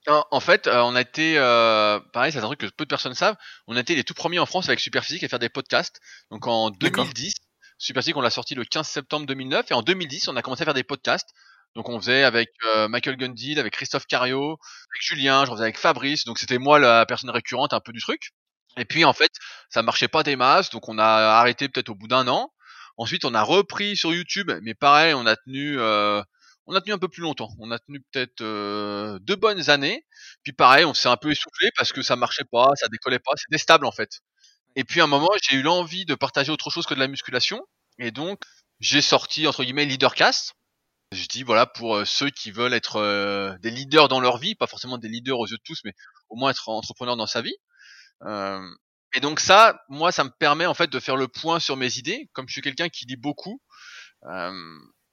En, 0.08 0.40
fait, 0.40 0.66
euh, 0.66 0.82
on 0.82 0.96
a 0.96 1.00
été, 1.00 1.38
euh, 1.38 2.00
pareil, 2.12 2.32
c'est 2.32 2.38
un 2.38 2.42
truc 2.42 2.58
que 2.58 2.66
peu 2.66 2.84
de 2.84 2.88
personnes 2.88 3.14
savent, 3.14 3.36
on 3.68 3.76
a 3.76 3.80
été 3.80 3.94
les 3.94 4.02
tout 4.02 4.14
premiers 4.14 4.40
en 4.40 4.46
France 4.46 4.68
avec 4.68 4.80
Superphysique 4.80 5.22
à 5.22 5.28
faire 5.28 5.38
des 5.38 5.48
podcasts. 5.48 6.00
Donc 6.32 6.48
en 6.48 6.70
D'accord. 6.70 7.04
2010, 7.04 7.34
Superphysique, 7.78 8.16
on 8.16 8.20
l'a 8.20 8.30
sorti 8.30 8.56
le 8.56 8.64
15 8.64 8.86
septembre 8.86 9.26
2009, 9.26 9.70
et 9.70 9.74
en 9.74 9.82
2010, 9.82 10.26
on 10.26 10.36
a 10.36 10.42
commencé 10.42 10.62
à 10.62 10.64
faire 10.64 10.74
des 10.74 10.82
podcasts. 10.82 11.30
Donc 11.74 11.88
on 11.88 11.98
faisait 11.98 12.24
avec 12.24 12.50
euh, 12.66 12.88
Michael 12.88 13.16
Gundil, 13.16 13.58
avec 13.58 13.72
Christophe 13.72 14.06
Cario, 14.06 14.58
avec 14.90 15.02
Julien, 15.02 15.44
j'en 15.46 15.52
faisais 15.52 15.64
avec 15.64 15.78
Fabrice, 15.78 16.24
donc 16.24 16.38
c'était 16.38 16.58
moi 16.58 16.78
la 16.78 17.06
personne 17.06 17.30
récurrente 17.30 17.72
un 17.72 17.80
peu 17.80 17.92
du 17.92 18.00
truc. 18.00 18.32
Et 18.76 18.84
puis 18.84 19.04
en 19.04 19.12
fait, 19.12 19.30
ça 19.70 19.82
marchait 19.82 20.08
pas 20.08 20.22
des 20.22 20.36
masses, 20.36 20.70
donc 20.70 20.88
on 20.88 20.98
a 20.98 21.04
arrêté 21.04 21.68
peut-être 21.68 21.88
au 21.90 21.94
bout 21.94 22.08
d'un 22.08 22.28
an. 22.28 22.52
Ensuite, 22.96 23.24
on 23.24 23.34
a 23.34 23.42
repris 23.42 23.96
sur 23.96 24.12
YouTube, 24.12 24.50
mais 24.62 24.74
pareil, 24.74 25.14
on 25.14 25.26
a 25.26 25.36
tenu, 25.36 25.78
euh, 25.78 26.22
on 26.66 26.74
a 26.74 26.80
tenu 26.80 26.92
un 26.92 26.98
peu 26.98 27.08
plus 27.08 27.22
longtemps. 27.22 27.50
On 27.58 27.70
a 27.70 27.78
tenu 27.78 28.00
peut-être 28.12 28.42
euh, 28.42 29.18
deux 29.20 29.36
bonnes 29.36 29.70
années. 29.70 30.04
Puis 30.42 30.52
pareil, 30.52 30.84
on 30.84 30.94
s'est 30.94 31.08
un 31.08 31.16
peu 31.16 31.30
essoufflé 31.30 31.70
parce 31.76 31.92
que 31.92 32.02
ça 32.02 32.16
marchait 32.16 32.44
pas, 32.50 32.70
ça 32.76 32.88
décollait 32.88 33.18
pas, 33.18 33.32
c'était 33.36 33.58
stable 33.58 33.86
en 33.86 33.92
fait. 33.92 34.20
Et 34.76 34.84
puis 34.84 35.00
à 35.00 35.04
un 35.04 35.06
moment, 35.06 35.28
j'ai 35.42 35.56
eu 35.56 35.62
l'envie 35.62 36.04
de 36.04 36.14
partager 36.14 36.52
autre 36.52 36.70
chose 36.70 36.86
que 36.86 36.94
de 36.94 37.00
la 37.00 37.08
musculation. 37.08 37.62
Et 37.98 38.10
donc, 38.10 38.42
j'ai 38.80 39.02
sorti 39.02 39.46
entre 39.46 39.64
guillemets 39.64 39.84
Leadercast. 39.86 40.54
Je 41.12 41.26
dis 41.26 41.42
voilà 41.42 41.66
pour 41.66 41.96
euh, 41.96 42.04
ceux 42.06 42.30
qui 42.30 42.50
veulent 42.50 42.72
être 42.72 42.96
euh, 42.96 43.56
des 43.58 43.70
leaders 43.70 44.08
dans 44.08 44.20
leur 44.20 44.38
vie, 44.38 44.54
pas 44.54 44.66
forcément 44.66 44.96
des 44.96 45.08
leaders 45.08 45.38
aux 45.38 45.46
yeux 45.46 45.58
de 45.58 45.62
tous, 45.62 45.80
mais 45.84 45.92
au 46.30 46.36
moins 46.36 46.50
être 46.50 46.68
entrepreneur 46.70 47.16
dans 47.16 47.26
sa 47.26 47.42
vie. 47.42 47.54
Euh, 48.22 48.66
et 49.14 49.20
donc 49.20 49.38
ça, 49.38 49.82
moi, 49.88 50.10
ça 50.10 50.24
me 50.24 50.30
permet 50.30 50.64
en 50.64 50.72
fait 50.74 50.88
de 50.88 51.00
faire 51.00 51.16
le 51.16 51.28
point 51.28 51.60
sur 51.60 51.76
mes 51.76 51.98
idées. 51.98 52.30
Comme 52.32 52.48
je 52.48 52.52
suis 52.52 52.62
quelqu'un 52.62 52.88
qui 52.88 53.04
lit 53.04 53.16
beaucoup, 53.16 53.60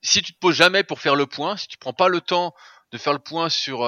si 0.02 0.22
tu 0.22 0.34
te 0.34 0.40
poses 0.40 0.56
jamais 0.56 0.84
pour 0.84 1.02
faire 1.02 1.16
le 1.16 1.26
point, 1.26 1.58
si 1.58 1.68
tu 1.68 1.78
prends 1.78 1.94
pas 1.94 2.08
le 2.08 2.22
temps 2.22 2.54
de 2.92 2.98
faire 2.98 3.14
le 3.14 3.20
point 3.20 3.50
sur 3.50 3.80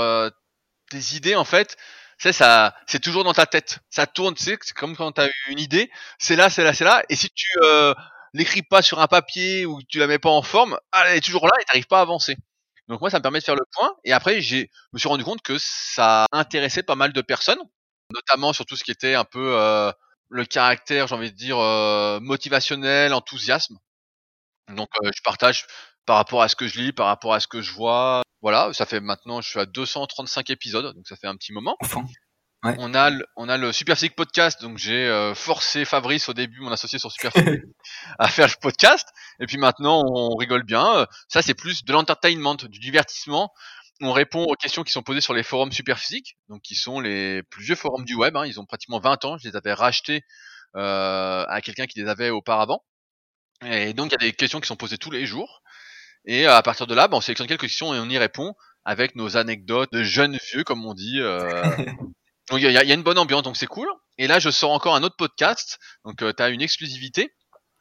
tes 0.90 1.16
idées, 1.16 1.36
en 1.36 1.46
fait, 1.46 1.78
c'est 2.18 2.34
ça, 2.34 2.76
c'est 2.88 3.00
toujours 3.00 3.24
dans 3.24 3.34
ta 3.34 3.46
tête. 3.46 3.80
Ça 3.90 4.06
tourne, 4.06 4.36
c'est 4.38 4.58
comme 4.74 4.98
quand 4.98 5.14
tu 5.14 5.22
as 5.22 5.30
une 5.48 5.60
idée, 5.60 5.90
c'est 6.20 6.36
là, 6.36 6.50
c'est 6.50 6.64
là, 6.64 6.74
c'est 6.74 6.84
là. 6.84 7.04
Et 7.08 7.16
si 7.16 7.30
tu 7.30 7.48
l'écris 8.34 8.64
pas 8.64 8.82
sur 8.82 9.00
un 9.00 9.08
papier 9.08 9.66
ou 9.66 9.82
tu 9.84 10.00
la 10.00 10.08
mets 10.08 10.20
pas 10.20 10.30
en 10.30 10.42
forme, 10.42 10.78
elle 10.94 11.18
est 11.18 11.22
toujours 11.22 11.46
là 11.46 11.54
et 11.60 11.66
t'arrives 11.66 11.88
pas 11.88 12.00
à 12.00 12.02
avancer. 12.02 12.38
Donc 12.88 13.02
moi, 13.02 13.10
ça 13.10 13.20
me 13.20 13.22
permet 13.22 13.40
de 13.40 13.44
faire 13.44 13.56
le 13.56 13.66
point. 13.72 13.96
Et 14.04 14.12
après, 14.12 14.42
j'ai, 14.42 14.70
me 14.94 15.00
suis 15.00 15.08
rendu 15.08 15.24
compte 15.24 15.42
que 15.42 15.58
ça 15.60 16.26
intéressait 16.32 16.84
pas 16.84 16.96
mal 16.96 17.14
de 17.14 17.22
personnes, 17.22 17.62
notamment 18.14 18.54
sur 18.54 18.66
tout 18.66 18.76
ce 18.76 18.84
qui 18.84 18.92
était 18.92 19.16
un 19.16 19.24
peu 19.24 19.58
euh, 19.58 19.92
le 20.30 20.46
caractère, 20.46 21.08
j'ai 21.08 21.16
envie 21.16 21.32
de 21.32 21.38
dire, 21.38 21.58
euh, 21.60 22.20
motivationnel, 22.20 23.14
enthousiasme. 23.14 23.78
Donc 24.76 24.90
euh, 25.04 25.12
je 25.16 25.22
partage 25.22 25.68
par 26.06 26.18
rapport 26.18 26.42
à 26.42 26.50
ce 26.50 26.56
que 26.56 26.68
je 26.68 26.80
lis, 26.80 26.92
par 26.94 27.08
rapport 27.08 27.34
à 27.34 27.40
ce 27.40 27.48
que 27.48 27.62
je 27.62 27.72
vois. 27.72 28.24
Voilà, 28.42 28.74
ça 28.74 28.86
fait 28.86 29.00
maintenant, 29.00 29.40
je 29.42 29.50
suis 29.50 29.60
à 29.60 29.66
235 29.66 30.50
épisodes, 30.50 30.96
donc 30.96 31.08
ça 31.08 31.16
fait 31.16 31.28
un 31.28 31.36
petit 31.36 31.54
moment. 31.54 31.78
On 32.64 32.94
a 32.94 33.10
le, 33.10 33.26
on 33.36 33.50
a 33.50 33.58
le 33.58 33.72
Superphysique 33.72 34.16
Podcast, 34.16 34.62
donc 34.62 34.78
j'ai 34.78 35.08
euh, 35.08 35.34
forcé 35.34 35.84
Fabrice 35.84 36.30
au 36.30 36.34
début, 36.34 36.60
mon 36.60 36.72
associé 36.72 37.00
sur 37.00 37.12
Superphysique, 37.12 37.64
à 38.20 38.28
faire 38.28 38.48
le 38.48 38.54
podcast. 38.62 39.10
Et 39.40 39.48
puis 39.48 39.58
maintenant, 39.58 40.04
on 40.06 40.36
rigole 40.36 40.64
bien. 40.64 41.08
Ça, 41.28 41.42
c'est 41.42 41.56
plus 41.56 41.84
de 41.84 41.92
l'entertainment, 41.92 42.54
du 42.54 42.80
divertissement. 42.80 43.52
On 44.00 44.12
répond 44.12 44.44
aux 44.44 44.54
questions 44.54 44.84
qui 44.84 44.92
sont 44.92 45.02
posées 45.02 45.22
sur 45.22 45.34
les 45.34 45.42
forums 45.42 45.72
Superphysique, 45.72 46.38
donc 46.50 46.62
qui 46.62 46.76
sont 46.76 47.00
les 47.00 47.42
plus 47.44 47.64
vieux 47.64 47.76
forums 47.76 48.06
du 48.06 48.14
web. 48.14 48.38
Hein. 48.38 48.46
Ils 48.46 48.60
ont 48.60 48.66
pratiquement 48.66 49.00
20 49.00 49.26
ans. 49.26 49.38
Je 49.40 49.50
les 49.50 49.56
avais 49.56 49.74
rachetés 49.74 50.22
euh, 50.76 51.46
à 51.48 51.62
quelqu'un 51.62 51.88
qui 51.88 52.00
les 52.00 52.08
avait 52.08 52.30
auparavant. 52.30 52.84
Et 53.66 53.94
donc, 53.94 54.12
il 54.12 54.12
y 54.12 54.16
a 54.16 54.30
des 54.30 54.34
questions 54.34 54.60
qui 54.60 54.68
sont 54.68 54.76
posées 54.76 54.98
tous 55.00 55.12
les 55.12 55.26
jours. 55.26 55.64
Et 56.26 56.46
à 56.46 56.62
partir 56.62 56.86
de 56.86 56.94
là, 56.94 57.08
bah, 57.08 57.18
on 57.18 57.22
sélectionne 57.22 57.48
quelques 57.48 57.62
questions 57.62 57.94
et 57.96 58.00
on 58.00 58.10
y 58.10 58.20
répond 58.20 58.54
avec 58.86 59.16
nos 59.16 59.36
anecdotes 59.38 59.92
de 59.92 60.04
jeunes 60.04 60.38
vieux, 60.52 60.64
comme 60.64 60.86
on 60.86 60.94
dit. 60.94 61.20
Euh, 61.20 61.64
Donc 62.52 62.60
il 62.62 62.70
y, 62.70 62.78
a, 62.78 62.84
une 62.84 63.02
bonne 63.02 63.18
ambiance, 63.18 63.44
donc 63.44 63.56
c'est 63.56 63.66
cool. 63.66 63.88
Et 64.18 64.28
là, 64.28 64.40
je 64.40 64.50
sors 64.50 64.72
encore 64.72 64.96
un 64.96 65.04
autre 65.04 65.16
podcast. 65.16 65.80
Donc 66.04 66.22
euh, 66.22 66.34
tu 66.36 66.44
as 66.44 66.50
une 66.50 66.62
exclusivité. 66.62 67.34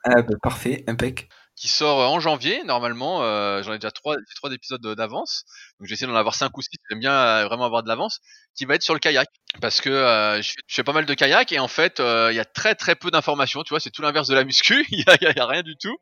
Ah 0.05 0.23
bah, 0.23 0.35
parfait, 0.43 0.85
impec. 0.87 1.29
Qui 1.57 1.67
sort 1.67 2.01
euh, 2.01 2.07
en 2.07 2.21
janvier, 2.21 2.63
normalement. 2.65 3.23
Euh, 3.23 3.63
J'en 3.65 3.73
ai 3.73 3.79
déjà 3.79 3.91
trois, 3.91 4.17
trois 4.37 4.53
épisodes 4.53 4.81
d'avance. 4.95 5.45
Donc 5.79 5.89
j'essaie 5.89 6.07
d'en 6.07 6.15
avoir 6.15 6.37
cinq 6.37 6.57
ou 6.57 6.63
six. 6.63 6.79
J'aime 6.89 7.01
bien 7.01 7.13
euh, 7.13 7.47
vraiment 7.47 7.65
avoir 7.65 7.83
de 7.83 7.89
l'avance. 7.89 8.21
Qui 8.57 8.65
va 8.65 8.77
être 8.77 8.83
sur 8.83 8.95
le 8.95 9.01
kayak. 9.01 9.29
Parce 9.61 9.81
que 9.81 9.91
je, 10.41 10.55
fais 10.69 10.85
pas 10.85 10.93
mal 10.93 11.05
de 11.05 11.15
kayak 11.15 11.51
et 11.53 11.59
en 11.59 11.69
fait, 11.69 11.99
il 11.99 12.35
y 12.35 12.41
a 12.41 12.45
très 12.45 12.77
très 12.77 12.95
peu 12.95 13.11
d'informations. 13.11 13.63
Tu 13.65 13.71
vois, 13.71 13.81
c'est 13.81 13.91
tout 13.91 14.03
l'inverse 14.03 14.29
de 14.29 14.35
la 14.35 14.45
muscu. 14.45 14.87
Il 14.93 15.01
y, 15.01 15.41
a, 15.41 15.47
rien 15.47 15.63
du 15.63 15.77
tout. 15.77 15.97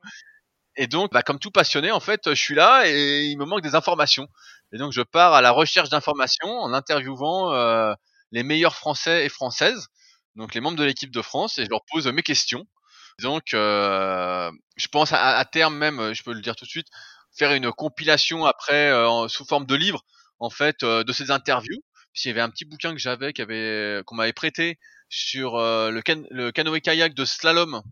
Et 0.77 0.87
donc, 0.87 1.11
bah, 1.13 1.23
comme 1.23 1.39
tout 1.39 1.51
passionné, 1.51 1.91
en 1.91 2.01
fait, 2.01 2.29
je 2.29 2.41
suis 2.41 2.55
là 2.55 2.85
et 2.87 3.25
il 3.25 3.37
me 3.37 3.45
manque 3.45 3.63
des 3.63 3.75
informations. 3.75 4.29
Et 4.73 4.79
donc, 4.79 4.93
je 4.93 5.03
pars 5.03 5.35
à 5.35 5.41
la 5.41 5.51
recherche 5.51 5.89
d'informations 5.89 6.51
en 6.51 6.73
interviewant 6.73 7.53
euh, 7.53 7.95
les 8.33 8.43
meilleurs 8.43 8.75
Français 8.75 9.25
et 9.25 9.29
Françaises, 9.29 9.89
donc 10.37 10.55
les 10.55 10.61
membres 10.61 10.77
de 10.77 10.85
l'équipe 10.85 11.11
de 11.11 11.23
France, 11.23 11.59
et 11.59 11.65
je 11.65 11.71
leur 11.71 11.85
pose 11.91 12.07
mes 12.09 12.23
questions. 12.23 12.67
Donc, 13.21 13.53
euh, 13.55 14.51
je 14.77 14.87
pense 14.89 15.13
à, 15.13 15.45
terme 15.45 15.77
même, 15.77 16.15
je 16.15 16.23
peux 16.23 16.33
le 16.33 16.41
dire 16.41 16.55
tout 16.55 16.65
de 16.65 16.71
suite, 16.71 16.87
faire 17.37 17.53
une 17.53 17.73
compilation 17.73 18.45
après 18.45 18.91
euh, 18.91 19.29
sous 19.29 19.45
forme 19.45 19.67
de 19.67 19.75
livre, 19.75 20.05
en 20.39 20.51
fait, 20.51 20.83
euh, 20.85 21.03
de 21.03 21.13
ces 21.13 21.31
interviews. 21.31 21.83
S'il 22.15 22.31
y 22.31 22.33
avait 22.33 22.41
un 22.41 22.51
petit 22.51 22.65
bouquin 22.65 22.93
que 22.93 22.99
j'avais, 22.99 23.33
qu'on 24.05 24.15
m'avait 24.15 24.33
prêté 24.33 24.79
sur 25.09 25.57
le, 25.59 26.03
le 26.31 26.53
canoë 26.53 26.81
kayak 26.81 27.15
de 27.15 27.25
slalom 27.25 27.83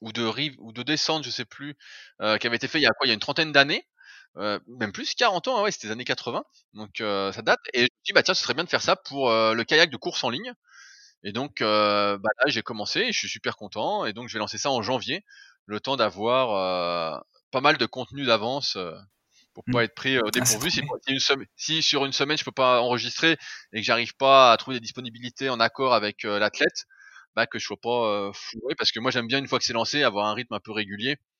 ou 0.00 0.12
de 0.12 0.24
rive 0.24 0.54
ou 0.58 0.72
de 0.72 0.82
descente, 0.82 1.24
je 1.24 1.30
sais 1.30 1.44
plus, 1.44 1.76
qui 2.40 2.46
avait 2.46 2.56
été 2.56 2.66
fait 2.66 2.78
il 2.78 2.82
y 2.82 2.86
a 2.86 2.90
quoi, 2.90 3.06
il 3.06 3.10
y 3.10 3.12
a 3.12 3.14
une 3.14 3.20
trentaine 3.20 3.52
d'années. 3.52 3.86
Euh, 4.38 4.60
même 4.68 4.92
plus 4.92 5.14
40 5.14 5.48
ans, 5.48 5.58
hein, 5.58 5.62
ouais, 5.62 5.72
c'était 5.72 5.88
les 5.88 5.92
années 5.92 6.04
80, 6.04 6.44
donc 6.74 7.00
euh, 7.00 7.32
ça 7.32 7.42
date. 7.42 7.58
Et 7.74 7.80
je 7.80 7.84
me 7.84 8.04
dis 8.04 8.12
bah 8.12 8.22
tiens, 8.22 8.34
ce 8.34 8.42
serait 8.42 8.54
bien 8.54 8.64
de 8.64 8.68
faire 8.68 8.82
ça 8.82 8.94
pour 8.94 9.30
euh, 9.30 9.52
le 9.52 9.64
kayak 9.64 9.90
de 9.90 9.96
course 9.96 10.22
en 10.22 10.30
ligne. 10.30 10.52
Et 11.24 11.32
donc 11.32 11.58
bah 11.60 12.18
là 12.22 12.44
j'ai 12.46 12.62
commencé, 12.62 13.00
et 13.00 13.12
je 13.12 13.18
suis 13.18 13.28
super 13.28 13.56
content, 13.56 14.06
et 14.06 14.12
donc 14.12 14.28
je 14.28 14.34
vais 14.34 14.38
lancer 14.38 14.58
ça 14.58 14.70
en 14.70 14.82
janvier, 14.82 15.24
le 15.66 15.80
temps 15.80 15.96
d'avoir 15.96 17.24
pas 17.50 17.60
mal 17.60 17.76
de 17.76 17.86
contenu 17.86 18.24
d'avance 18.24 18.78
pour 19.54 19.64
pas 19.64 19.80
mmh. 19.80 19.82
être 19.82 19.94
pris 19.96 20.18
au 20.20 20.28
ah, 20.28 20.30
dépourvu. 20.30 20.70
si, 20.70 20.82
si, 21.56 21.82
sur 21.82 22.04
une 22.04 22.12
semaine 22.12 22.38
je 22.38 22.44
peux 22.44 22.52
pas 22.52 22.80
enregistrer 22.80 23.36
et 23.72 23.80
que 23.80 23.84
j'arrive 23.84 24.14
pas 24.14 24.52
à 24.52 24.56
trouver 24.56 24.76
des 24.76 24.80
disponibilités 24.80 25.48
en 25.48 25.58
accord 25.58 25.92
avec 25.92 26.22
l'athlète, 26.22 26.86
bah 27.34 27.48
que 27.48 27.58
je 27.58 27.64
sois 27.64 27.80
pas 27.82 28.30
fourré, 28.32 28.76
parce 28.76 28.92
que 28.92 29.00
moi 29.00 29.10
j'aime 29.10 29.26
bien 29.26 29.40
une 29.40 29.48
fois 29.48 29.58
que 29.58 29.64
c'est 29.64 29.72
lancé 29.72 30.04
avoir 30.04 30.26
un 30.26 30.34
rythme 30.34 30.54
un 30.54 30.60
peu 30.60 30.70
régulier 30.70 31.16
euh, 31.16 31.37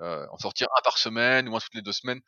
en 0.00 0.38
sortir 0.38 0.68
un 0.76 0.82
par 0.82 0.98
semaine 0.98 1.48
ou 1.48 1.56
un 1.56 1.60
toutes 1.60 1.74
les 1.74 1.82
deux 1.82 1.92
semaines 1.92 2.20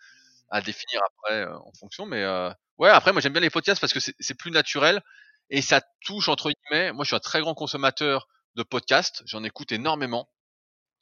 à 0.50 0.61
définir 0.61 1.00
après 1.04 1.42
euh, 1.42 1.59
en 1.59 1.72
fonction. 1.78 2.07
Mais 2.07 2.22
euh, 2.22 2.50
ouais, 2.78 2.90
après 2.90 3.12
moi 3.12 3.20
j'aime 3.20 3.33
bien 3.33 3.42
les 3.42 3.50
podcasts 3.50 3.81
parce 3.81 3.92
que 3.92 4.00
c'est 4.00 4.35
plus 4.35 4.50
naturel 4.50 5.02
et 5.50 5.62
ça 5.62 5.81
touche 6.04 6.28
entre 6.28 6.50
guillemets. 6.50 6.92
Moi 6.92 7.04
je 7.04 7.09
suis 7.09 7.16
un 7.16 7.20
très 7.20 7.40
grand 7.40 7.54
consommateur 7.54 8.28
de 8.57 8.62
podcasts, 8.62 9.22
j'en 9.26 9.44
écoute 9.44 9.72
énormément. 9.72 10.28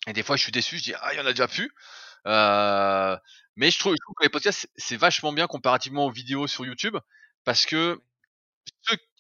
Et 0.06 0.12
des 0.12 0.22
fois 0.22 0.36
je 0.36 0.42
suis 0.42 0.52
déçu, 0.52 0.78
je 0.78 0.84
dis 0.84 0.94
ah 0.94 1.12
il 1.12 1.16
y 1.16 1.20
en 1.20 1.26
a 1.26 1.30
déjà 1.30 1.48
plus. 1.48 1.72
Euh, 2.26 3.16
mais 3.54 3.70
je 3.70 3.78
trouve, 3.78 3.92
je 3.92 4.02
trouve, 4.02 4.14
que 4.18 4.24
les 4.24 4.30
podcasts 4.30 4.68
c'est 4.76 4.96
vachement 4.96 5.32
bien 5.32 5.46
comparativement 5.46 6.06
aux 6.06 6.10
vidéos 6.10 6.46
sur 6.46 6.66
YouTube 6.66 6.96
parce 7.44 7.66
que 7.66 8.00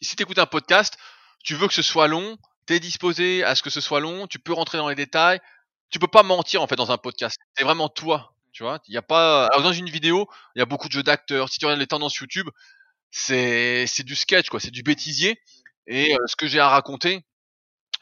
si 0.00 0.16
tu 0.16 0.22
écoutes 0.22 0.38
un 0.38 0.46
podcast, 0.46 0.98
tu 1.44 1.54
veux 1.54 1.68
que 1.68 1.74
ce 1.74 1.82
soit 1.82 2.08
long, 2.08 2.36
tu 2.66 2.74
es 2.74 2.80
disposé 2.80 3.44
à 3.44 3.54
ce 3.54 3.62
que 3.62 3.70
ce 3.70 3.80
soit 3.80 4.00
long, 4.00 4.26
tu 4.26 4.40
peux 4.40 4.52
rentrer 4.52 4.78
dans 4.78 4.88
les 4.88 4.96
détails, 4.96 5.40
tu 5.90 5.98
peux 5.98 6.08
pas 6.08 6.22
mentir 6.22 6.62
en 6.62 6.66
fait 6.66 6.76
dans 6.76 6.90
un 6.92 6.98
podcast. 6.98 7.38
C'est 7.56 7.64
vraiment 7.64 7.88
toi, 7.88 8.34
tu 8.52 8.62
vois? 8.62 8.80
Il 8.88 8.94
y 8.94 8.98
a 8.98 9.02
pas 9.02 9.48
dans 9.62 9.72
une 9.72 9.90
vidéo, 9.90 10.28
il 10.54 10.60
y 10.60 10.62
a 10.62 10.66
beaucoup 10.66 10.88
de 10.88 10.92
jeux 10.92 11.02
d'acteurs. 11.02 11.48
Si 11.48 11.58
tu 11.58 11.66
regardes 11.66 11.80
les 11.80 11.86
tendances 11.86 12.16
YouTube, 12.16 12.48
c'est 13.10 13.86
c'est 13.86 14.04
du 14.04 14.16
sketch 14.16 14.48
quoi, 14.48 14.60
c'est 14.60 14.70
du 14.70 14.82
bêtisier. 14.82 15.40
Et 15.86 16.14
euh, 16.14 16.18
ce 16.26 16.36
que 16.36 16.46
j'ai 16.46 16.60
à 16.60 16.68
raconter, 16.68 17.24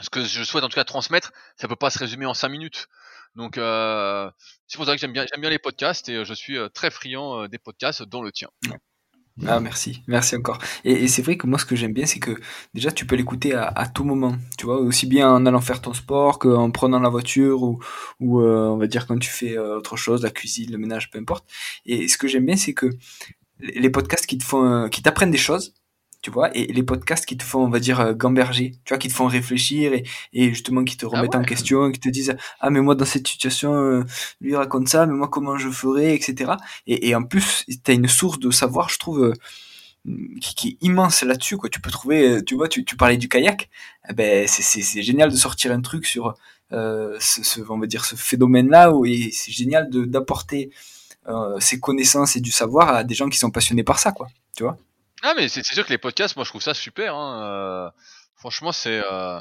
ce 0.01 0.11
que 0.11 0.25
je 0.25 0.43
souhaite 0.45 0.65
en 0.65 0.69
tout 0.69 0.77
cas 0.77 0.85
transmettre, 0.85 1.33
ça 1.57 1.69
peut 1.69 1.77
pas 1.77 1.91
se 1.91 1.99
résumer 1.99 2.27
en 2.27 2.35
cinq 2.35 2.49
minutes. 2.49 2.89
Donc 3.35 3.59
euh, 3.59 4.31
c'est 4.69 4.77
pour 4.77 4.87
ça 4.87 4.93
que 4.93 4.99
j'aime 5.01 5.13
bien 5.13 5.27
j'aime 5.31 5.41
bien 5.41 5.51
les 5.51 5.59
podcasts 5.59 6.09
et 6.09 6.17
euh, 6.17 6.25
je 6.25 6.35
suis 6.35 6.57
euh, 6.57 6.69
très 6.69 6.91
friand 6.91 7.49
des 7.49 7.59
podcasts 7.59 8.03
dont 8.03 8.23
le 8.23 8.33
tien. 8.33 8.49
Ah 9.47 9.59
merci, 9.59 10.03
merci 10.07 10.37
encore. 10.37 10.59
Et, 10.85 11.09
c'est 11.09 11.23
vrai 11.23 11.37
que 11.37 11.49
moi 11.49 11.59
ce 11.59 11.65
que 11.65 11.75
j'aime 11.75 11.93
bien 11.93 12.07
c'est 12.07 12.21
que 12.21 12.39
déjà 12.73 12.93
tu 12.93 13.05
peux 13.05 13.17
l'écouter 13.17 13.53
à, 13.53 13.87
tout 13.93 14.05
moment, 14.05 14.37
tu 14.57 14.67
vois, 14.67 14.79
aussi 14.79 15.07
bien 15.07 15.29
en 15.29 15.45
allant 15.45 15.61
faire 15.61 15.81
ton 15.81 15.93
sport 15.93 16.39
qu'en 16.39 16.71
prenant 16.71 17.01
la 17.01 17.09
voiture 17.09 17.63
ou, 17.65 17.81
ou 18.21 18.41
euh, 18.41 18.69
on 18.69 18.77
va 18.77 18.87
dire 18.87 19.09
quand 19.09 19.19
tu 19.19 19.31
fais 19.31 19.59
euh, 19.59 19.79
autre 19.79 19.97
chose, 19.97 20.23
la 20.23 20.31
cuisine, 20.31 20.71
le 20.71 20.79
ménage, 20.79 21.11
peu 21.11 21.19
importe. 21.19 21.45
Et 21.85 22.07
ce 22.07 22.17
que 22.17 22.29
j'aime 22.29 22.47
bien 22.47 22.57
c'est 22.57 22.75
que 22.75 22.91
les 23.59 23.91
podcasts 23.91 24.27
qui 24.27 24.39
te 24.39 24.45
font, 24.45 24.65
euh, 24.65 24.89
qui 24.89 25.03
t'apprennent 25.03 25.33
des 25.33 25.39
choses, 25.39 25.75
tu 26.25 26.31
vois, 26.31 26.57
et 26.57 26.65
les 26.73 26.83
podcasts 26.83 27.27
qui 27.27 27.37
te 27.37 27.45
font, 27.45 27.65
on 27.67 27.69
va 27.69 27.81
dire, 27.81 28.01
euh, 28.01 28.15
gamberger, 28.15 28.73
tu 28.87 28.95
vois, 28.95 28.99
qui 28.99 29.09
te 29.09 29.13
font 29.13 29.27
réfléchir 29.27 29.93
et, 29.93 30.05
et 30.33 30.49
justement 30.49 30.83
qui 30.83 30.97
te 30.97 31.05
ah 31.05 31.11
remettent 31.11 31.35
en 31.35 31.43
question, 31.43 31.93
qui 31.93 32.01
te 32.01 32.09
disent, 32.09 32.35
ah, 32.61 32.71
mais 32.71 32.81
moi, 32.81 32.95
dans 32.95 33.05
cette 33.05 33.29
situation, 33.29 33.75
euh, 33.75 34.05
lui 34.41 34.57
raconte 34.57 34.89
ça, 34.89 35.05
mais 35.05 35.13
moi, 35.13 35.29
comment 35.29 35.59
je 35.59 35.69
ferais, 35.69 36.15
etc. 36.15 36.53
Et, 36.87 37.11
et 37.11 37.15
en 37.15 37.25
plus, 37.25 37.67
tu 37.67 37.91
as 37.91 37.95
une 37.95 38.09
source 38.09 38.39
de 38.39 38.51
savoir, 38.51 38.89
je 38.89 38.99
trouve, 38.99 39.23
euh, 39.23 39.35
qui, 40.41 40.55
qui, 40.55 40.69
est 40.69 40.87
immense 40.87 41.23
là-dessus, 41.23 41.59
quoi. 41.59 41.69
Tu 41.69 41.81
peux 41.83 41.91
trouver, 41.91 42.43
tu 42.47 42.55
vois, 42.55 42.69
tu, 42.69 42.87
tu 42.87 42.97
parlais 42.97 43.19
du 43.19 43.29
kayak, 43.29 43.69
eh 44.09 44.15
ben, 44.15 44.49
c'est 44.49 45.03
génial 45.03 45.31
de 45.31 45.37
sortir 45.37 45.73
un 45.73 45.83
truc 45.83 46.07
sur, 46.07 46.35
euh, 46.73 47.19
ce, 47.21 47.43
ce, 47.43 47.61
on 47.69 47.79
va 47.79 47.87
dire, 47.87 48.07
ce 48.07 48.17
phénomène-là, 48.17 48.93
et 49.05 49.31
c'est 49.31 49.53
génial 49.53 49.91
d'apporter 49.91 50.71
euh, 51.29 51.59
ces 51.61 51.79
connaissances 51.81 52.37
et 52.37 52.41
du 52.41 52.51
savoir 52.51 52.89
à 52.89 53.05
des 53.05 53.15
gens 53.15 53.29
qui 53.29 53.39
sont 53.39 53.51
passionnés 53.51 53.85
par 53.85 53.99
ça, 53.99 54.13
quoi. 54.13 54.29
Tu 54.57 54.63
vois 54.63 54.79
ah 55.27 55.33
mais 55.35 55.49
c'est 55.49 55.65
sûr 55.65 55.87
que 55.87 55.91
les 55.91 55.97
podcasts, 55.99 56.37
moi 56.37 56.45
je 56.45 56.51
trouve 56.51 56.61
ça 56.61 56.75
super. 56.75 57.15
Hein, 57.15 57.43
euh, 57.43 57.91
franchement, 58.37 58.73
c'est 58.73 59.03
euh, 59.11 59.41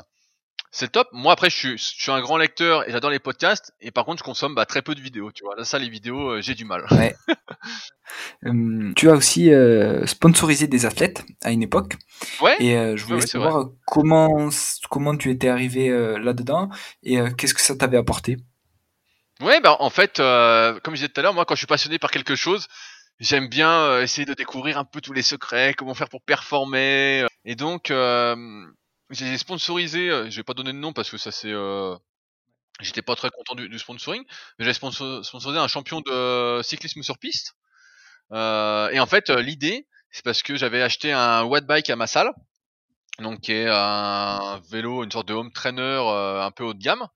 c'est 0.72 0.94
top. 0.94 1.10
Moi 1.12 1.34
après, 1.34 1.50
je 1.50 1.58
suis, 1.58 1.78
je 1.78 1.84
suis 1.84 2.10
un 2.10 2.22
grand 2.22 2.38
lecteur 2.38 2.88
et 2.88 2.92
j'adore 2.94 3.10
les 3.10 3.20
podcasts. 3.20 3.74
Et 3.82 3.92
par 3.92 4.06
contre, 4.06 4.20
je 4.20 4.24
consomme 4.24 4.56
bah, 4.56 4.66
très 4.66 4.82
peu 4.82 4.96
de 4.96 5.02
vidéos. 5.02 5.34
Tu 5.34 5.44
vois, 5.44 5.58
là 5.58 5.66
ça, 5.66 5.80
les 5.80 5.90
vidéos, 5.90 6.36
euh, 6.36 6.42
j'ai 6.42 6.56
du 6.56 6.64
mal. 6.64 6.86
Ouais. 6.92 7.14
tu 8.96 9.10
as 9.10 9.14
aussi 9.14 9.52
sponsorisé 10.06 10.68
des 10.68 10.86
athlètes 10.86 11.26
à 11.44 11.52
une 11.52 11.64
époque. 11.64 11.96
Ouais. 12.40 12.56
Et 12.64 12.98
je 12.98 13.04
voulais 13.04 13.28
savoir 13.28 13.66
comment 13.86 14.48
comment 14.90 15.18
tu 15.18 15.32
étais 15.32 15.50
arrivé 15.50 15.90
là-dedans 16.18 16.70
et 17.04 17.20
qu'est-ce 17.38 17.54
que 17.54 17.62
ça 17.62 17.76
t'avait 17.76 17.98
apporté? 17.98 18.38
Ouais, 19.42 19.60
bah 19.60 19.76
en 19.80 19.90
fait, 19.90 20.18
comme 20.18 20.96
je 20.96 21.02
disais 21.02 21.10
tout 21.10 21.20
à 21.20 21.24
l'heure, 21.24 21.34
moi 21.34 21.44
quand 21.44 21.56
je 21.56 21.60
suis 21.60 21.68
passionné 21.68 22.00
par 22.00 22.12
quelque 22.12 22.36
chose, 22.36 22.70
j'aime 23.24 23.48
bien 23.48 23.72
euh, 23.72 24.04
essayer 24.04 24.26
de 24.26 24.34
découvrir 24.34 24.78
un 24.78 24.86
peu 24.86 25.02
tous 25.02 25.14
les 25.14 25.22
secrets, 25.24 25.74
comment 25.74 25.94
faire 25.94 26.10
pour 26.10 26.22
performer. 26.22 27.22
Euh. 27.24 27.28
Et 27.46 27.56
donc, 27.56 27.90
euh, 27.90 28.36
j'ai 29.10 29.38
sponsorisé, 29.38 30.10
je 30.30 30.36
vais 30.36 30.44
pas 30.44 30.54
donner 30.54 30.74
de 30.74 30.78
nom 30.78 30.94
parce 30.94 31.10
que 31.10 31.18
ça 31.18 31.32
c'est 31.32 31.54
J'étais 32.82 33.04
pas 33.04 33.16
très 33.16 33.30
content 33.30 33.54
du, 33.54 33.78
sponsoring, 33.78 34.24
mais 34.58 34.66
j'avais 34.66 34.74
sponsorisé 34.74 35.60
un 35.60 35.68
champion 35.68 36.02
de 36.02 36.62
cyclisme 36.64 37.04
sur 37.04 37.20
piste. 37.20 37.54
Euh, 38.32 38.90
et 38.90 39.00
en 39.00 39.06
fait, 39.06 39.30
l'idée, 39.30 39.88
c'est 40.10 40.26
parce 40.26 40.42
que 40.42 40.56
j'avais 40.56 40.82
acheté 40.82 41.12
un 41.12 41.44
watt 41.44 41.66
bike 41.66 41.92
à 41.92 41.96
ma 41.96 42.08
salle, 42.08 42.32
donc 43.20 43.42
qui 43.42 43.52
est 43.52 43.68
un 43.70 44.60
vélo, 44.72 45.04
une 45.04 45.12
sorte 45.12 45.28
de 45.28 45.36
home 45.36 45.52
trainer 45.52 46.02
un 46.42 46.50
peu 46.50 46.64
haut 46.64 46.74
de 46.74 46.82
gamme. 46.82 47.08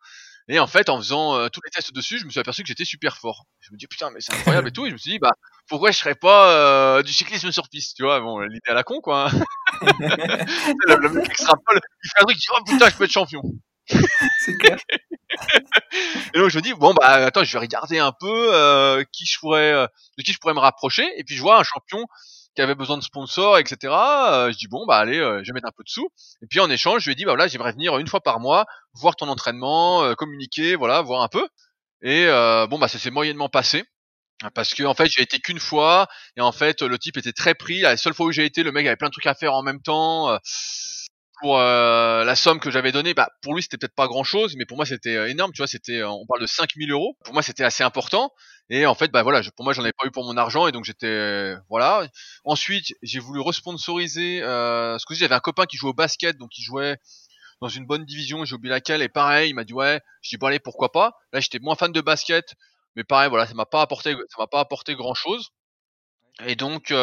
Et 0.50 0.60
en 0.60 0.68
fait, 0.68 0.90
en 0.90 0.98
faisant 0.98 1.50
tous 1.50 1.60
les 1.66 1.72
tests 1.72 1.94
dessus, 1.94 2.20
je 2.20 2.26
me 2.26 2.30
suis 2.30 2.40
aperçu 2.40 2.64
que 2.64 2.68
j'étais 2.68 2.86
super 2.86 3.18
fort. 3.18 3.46
Je 3.60 3.72
me 3.74 3.78
dis 3.78 3.88
putain, 3.88 4.10
mais 4.12 4.22
c'est 4.22 4.34
incroyable 4.34 4.70
et 4.70 4.72
tout. 4.72 4.86
Et 4.86 4.90
je 4.90 4.94
me 4.94 4.98
suis 4.98 5.12
dit 5.12 5.20
bah 5.20 5.34
pourquoi 5.68 5.92
je 5.92 5.98
serais 5.98 6.16
pas 6.16 7.04
du 7.04 7.12
cyclisme 7.12 7.52
sur 7.52 7.68
piste, 7.68 7.98
tu 7.98 8.04
vois? 8.04 8.22
Bon, 8.22 8.40
l'idée 8.40 8.62
à 8.70 8.74
la 8.74 8.84
con 8.84 9.02
quoi. 9.02 9.30
Hein. 9.30 9.44
le, 9.82 11.10
mec 11.10 11.26
extrapole, 11.26 11.80
il 12.04 12.10
fait 12.10 12.22
un 12.22 12.24
truc, 12.24 12.38
il 12.38 12.40
dit 12.40 12.48
oh 12.52 12.64
putain, 12.66 12.90
je 12.90 12.96
peux 12.96 13.04
être 13.04 13.12
champion. 13.12 13.42
c'est 14.46 14.58
clair. 14.58 14.78
et 16.34 16.40
donc 16.40 16.50
je 16.50 16.58
me 16.58 16.62
dis 16.62 16.74
bon 16.74 16.94
bah 16.94 17.08
attends, 17.08 17.44
je 17.44 17.54
vais 17.54 17.60
regarder 17.60 18.00
un 18.00 18.12
peu 18.12 18.54
euh, 18.54 19.04
qui 19.12 19.26
je 19.26 19.40
pourrais, 19.40 19.72
euh, 19.72 19.88
de 20.18 20.24
qui 20.24 20.34
je 20.34 20.40
pourrais 20.40 20.54
me 20.54 20.60
rapprocher. 20.60 21.08
Et 21.18 21.24
puis 21.24 21.36
je 21.36 21.42
vois 21.42 21.60
un 21.60 21.64
champion 21.64 22.06
qui 22.58 22.62
avait 22.64 22.74
besoin 22.74 22.98
de 22.98 23.04
sponsors, 23.04 23.60
etc. 23.60 23.94
Euh, 23.94 24.52
je 24.52 24.58
dis 24.58 24.68
bon 24.68 24.88
bah 24.88 24.98
allez, 24.98 25.20
je 25.20 25.46
vais 25.46 25.54
mettre 25.54 25.68
un 25.68 25.72
peu 25.78 25.84
de 25.84 25.90
sous. 25.90 26.10
Et 26.42 26.48
puis 26.48 26.60
en 26.60 26.68
échange, 26.72 27.04
je 27.04 27.06
lui 27.06 27.12
ai 27.12 27.16
dit 27.16 27.24
bah 27.24 27.34
voilà, 27.34 27.48
j'aimerais 27.48 27.72
venir 27.72 28.00
une 28.00 28.08
fois 28.08 28.20
par 28.20 28.40
mois, 28.40 28.66
voir 28.96 29.16
ton 29.16 29.28
entraînement, 29.28 30.16
communiquer, 30.16 30.76
voilà, 30.76 31.04
voir 31.04 31.22
un 31.22 31.28
peu. 31.28 31.48
Et 32.02 32.26
bon 32.68 32.80
bah 32.80 32.88
ça 32.88 32.98
s'est 32.98 33.12
moyennement 33.12 33.48
passé. 33.48 33.84
Parce 34.56 34.74
que 34.74 34.84
en 34.84 34.96
fait 34.96 35.06
j'ai 35.06 35.22
été 35.22 35.40
qu'une 35.40 35.60
fois 35.60 36.08
et 36.36 36.42
en 36.42 36.52
fait 36.52 36.82
le 36.82 36.98
type 36.98 37.18
était 37.18 37.32
très 37.32 37.54
pris. 37.54 37.82
La 37.82 37.96
seule 37.96 38.16
fois 38.16 38.26
où 38.26 38.32
j'ai 38.32 38.46
été, 38.46 38.64
le 38.64 38.72
mec 38.72 38.88
avait 38.88 38.96
plein 38.96 39.10
de 39.10 39.14
trucs 39.14 39.28
à 39.28 39.36
faire 39.36 39.54
en 39.54 39.62
même 39.62 39.82
temps 39.82 40.36
pour 41.40 41.60
euh, 41.60 42.24
la 42.24 42.36
somme 42.36 42.60
que 42.60 42.72
j'avais 42.72 42.92
donnée, 42.92 43.14
bah 43.14 43.30
pour 43.42 43.54
lui 43.54 43.62
c'était 43.62 43.78
peut-être 43.78 43.96
pas 43.96 44.08
grand 44.08 44.24
chose, 44.24 44.56
mais 44.58 44.66
pour 44.66 44.78
moi 44.78 44.86
c'était 44.86 45.16
euh, 45.16 45.30
énorme, 45.30 45.52
tu 45.54 45.60
vois, 45.60 45.68
c'était, 45.68 46.00
euh, 46.00 46.10
on 46.10 46.26
parle 46.26 46.42
de 46.42 46.48
5000 46.48 46.92
euros. 46.92 47.18
Pour 47.24 47.34
moi 47.34 47.44
c'était 47.44 47.64
assez 47.64 47.84
important. 47.84 48.32
Et 48.70 48.86
en 48.86 48.96
fait, 48.96 49.12
bah 49.12 49.24
voilà, 49.24 49.42
pour 49.56 49.64
moi 49.64 49.74
j'en 49.74 49.86
ai 49.86 49.94
pas 49.94 50.08
eu 50.08 50.12
pour 50.12 50.26
mon 50.26 50.36
argent 50.38 50.68
et 50.68 50.72
donc 50.72 50.84
j'étais, 50.86 51.56
voilà. 51.70 52.08
Ensuite 52.44 52.88
j'ai 53.04 53.20
voulu 53.20 53.42
responsoriser, 53.42 54.42
euh, 54.44 54.98
ce 54.98 55.06
que 55.06 55.14
j'avais 55.14 55.36
un 55.36 55.40
copain 55.40 55.66
qui 55.66 55.78
jouait 55.78 55.92
au 55.92 55.94
basket, 55.94 56.38
donc 56.38 56.58
il 56.58 56.64
jouait 56.64 56.98
dans 57.62 57.70
une 57.70 57.86
bonne 57.86 58.06
division, 58.06 58.46
j'ai 58.46 58.56
oublié 58.56 58.72
laquelle, 58.72 59.02
et 59.02 59.10
pareil, 59.10 59.52
il 59.52 59.54
m'a 59.54 59.64
dit 59.64 59.74
ouais, 59.74 60.02
je 60.22 60.30
dis 60.30 60.38
bon 60.38 60.48
allez 60.48 60.60
pourquoi 60.60 60.92
pas? 60.92 61.14
Là 61.34 61.40
j'étais 61.40 61.60
moins 61.60 61.76
fan 61.76 61.92
de 61.92 62.02
basket, 62.02 62.56
mais 62.96 63.04
pareil 63.04 63.30
voilà, 63.30 63.46
ça 63.48 63.54
m'a 63.54 63.66
pas 63.66 63.82
apporté, 63.82 64.14
ça 64.14 64.38
m'a 64.40 64.48
pas 64.48 64.60
apporté 64.60 64.96
grand 64.96 65.16
chose. 65.16 65.50
Et 66.46 66.56
donc 66.56 66.94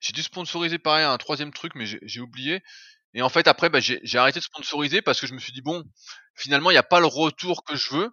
j'ai 0.00 0.12
dû 0.12 0.22
sponsoriser 0.22 0.78
pareil 0.78 1.04
un 1.04 1.18
troisième 1.18 1.52
truc, 1.52 1.74
mais 1.74 1.86
j'ai 1.86 2.20
oublié. 2.20 2.62
Et 3.14 3.22
en 3.22 3.28
fait, 3.28 3.46
après, 3.48 3.68
bah, 3.68 3.80
j'ai 3.80 4.18
arrêté 4.18 4.38
de 4.38 4.44
sponsoriser 4.44 5.02
parce 5.02 5.20
que 5.20 5.26
je 5.26 5.34
me 5.34 5.38
suis 5.38 5.52
dit, 5.52 5.62
bon, 5.62 5.84
finalement, 6.34 6.70
il 6.70 6.74
n'y 6.74 6.78
a 6.78 6.82
pas 6.82 7.00
le 7.00 7.06
retour 7.06 7.64
que 7.64 7.76
je 7.76 7.94
veux. 7.94 8.10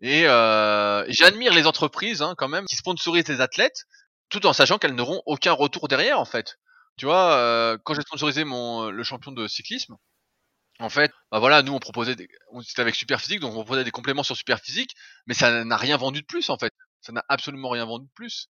Et 0.00 0.26
euh, 0.26 1.04
j'admire 1.08 1.54
les 1.54 1.66
entreprises 1.66 2.22
hein, 2.22 2.34
quand 2.36 2.48
même 2.48 2.66
qui 2.66 2.74
sponsorisent 2.74 3.24
des 3.24 3.40
athlètes, 3.40 3.84
tout 4.30 4.44
en 4.46 4.52
sachant 4.52 4.78
qu'elles 4.78 4.96
n'auront 4.96 5.22
aucun 5.26 5.52
retour 5.52 5.86
derrière, 5.86 6.18
en 6.18 6.24
fait. 6.24 6.58
Tu 6.96 7.06
vois, 7.06 7.34
euh, 7.36 7.78
quand 7.84 7.94
j'ai 7.94 8.02
sponsorisé 8.02 8.44
mon 8.44 8.90
le 8.90 9.02
champion 9.04 9.30
de 9.30 9.46
cyclisme, 9.46 9.96
en 10.80 10.88
fait, 10.88 11.12
bah 11.30 11.38
voilà, 11.38 11.62
nous 11.62 11.72
on 11.72 11.78
proposait, 11.78 12.16
c'était 12.64 12.82
avec 12.82 12.96
Superphysique, 12.96 13.40
donc 13.40 13.52
on 13.52 13.62
proposait 13.62 13.84
des 13.84 13.90
compléments 13.90 14.24
sur 14.24 14.36
Superphysique, 14.36 14.94
mais 15.26 15.34
ça 15.34 15.64
n'a 15.64 15.76
rien 15.76 15.96
vendu 15.96 16.20
de 16.20 16.26
plus, 16.26 16.50
en 16.50 16.58
fait. 16.58 16.72
Ça 17.00 17.12
n'a 17.12 17.24
absolument 17.28 17.70
rien 17.70 17.84
vendu 17.84 18.06
de 18.06 18.12
plus. 18.14 18.48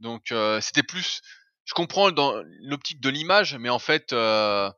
Donc 0.00 0.32
euh, 0.32 0.60
c'était 0.60 0.82
plus, 0.82 1.20
je 1.64 1.74
comprends 1.74 2.10
dans 2.10 2.34
l'optique 2.62 3.00
de 3.00 3.10
l'image, 3.10 3.56
mais 3.56 3.68
en 3.68 3.78
fait, 3.78 4.12
euh, 4.12 4.70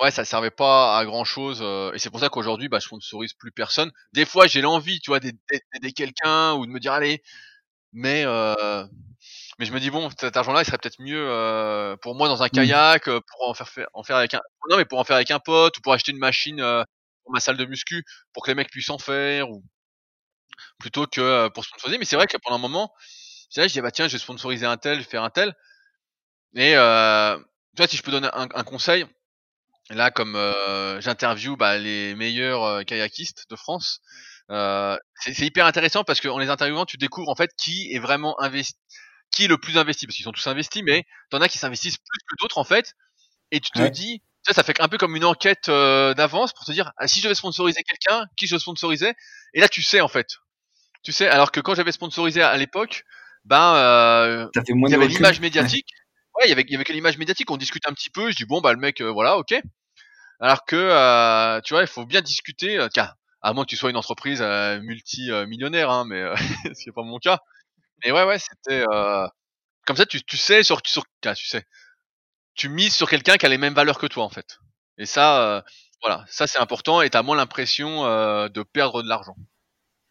ouais, 0.00 0.10
ça 0.10 0.24
servait 0.24 0.50
pas 0.50 0.98
à 0.98 1.04
grand 1.04 1.24
chose. 1.24 1.62
et 1.94 1.98
c'est 1.98 2.10
pour 2.10 2.20
ça 2.20 2.28
qu'aujourd'hui, 2.28 2.68
bah, 2.68 2.78
je 2.80 2.86
sponsorise 2.86 3.34
plus 3.34 3.52
personne. 3.52 3.90
Des 4.12 4.24
fois, 4.24 4.46
j'ai 4.46 4.60
l'envie, 4.62 5.00
tu 5.00 5.10
vois, 5.10 5.20
d'aider 5.20 5.92
quelqu'un 5.94 6.54
ou 6.54 6.66
de 6.66 6.70
me 6.70 6.80
dire 6.80 6.92
allez, 6.92 7.22
mais 7.92 8.24
mais 9.58 9.66
je 9.66 9.72
me 9.72 9.80
dis 9.80 9.90
bon, 9.90 10.08
cet 10.18 10.36
argent-là, 10.36 10.62
il 10.62 10.64
serait 10.64 10.78
peut-être 10.78 11.00
mieux 11.00 11.96
pour 12.02 12.14
moi 12.14 12.28
dans 12.28 12.42
un 12.42 12.48
kayak, 12.48 13.04
pour 13.04 13.48
en 13.48 13.54
faire, 13.54 13.86
en 13.94 14.02
faire 14.02 14.16
avec 14.16 14.34
un, 14.34 14.40
non 14.70 14.76
mais 14.76 14.84
pour 14.84 14.98
en 14.98 15.04
faire 15.04 15.16
avec 15.16 15.30
un 15.30 15.40
pote 15.40 15.78
ou 15.78 15.80
pour 15.82 15.92
acheter 15.92 16.12
une 16.12 16.18
machine 16.18 16.58
pour 17.24 17.32
ma 17.32 17.40
salle 17.40 17.56
de 17.56 17.64
muscu 17.66 18.04
pour 18.32 18.44
que 18.44 18.50
les 18.50 18.54
mecs 18.54 18.70
puissent 18.70 18.90
en 18.90 18.98
faire 18.98 19.50
ou 19.50 19.62
plutôt 20.78 21.06
que 21.06 21.48
pour 21.48 21.64
sponsoriser. 21.64 21.98
Mais 21.98 22.04
c'est 22.04 22.16
vrai 22.16 22.26
que 22.26 22.36
pendant 22.38 22.56
un 22.56 22.60
moment, 22.60 22.92
je 23.54 23.64
dis 23.66 23.80
bah 23.80 23.90
tiens, 23.90 24.08
je 24.08 24.12
vais 24.12 24.18
sponsoriser 24.18 24.66
un 24.66 24.76
tel, 24.76 25.02
faire 25.04 25.22
un 25.22 25.30
tel. 25.30 25.54
Et 26.54 26.76
euh, 26.76 27.36
tu 27.38 27.44
vois, 27.82 27.86
si 27.86 27.96
je 27.96 28.02
peux 28.02 28.10
donner 28.10 28.28
un, 28.32 28.48
un 28.54 28.64
conseil, 28.64 29.06
Là, 29.90 30.12
comme 30.12 30.36
euh, 30.36 31.00
j'interview 31.00 31.56
bah, 31.56 31.76
les 31.76 32.14
meilleurs 32.14 32.62
euh, 32.62 32.82
kayakistes 32.84 33.46
de 33.50 33.56
France, 33.56 34.00
euh, 34.50 34.96
c'est 35.16 35.46
hyper 35.46 35.66
intéressant 35.66 36.04
parce 36.04 36.20
qu'en 36.20 36.38
les 36.38 36.48
interviewant, 36.48 36.84
tu 36.86 36.96
découvres 36.96 37.28
en 37.28 37.34
fait 37.34 37.50
qui 37.56 37.92
est 37.92 37.98
vraiment 37.98 38.40
investi, 38.40 38.76
qui 39.32 39.44
est 39.44 39.48
le 39.48 39.58
plus 39.58 39.78
investi, 39.78 40.06
parce 40.06 40.16
qu'ils 40.16 40.24
sont 40.24 40.32
tous 40.32 40.46
investis, 40.46 40.82
mais 40.84 41.04
t'en 41.30 41.40
as 41.40 41.48
qui 41.48 41.58
s'investissent 41.58 41.98
plus 41.98 42.20
que 42.28 42.42
d'autres 42.42 42.58
en 42.58 42.64
fait, 42.64 42.94
et 43.50 43.60
tu 43.60 43.70
te 43.70 43.86
dis, 43.88 44.22
ça, 44.42 44.52
ça 44.52 44.62
fait 44.62 44.80
un 44.80 44.88
peu 44.88 44.98
comme 44.98 45.14
une 45.16 45.24
enquête 45.24 45.68
euh, 45.68 46.14
d'avance 46.14 46.52
pour 46.52 46.64
te 46.64 46.72
dire, 46.72 46.92
ah, 46.96 47.06
si 47.06 47.20
je 47.20 47.28
vais 47.28 47.34
sponsoriser 47.34 47.82
quelqu'un, 47.82 48.26
qui 48.36 48.46
je 48.46 48.56
sponsorisais, 48.58 49.14
et 49.54 49.60
là 49.60 49.68
tu 49.68 49.82
sais 49.82 50.00
en 50.00 50.08
fait, 50.08 50.38
tu 51.02 51.12
sais, 51.12 51.28
alors 51.28 51.52
que 51.52 51.60
quand 51.60 51.74
j'avais 51.74 51.92
sponsorisé 51.92 52.42
à, 52.42 52.56
l'époque, 52.56 53.04
ben 53.44 53.74
euh, 53.74 54.46
il 54.68 54.90
y 54.90 54.94
avait 54.94 55.08
l'image 55.08 55.40
médiatique. 55.40 55.88
Ouais. 56.36 56.46
il 56.46 56.50
y 56.50 56.52
avait, 56.52 56.62
il 56.62 56.72
y 56.72 56.74
avait 56.74 56.84
que 56.84 56.92
l'image 56.92 57.18
médiatique, 57.18 57.50
on 57.50 57.56
discute 57.56 57.88
un 57.88 57.92
petit 57.92 58.10
peu, 58.10 58.30
je 58.30 58.36
dis 58.36 58.44
bon 58.44 58.60
bah 58.60 58.72
le 58.72 58.78
mec 58.78 59.00
voilà, 59.00 59.36
OK. 59.36 59.54
Alors 60.40 60.64
que, 60.64 60.76
euh, 60.76 61.60
tu 61.60 61.74
vois, 61.74 61.82
il 61.82 61.86
faut 61.86 62.06
bien 62.06 62.22
discuter, 62.22 62.78
euh, 62.78 62.88
à 63.42 63.52
moins 63.52 63.64
que 63.64 63.70
tu 63.70 63.76
sois 63.76 63.90
une 63.90 63.96
entreprise 63.96 64.40
euh, 64.42 64.80
multimillionnaire, 64.80 65.90
hein, 65.90 66.04
mais 66.06 66.22
ce 66.74 66.88
n'est 66.88 66.92
pas 66.94 67.02
mon 67.02 67.18
cas. 67.18 67.40
Mais 68.04 68.12
ouais, 68.12 68.24
ouais, 68.24 68.38
c'était 68.38 68.84
comme 69.86 69.96
ça, 69.96 70.06
tu, 70.06 70.22
tu 70.22 70.36
sais 70.36 70.62
sur, 70.62 70.80
sur, 70.86 71.04
tu 71.22 71.46
sais, 71.46 71.64
tu 72.54 72.68
mises 72.68 72.94
sur 72.94 73.08
quelqu'un 73.10 73.36
qui 73.36 73.46
a 73.46 73.48
les 73.48 73.58
mêmes 73.58 73.74
valeurs 73.74 73.98
que 73.98 74.06
toi 74.06 74.24
en 74.24 74.30
fait. 74.30 74.58
Et 74.98 75.06
ça, 75.06 75.64
voilà, 76.02 76.24
ça 76.28 76.46
c'est 76.46 76.58
important 76.60 77.02
et 77.02 77.10
t'as 77.10 77.22
moins 77.22 77.36
l'impression 77.36 78.04
de 78.48 78.62
perdre 78.62 79.02
de 79.02 79.08
l'argent. 79.08 79.36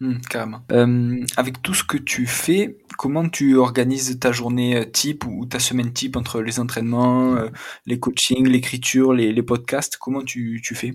Mmh, 0.01 0.19
carrément. 0.29 0.61
Euh, 0.71 1.25
avec 1.35 1.61
tout 1.61 1.73
ce 1.73 1.83
que 1.83 1.97
tu 1.97 2.25
fais, 2.25 2.77
comment 2.97 3.27
tu 3.27 3.57
organises 3.57 4.17
ta 4.17 4.31
journée 4.31 4.77
euh, 4.77 4.85
type 4.85 5.25
ou 5.25 5.45
ta 5.45 5.59
semaine 5.59 5.91
type 5.91 6.15
entre 6.15 6.41
les 6.41 6.61
entraînements, 6.61 7.35
euh, 7.35 7.49
les 7.85 7.99
coachings, 7.99 8.47
l'écriture, 8.47 9.11
les, 9.11 9.33
les, 9.33 9.43
podcasts? 9.43 9.97
Comment 9.97 10.23
tu, 10.23 10.61
tu 10.63 10.73
fais? 10.73 10.93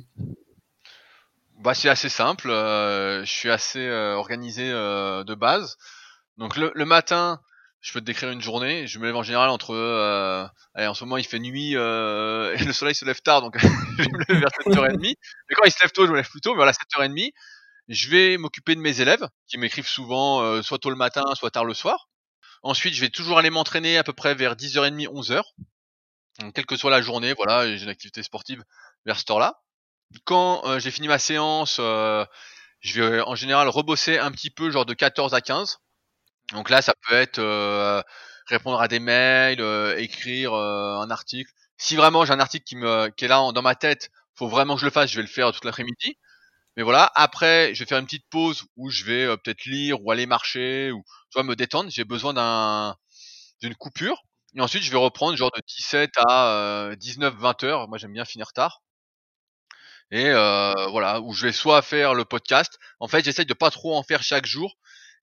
Bah, 1.58 1.74
C'est 1.74 1.90
assez 1.90 2.08
simple. 2.08 2.48
je 2.48 3.24
suis 3.26 3.50
assez 3.50 3.90
organisé 3.90 4.70
de 4.70 5.34
base. 5.34 5.76
Donc 6.38 6.56
le, 6.56 6.72
le, 6.74 6.84
matin, 6.86 7.40
je 7.82 7.92
peux 7.92 8.00
te 8.00 8.06
décrire 8.06 8.30
une 8.30 8.40
journée. 8.40 8.86
Je 8.86 8.98
me 8.98 9.04
lève 9.04 9.16
en 9.16 9.22
général 9.22 9.50
entre... 9.50 9.74
allez, 10.74 10.86
en 10.86 10.94
ce 10.94 11.04
moment, 11.04 11.18
il 11.18 11.26
fait 11.26 11.38
nuit 11.38 11.72
et 11.72 11.74
le 12.64 12.72
soleil 12.72 12.94
se 12.94 13.04
lève 13.04 13.20
tard, 13.20 13.42
donc 13.42 13.58
je 13.98 14.08
me 14.08 14.18
lève 14.28 14.40
vers 14.40 14.48
7h30. 14.48 14.98
Mais 15.00 15.54
quand 15.56 15.64
il 15.64 15.72
se 15.72 15.82
lève 15.82 15.92
tôt, 15.92 16.06
je 16.06 16.10
me 16.10 16.16
lève 16.16 16.28
plus 16.28 16.40
tôt, 16.40 16.52
mais 16.52 16.56
voilà, 16.56 16.72
7h30 16.72 17.32
je 17.88 18.08
vais 18.08 18.36
m'occuper 18.38 18.74
de 18.74 18.80
mes 18.80 19.00
élèves 19.00 19.28
qui 19.46 19.58
m'écrivent 19.58 19.88
souvent 19.88 20.42
euh, 20.42 20.62
soit 20.62 20.78
tôt 20.78 20.90
le 20.90 20.96
matin, 20.96 21.24
soit 21.34 21.50
tard 21.50 21.64
le 21.64 21.74
soir. 21.74 22.08
Ensuite, 22.62 22.94
je 22.94 23.00
vais 23.00 23.10
toujours 23.10 23.38
aller 23.38 23.50
m'entraîner 23.50 23.98
à 23.98 24.04
peu 24.04 24.12
près 24.12 24.34
vers 24.34 24.56
10h30, 24.56 25.06
11h. 25.08 25.42
Donc, 26.40 26.54
quelle 26.54 26.66
que 26.66 26.76
soit 26.76 26.90
la 26.90 27.02
journée, 27.02 27.34
voilà, 27.34 27.76
j'ai 27.76 27.82
une 27.82 27.90
activité 27.90 28.22
sportive 28.22 28.64
vers 29.04 29.18
ce 29.18 29.24
temps-là. 29.24 29.60
Quand 30.24 30.66
euh, 30.66 30.78
j'ai 30.78 30.90
fini 30.90 31.08
ma 31.08 31.18
séance, 31.18 31.76
euh, 31.80 32.24
je 32.80 33.02
vais 33.02 33.20
en 33.20 33.34
général 33.34 33.68
rebosser 33.68 34.18
un 34.18 34.30
petit 34.30 34.50
peu, 34.50 34.70
genre 34.70 34.86
de 34.86 34.94
14 34.94 35.34
à 35.34 35.40
15. 35.40 35.78
Donc 36.52 36.70
là, 36.70 36.82
ça 36.82 36.94
peut 37.06 37.14
être 37.14 38.04
répondre 38.46 38.80
à 38.80 38.88
des 38.88 39.00
mails, 39.00 39.60
écrire 39.98 40.52
un 40.54 41.10
article. 41.10 41.50
Si 41.78 41.96
vraiment 41.96 42.24
j'ai 42.24 42.32
un 42.32 42.40
article 42.40 42.64
qui 42.64 42.76
me 42.76 43.08
qui 43.08 43.24
est 43.24 43.28
là 43.28 43.50
dans 43.52 43.62
ma 43.62 43.74
tête, 43.74 44.10
faut 44.34 44.48
vraiment 44.48 44.74
que 44.74 44.80
je 44.80 44.86
le 44.86 44.90
fasse, 44.90 45.10
je 45.10 45.16
vais 45.16 45.22
le 45.22 45.28
faire 45.28 45.52
toute 45.52 45.64
l'après-midi. 45.64 46.18
Mais 46.76 46.82
voilà, 46.82 47.10
après, 47.14 47.74
je 47.74 47.80
vais 47.80 47.88
faire 47.88 47.98
une 47.98 48.04
petite 48.06 48.28
pause 48.30 48.64
où 48.76 48.90
je 48.90 49.04
vais 49.04 49.24
euh, 49.26 49.36
peut-être 49.36 49.64
lire 49.66 50.02
ou 50.04 50.10
aller 50.10 50.26
marcher 50.26 50.90
ou 50.92 51.02
tu 51.30 51.34
vois, 51.34 51.44
me 51.44 51.56
détendre. 51.56 51.90
J'ai 51.90 52.04
besoin 52.04 52.34
d'un 52.34 52.96
d'une 53.62 53.74
coupure. 53.76 54.22
Et 54.56 54.60
ensuite, 54.60 54.82
je 54.84 54.90
vais 54.90 54.98
reprendre 54.98 55.36
genre 55.36 55.52
de 55.52 55.62
17 55.66 56.12
à 56.18 56.90
19, 56.98 57.34
euh, 57.34 57.38
20 57.38 57.64
heures. 57.64 57.88
Moi, 57.88 57.98
j'aime 57.98 58.12
bien 58.12 58.24
finir 58.24 58.52
tard. 58.52 58.82
Et 60.10 60.26
euh, 60.30 60.72
voilà, 60.90 61.20
où 61.20 61.32
je 61.32 61.46
vais 61.46 61.52
soit 61.52 61.82
faire 61.82 62.14
le 62.14 62.24
podcast. 62.24 62.78
En 63.00 63.08
fait, 63.08 63.24
j'essaye 63.24 63.46
de 63.46 63.54
pas 63.54 63.70
trop 63.70 63.96
en 63.96 64.02
faire 64.02 64.22
chaque 64.22 64.46
jour. 64.46 64.74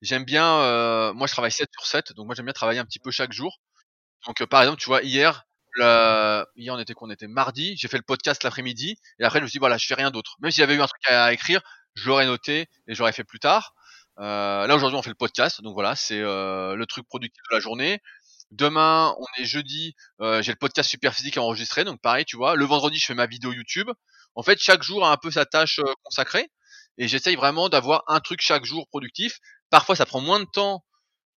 J'aime 0.02 0.26
bien, 0.26 0.60
euh, 0.62 1.14
moi, 1.14 1.28
je 1.28 1.34
travaille 1.34 1.52
7 1.52 1.70
sur 1.74 1.86
7, 1.86 2.14
donc 2.14 2.26
moi, 2.26 2.36
j'aime 2.36 2.46
bien 2.46 2.54
travailler 2.54 2.80
un 2.80 2.86
petit 2.86 3.00
peu 3.00 3.12
chaque 3.12 3.32
jour. 3.34 3.60
Donc, 4.28 4.44
par 4.46 4.62
exemple, 4.64 4.82
tu 4.82 4.88
vois, 4.88 5.04
hier, 5.04 5.46
le... 5.74 6.46
hier 6.56 6.74
on 6.74 6.80
était 6.80 6.94
qu'on 6.94 7.10
était 7.10 7.28
mardi, 7.28 7.76
j'ai 7.78 7.88
fait 7.88 7.98
le 7.98 8.04
podcast 8.04 8.44
l'après-midi 8.44 8.98
et 9.20 9.24
après 9.24 9.40
je 9.40 9.44
me 9.44 9.48
suis 9.48 9.58
dit 9.58 9.60
voilà 9.60 9.78
je 9.78 9.88
fais 9.88 9.96
rien 9.96 10.12
d'autre. 10.12 10.38
Même 10.42 10.52
s'il 10.52 10.62
y 10.62 10.64
avait 10.64 10.76
eu 10.76 10.82
un 10.82 10.88
truc 10.88 11.02
à 11.08 11.34
écrire, 11.34 11.62
je 11.96 12.08
l'aurais 12.08 12.26
noté 12.26 12.68
et 12.88 12.96
j'aurais 12.96 13.14
fait 13.14 13.24
plus 13.24 13.40
tard. 13.40 13.74
Euh, 14.20 14.68
là 14.68 14.76
aujourd'hui 14.76 14.98
on 14.98 15.02
fait 15.02 15.10
le 15.10 15.16
podcast, 15.16 15.62
donc 15.62 15.74
voilà 15.74 15.96
c'est 15.96 16.20
euh, 16.20 16.76
le 16.76 16.86
truc 16.86 17.08
productif 17.08 17.42
de 17.50 17.56
la 17.56 17.62
journée. 17.62 18.00
Demain 18.52 19.16
on 19.18 19.42
est 19.42 19.46
jeudi, 19.46 19.96
euh, 20.20 20.42
j'ai 20.42 20.52
le 20.52 20.58
podcast 20.58 20.90
super 20.90 21.14
physique 21.14 21.38
à 21.38 21.42
enregistrer, 21.42 21.84
donc 21.86 22.02
pareil 22.02 22.26
tu 22.26 22.36
vois. 22.38 22.56
Le 22.56 22.66
vendredi 22.66 22.98
je 22.98 23.06
fais 23.06 23.16
ma 23.16 23.26
vidéo 23.26 23.54
YouTube. 23.54 23.90
En 24.36 24.44
fait 24.44 24.60
chaque 24.60 24.84
jour 24.84 25.06
a 25.06 25.12
un 25.12 25.18
peu 25.18 25.32
sa 25.32 25.46
tâche 25.46 25.80
euh, 25.80 25.94
consacrée 26.04 26.50
et 26.98 27.08
j'essaye 27.08 27.36
vraiment 27.36 27.70
d'avoir 27.70 28.04
un 28.08 28.20
truc 28.20 28.42
chaque 28.42 28.66
jour 28.66 28.88
productif. 28.88 29.40
Parfois, 29.70 29.96
ça 29.96 30.06
prend 30.06 30.22
moins 30.22 30.40
de 30.40 30.46
temps 30.46 30.84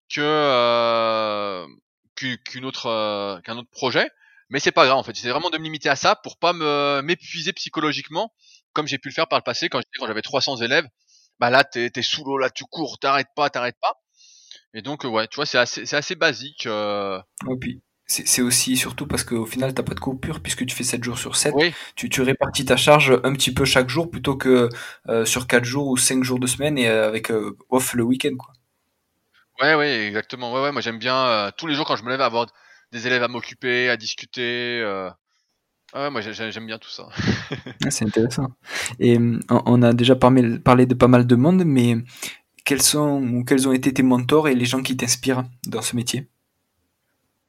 que 0.08 1.66
qu'une 2.16 2.64
autre 2.64 3.40
qu'un 3.44 3.58
autre 3.58 3.70
projet, 3.70 4.08
mais 4.52 4.60
c'est 4.60 4.70
pas 4.70 4.84
grave 4.84 4.98
en 4.98 5.02
fait. 5.02 5.16
C'est 5.16 5.30
vraiment 5.30 5.50
de 5.50 5.58
me 5.58 5.64
limiter 5.64 5.88
à 5.88 5.96
ça 5.96 6.14
pour 6.14 6.38
pas 6.38 6.52
me 6.52 7.00
m'épuiser 7.02 7.52
psychologiquement, 7.54 8.32
comme 8.74 8.86
j'ai 8.86 8.98
pu 8.98 9.08
le 9.08 9.14
faire 9.14 9.26
par 9.26 9.38
le 9.38 9.42
passé 9.42 9.68
quand 9.68 9.80
j'avais 10.06 10.22
300 10.22 10.58
élèves. 10.58 10.86
Bah 11.40 11.50
là, 11.50 11.64
t'es 11.64 11.90
es 11.94 12.02
sous 12.02 12.22
l'eau, 12.24 12.38
là 12.38 12.50
tu 12.50 12.64
cours, 12.64 12.98
t'arrêtes 12.98 13.34
pas, 13.34 13.50
t'arrêtes 13.50 13.78
pas. 13.80 14.00
Et 14.74 14.82
donc 14.82 15.04
ouais, 15.04 15.26
tu 15.26 15.36
vois, 15.36 15.46
c'est 15.46 15.58
assez 15.58 15.86
c'est 15.86 15.96
assez 15.96 16.14
basique. 16.14 16.66
Euh... 16.66 17.18
Et 17.50 17.56
puis 17.58 17.82
c'est 18.06 18.42
aussi 18.42 18.76
surtout 18.76 19.06
parce 19.06 19.24
qu'au 19.24 19.46
final, 19.46 19.72
t'as 19.72 19.82
pas 19.82 19.94
de 19.94 20.00
coupure 20.00 20.40
puisque 20.40 20.66
tu 20.66 20.76
fais 20.76 20.84
7 20.84 21.02
jours 21.02 21.18
sur 21.18 21.34
7. 21.34 21.54
Oui. 21.56 21.72
Tu, 21.96 22.10
tu 22.10 22.20
répartis 22.20 22.66
ta 22.66 22.76
charge 22.76 23.18
un 23.24 23.32
petit 23.32 23.54
peu 23.54 23.64
chaque 23.64 23.88
jour 23.88 24.10
plutôt 24.10 24.36
que 24.36 24.68
euh, 25.08 25.24
sur 25.24 25.46
4 25.46 25.64
jours 25.64 25.88
ou 25.88 25.96
5 25.96 26.22
jours 26.22 26.38
de 26.38 26.46
semaine 26.46 26.76
et 26.76 26.88
euh, 26.88 27.08
avec 27.08 27.30
euh, 27.30 27.56
off 27.70 27.94
le 27.94 28.02
week-end. 28.02 28.36
Quoi. 28.36 28.52
Ouais, 29.62 29.74
ouais, 29.76 30.06
exactement. 30.08 30.52
Ouais, 30.52 30.60
ouais, 30.60 30.72
moi 30.72 30.82
j'aime 30.82 30.98
bien 30.98 31.50
tous 31.56 31.66
les 31.66 31.74
jours 31.74 31.86
quand 31.86 31.96
je 31.96 32.04
me 32.04 32.10
lève 32.10 32.20
avoir 32.20 32.46
des 32.92 33.06
élèves 33.06 33.22
à 33.22 33.28
m'occuper, 33.28 33.88
à 33.90 33.96
discuter. 33.96 34.82
Ouais, 35.94 36.08
moi 36.08 36.22
j'aime 36.22 36.66
bien 36.66 36.78
tout 36.78 36.88
ça. 36.88 37.08
c'est 37.90 38.06
intéressant. 38.06 38.52
Et 38.98 39.18
on 39.50 39.82
a 39.82 39.92
déjà 39.92 40.16
parlé, 40.16 40.58
parlé 40.58 40.86
de 40.86 40.94
pas 40.94 41.08
mal 41.08 41.26
de 41.26 41.36
monde, 41.36 41.64
mais 41.66 41.96
quels 42.64 42.82
sont 42.82 43.22
ou 43.22 43.44
quels 43.44 43.68
ont 43.68 43.72
été 43.72 43.92
tes 43.92 44.02
mentors 44.02 44.48
et 44.48 44.54
les 44.54 44.64
gens 44.64 44.82
qui 44.82 44.96
t'inspirent 44.96 45.44
dans 45.66 45.82
ce 45.82 45.96
métier? 45.96 46.28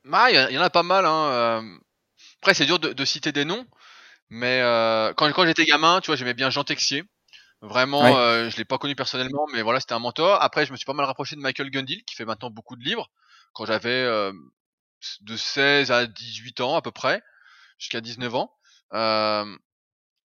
Bah, 0.06 0.30
il 0.30 0.54
y, 0.54 0.58
en 0.58 0.62
a 0.62 0.70
pas 0.70 0.84
mal. 0.84 1.06
Hein. 1.06 1.30
Euh. 1.32 1.62
Après, 2.42 2.54
c'est 2.54 2.66
dur 2.66 2.80
de, 2.80 3.06
citer 3.06 3.32
des 3.32 3.46
noms, 3.46 3.66
mais 4.30 4.60
euh, 4.62 5.14
quand, 5.14 5.32
quand 5.32 5.46
j'étais 5.46 5.64
gamin, 5.64 6.02
tu 6.02 6.08
vois, 6.08 6.18
j'aimais 6.18 6.34
bien 6.34 6.50
Jean 6.50 6.66
Texier. 6.66 7.04
Vraiment, 7.62 8.18
euh, 8.18 8.50
je 8.50 8.58
l'ai 8.58 8.66
pas 8.66 8.78
connu 8.78 8.94
personnellement, 8.94 9.46
mais 9.54 9.62
voilà, 9.62 9.80
c'était 9.80 9.94
un 9.94 10.00
mentor. 10.00 10.42
Après, 10.42 10.66
je 10.66 10.74
me 10.74 10.78
suis 10.78 10.86
pas 10.86 10.92
mal 10.94 11.06
rapproché 11.06 11.38
de 11.38 11.42
Michael 11.42 11.70
Gundil, 11.70 12.04
qui 12.04 12.16
fait 12.16 12.26
maintenant 12.26 12.50
beaucoup 12.50 12.76
de 12.76 12.84
livres. 12.84 13.10
Quand 13.54 13.66
j'avais 13.66 14.32
de 15.22 15.38
16 15.38 15.92
à 15.92 16.06
18 16.08 16.62
ans 16.62 16.76
à 16.76 16.82
peu 16.82 16.92
près, 16.92 17.22
jusqu'à 17.80 18.02
19 18.02 18.36
ans. 18.36 18.54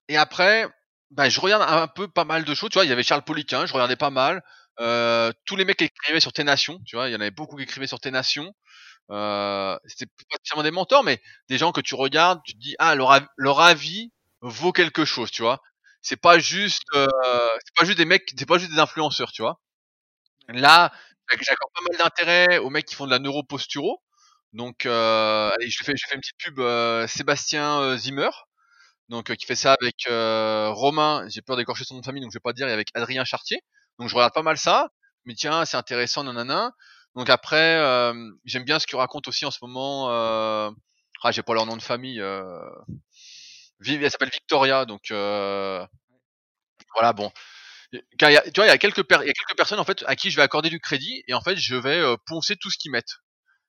et 0.08 0.16
après, 0.16 0.66
bah, 1.10 1.28
je 1.28 1.40
regarde 1.40 1.62
un 1.66 1.88
peu 1.88 2.08
pas 2.08 2.24
mal 2.24 2.44
de 2.44 2.54
choses. 2.54 2.70
Tu 2.70 2.74
vois, 2.74 2.84
il 2.84 2.88
y 2.88 2.92
avait 2.92 3.02
Charles 3.02 3.24
Poliquin, 3.24 3.66
je 3.66 3.72
regardais 3.72 3.96
pas 3.96 4.10
mal. 4.10 4.42
tous 5.46 5.56
les 5.56 5.64
mecs 5.64 5.78
qui 5.78 5.84
écrivaient 5.84 6.20
sur 6.20 6.32
T 6.32 6.44
Nations, 6.44 6.80
tu 6.86 6.96
vois, 6.96 7.08
il 7.08 7.12
y 7.12 7.16
en 7.16 7.20
avait 7.20 7.30
beaucoup 7.30 7.56
qui 7.56 7.62
écrivaient 7.64 7.86
sur 7.86 8.00
T 8.00 8.10
Nations. 8.10 8.54
Euh, 9.10 9.78
c'était 9.86 10.06
pas 10.06 10.36
nécessairement 10.38 10.62
des 10.62 10.70
mentors, 10.70 11.04
mais 11.04 11.20
des 11.48 11.58
gens 11.58 11.72
que 11.72 11.80
tu 11.80 11.94
regardes, 11.94 12.40
tu 12.44 12.52
te 12.54 12.58
dis 12.58 12.74
ah 12.78 12.94
leur, 12.94 13.18
leur 13.36 13.60
avis 13.60 14.12
vaut 14.42 14.72
quelque 14.72 15.04
chose, 15.04 15.30
tu 15.30 15.42
vois. 15.42 15.60
C'est 16.02 16.16
pas 16.16 16.38
juste, 16.38 16.82
euh, 16.94 17.06
c'est 17.64 17.74
pas 17.76 17.84
juste 17.84 17.98
des 17.98 18.04
mecs, 18.04 18.30
c'est 18.36 18.46
pas 18.46 18.58
juste 18.58 18.72
des 18.72 18.78
influenceurs, 18.78 19.32
tu 19.32 19.42
vois. 19.42 19.60
Là, 20.48 20.92
j'accorde 21.30 21.72
pas 21.74 21.82
mal 21.90 21.98
d'intérêt 21.98 22.58
aux 22.58 22.70
mecs 22.70 22.86
qui 22.86 22.94
font 22.94 23.06
de 23.06 23.10
la 23.10 23.18
neuroposturo. 23.18 24.02
Donc, 24.52 24.86
euh, 24.86 25.50
allez, 25.50 25.68
je 25.70 25.84
fais, 25.84 25.94
je 25.96 26.06
fais 26.08 26.14
une 26.14 26.20
petite 26.20 26.38
pub 26.38 26.58
euh, 26.58 27.06
Sébastien 27.06 27.80
euh, 27.80 27.96
Zimmer, 27.96 28.30
donc 29.08 29.34
qui 29.34 29.46
fait 29.46 29.54
ça 29.56 29.74
avec 29.80 30.06
Romain. 30.08 31.26
J'ai 31.28 31.42
peur 31.42 31.56
d'écorcher 31.56 31.84
son 31.84 31.94
nom 31.94 32.00
de 32.00 32.06
famille, 32.06 32.22
donc 32.22 32.32
je 32.32 32.36
vais 32.36 32.42
pas 32.42 32.52
dire. 32.52 32.68
Et 32.68 32.72
avec 32.72 32.88
Adrien 32.94 33.24
Chartier. 33.24 33.60
Donc 33.98 34.08
je 34.08 34.14
regarde 34.14 34.34
pas 34.34 34.42
mal 34.42 34.56
ça. 34.58 34.88
Mais 35.24 35.34
tiens, 35.34 35.64
c'est 35.64 35.76
intéressant, 35.76 36.24
nanana. 36.24 36.72
Donc 37.14 37.30
après, 37.30 37.76
euh, 37.76 38.14
j'aime 38.44 38.64
bien 38.64 38.78
ce 38.78 38.86
que 38.86 38.96
raconte 38.96 39.28
aussi 39.28 39.44
en 39.44 39.50
ce 39.50 39.58
moment. 39.62 40.10
Euh... 40.10 40.70
Ah, 41.22 41.32
j'ai 41.32 41.42
pas 41.42 41.54
leur 41.54 41.66
nom 41.66 41.76
de 41.76 41.82
famille. 41.82 42.20
Euh... 42.20 42.60
Elle 43.84 44.10
s'appelle 44.10 44.30
Victoria, 44.30 44.84
donc 44.84 45.10
euh... 45.10 45.84
voilà. 46.94 47.12
Bon, 47.12 47.32
tu 47.92 47.98
vois, 48.20 48.30
il 48.30 48.68
y 48.68 48.70
a 48.70 48.78
quelques 48.78 49.04
personnes 49.04 49.80
en 49.80 49.84
fait 49.84 50.04
à 50.06 50.16
qui 50.16 50.30
je 50.30 50.36
vais 50.36 50.42
accorder 50.42 50.70
du 50.70 50.80
crédit 50.80 51.22
et 51.26 51.34
en 51.34 51.40
fait 51.40 51.56
je 51.56 51.74
vais 51.74 51.98
euh, 51.98 52.16
poncer 52.26 52.56
tout 52.56 52.70
ce 52.70 52.78
qu'ils 52.78 52.90
mettent. 52.90 53.16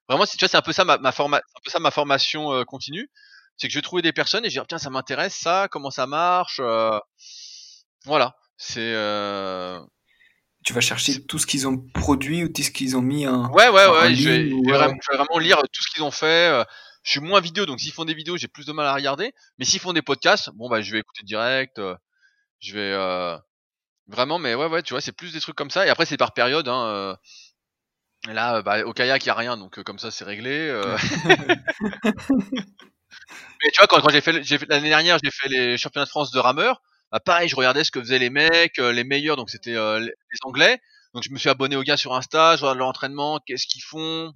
Vraiment, 0.10 0.26
tu 0.26 0.38
vois, 0.38 0.48
c'est 0.50 0.58
un 0.58 0.62
peu 0.62 0.74
ça 0.74 0.84
ma, 0.84 0.98
ma 0.98 1.12
forma... 1.12 1.38
un 1.38 1.62
peu 1.64 1.70
ça 1.70 1.80
ma 1.80 1.92
formation 1.92 2.54
euh, 2.54 2.64
continue. 2.66 3.10
C'est 3.58 3.68
que 3.68 3.74
je 3.74 3.78
vais 3.78 3.84
trouver 3.84 4.02
des 4.02 4.14
personnes 4.14 4.46
et 4.46 4.50
je 4.50 4.56
vais 4.56 4.62
dire 4.62 4.68
tiens 4.68 4.78
ça 4.78 4.90
m'intéresse 4.90 5.36
ça, 5.36 5.68
comment 5.70 5.92
ça 5.92 6.08
marche. 6.08 6.60
Euh, 6.62 7.00
voilà, 8.06 8.36
c'est 8.58 8.94
tu 10.64 10.74
vas 10.74 10.82
chercher 10.82 11.24
tout 11.26 11.40
ce 11.40 11.48
qu'ils 11.48 11.68
ont 11.68 11.78
produit 11.78 12.44
ou 12.44 12.50
tout 12.50 12.62
ce 12.62 12.72
qu'ils 12.72 12.98
ont 12.98 13.02
mis 13.02 13.28
en. 13.28 13.50
Ouais, 13.52 13.70
ouais, 13.70 13.88
ouais. 13.88 14.14
je, 14.14 14.30
vais, 14.30 14.50
vraiment, 15.16 15.38
lire 15.38 15.62
tout 15.72 15.84
ce 15.84 15.90
qu'ils 15.90 16.04
ont 16.04 16.12
fait. 16.12 16.50
Euh, 16.50 16.64
je 17.04 17.12
suis 17.12 17.20
moins 17.22 17.40
vidéo, 17.40 17.66
donc 17.66 17.80
s'ils 17.80 17.94
font 17.94 18.06
des 18.06 18.14
vidéos, 18.14 18.38
j'ai 18.38 18.50
plus 18.50 18.66
de 18.66 18.74
mal 18.74 18.86
à 18.86 18.94
regarder. 18.94 19.34
Mais 19.58 19.66
s'ils 19.66 19.80
font 19.80 19.94
des 19.94 20.02
podcasts, 20.02 20.50
bon 20.56 20.70
bah 20.70 20.82
je 20.82 20.92
vais 20.92 21.00
écouter 21.00 21.24
direct. 21.24 21.80
Euh, 21.80 21.96
je 22.60 22.74
vais 22.74 22.92
euh, 22.92 23.38
vraiment, 24.08 24.38
mais 24.38 24.54
ouais, 24.54 24.68
ouais, 24.68 24.84
tu 24.84 24.94
vois, 24.94 25.02
c'est 25.02 25.14
plus 25.14 25.32
des 25.32 25.40
trucs 25.40 25.56
comme 25.56 25.72
ça. 25.72 25.86
Et 25.88 25.90
après 25.90 26.06
c'est 26.06 26.18
par 26.18 26.34
période. 26.34 26.68
Hein, 26.68 27.16
là, 28.28 28.62
bah, 28.62 28.86
au 28.86 28.94
kayak, 28.94 29.24
il 29.24 29.28
y 29.28 29.30
a 29.30 29.36
rien, 29.36 29.58
donc 29.58 29.82
comme 29.84 30.00
ça 30.00 30.12
c'est 30.12 30.26
réglé. 30.26 30.70
mais 32.30 33.72
tu 33.72 33.80
vois, 33.80 33.88
quand, 33.88 34.02
quand 34.02 34.10
j'ai 34.10 34.22
fait, 34.22 34.68
l'année 34.68 34.90
dernière, 34.90 35.18
j'ai 35.24 35.32
fait 35.32 35.50
les 35.50 35.78
championnats 35.78 36.06
de 36.06 36.10
France 36.10 36.32
de 36.32 36.40
rameur. 36.40 36.82
Bah, 37.12 37.20
pareil, 37.20 37.50
je 37.50 37.56
regardais 37.56 37.84
ce 37.84 37.92
que 37.92 38.00
faisaient 38.00 38.20
les 38.20 38.30
mecs, 38.30 38.78
euh, 38.80 38.92
les 38.92 39.04
meilleurs, 39.04 39.36
donc 39.36 39.50
c'était 39.50 39.76
euh, 39.76 40.00
les 40.00 40.40
Anglais. 40.44 40.80
Donc 41.14 41.24
je 41.24 41.32
me 41.32 41.38
suis 41.38 41.50
abonné 41.50 41.76
aux 41.76 41.82
gars 41.82 41.98
sur 41.98 42.14
Insta, 42.14 42.56
je 42.56 42.62
regarde 42.62 42.78
leur 42.78 42.88
entraînement, 42.88 43.40
qu'est-ce 43.46 43.66
qu'ils 43.66 43.82
font, 43.82 44.32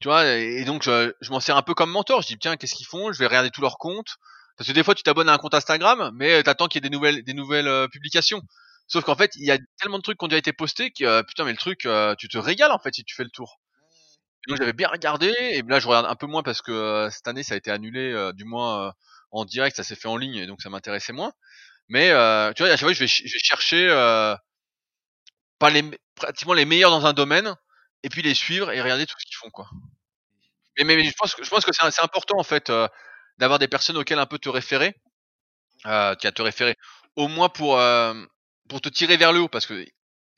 tu 0.00 0.08
vois. 0.08 0.26
Et, 0.26 0.64
donc 0.64 0.82
je, 0.82 1.12
je 1.20 1.30
m'en 1.30 1.40
sers 1.40 1.56
un 1.56 1.62
peu 1.62 1.74
comme 1.74 1.90
mentor. 1.90 2.20
Je 2.22 2.26
dis 2.28 2.38
tiens, 2.38 2.56
qu'est-ce 2.56 2.74
qu'ils 2.74 2.86
font? 2.86 3.12
Je 3.12 3.18
vais 3.18 3.26
regarder 3.26 3.50
tous 3.50 3.62
leurs 3.62 3.78
comptes. 3.78 4.16
Parce 4.58 4.68
que 4.68 4.74
des 4.74 4.84
fois 4.84 4.94
tu 4.94 5.02
t'abonnes 5.02 5.30
à 5.30 5.32
un 5.32 5.38
compte 5.38 5.54
Instagram, 5.54 6.10
mais 6.14 6.42
t'attends 6.42 6.68
qu'il 6.68 6.84
y 6.84 6.86
ait 6.86 6.90
des 6.90 6.94
nouvelles, 6.94 7.22
des 7.22 7.32
nouvelles 7.32 7.68
euh, 7.68 7.88
publications. 7.88 8.42
Sauf 8.90 9.04
qu'en 9.04 9.14
fait, 9.14 9.30
il 9.36 9.46
y 9.46 9.50
a 9.50 9.58
tellement 9.80 9.98
de 9.98 10.02
trucs 10.02 10.18
qui 10.18 10.24
ont 10.24 10.28
déjà 10.28 10.38
été 10.38 10.52
postés 10.52 10.90
que 10.90 11.22
putain, 11.22 11.44
mais 11.44 11.52
le 11.52 11.58
truc, 11.58 11.86
tu 12.18 12.28
te 12.28 12.38
régales 12.38 12.72
en 12.72 12.78
fait 12.78 12.94
si 12.94 13.04
tu 13.04 13.14
fais 13.14 13.24
le 13.24 13.30
tour. 13.30 13.60
donc 14.48 14.58
j'avais 14.58 14.72
bien 14.72 14.88
regardé, 14.88 15.32
et 15.38 15.62
là 15.62 15.80
je 15.80 15.86
regarde 15.86 16.06
un 16.06 16.16
peu 16.16 16.26
moins 16.26 16.42
parce 16.42 16.62
que 16.62 17.08
cette 17.10 17.28
année 17.28 17.42
ça 17.42 17.54
a 17.54 17.56
été 17.56 17.70
annulé, 17.70 18.32
du 18.34 18.44
moins 18.44 18.92
en 19.30 19.44
direct, 19.44 19.76
ça 19.76 19.84
s'est 19.84 19.96
fait 19.96 20.08
en 20.08 20.16
ligne, 20.16 20.36
et 20.36 20.46
donc 20.46 20.60
ça 20.62 20.70
m'intéressait 20.70 21.12
moins. 21.12 21.32
Mais 21.88 22.10
euh, 22.10 22.52
tu 22.52 22.62
vois, 22.62 22.72
à 22.72 22.76
chaque 22.76 22.86
fois, 22.86 22.92
je 22.92 23.00
vais, 23.00 23.08
chercher 23.08 23.88
euh, 23.90 24.34
pratiquement 26.14 26.54
les 26.54 26.64
meilleurs 26.64 26.92
dans 26.92 27.04
un 27.04 27.12
domaine, 27.12 27.54
et 28.02 28.08
puis 28.08 28.22
les 28.22 28.34
suivre 28.34 28.70
et 28.70 28.80
regarder 28.80 29.06
tout 29.06 29.16
ce 29.18 29.26
qu'ils 29.26 29.36
font, 29.36 29.50
quoi. 29.50 29.68
Mais, 30.78 31.04
je 31.04 31.12
pense 31.12 31.34
que 31.34 31.72
c'est 31.72 32.02
important 32.02 32.38
en 32.38 32.42
fait 32.42 32.70
euh, 32.70 32.88
d'avoir 33.38 33.58
des 33.58 33.68
personnes 33.68 33.98
auxquelles 33.98 34.20
un 34.20 34.26
peu 34.26 34.38
te 34.38 34.48
référer, 34.48 34.94
euh, 35.86 36.14
qui 36.14 36.26
a 36.26 36.32
te 36.32 36.42
référer, 36.42 36.76
au 37.16 37.28
moins 37.28 37.48
pour 37.48 37.78
euh, 37.78 38.14
pour 38.70 38.80
te 38.80 38.88
tirer 38.88 39.16
vers 39.16 39.32
le 39.32 39.40
haut, 39.40 39.48
parce 39.48 39.66
que 39.66 39.84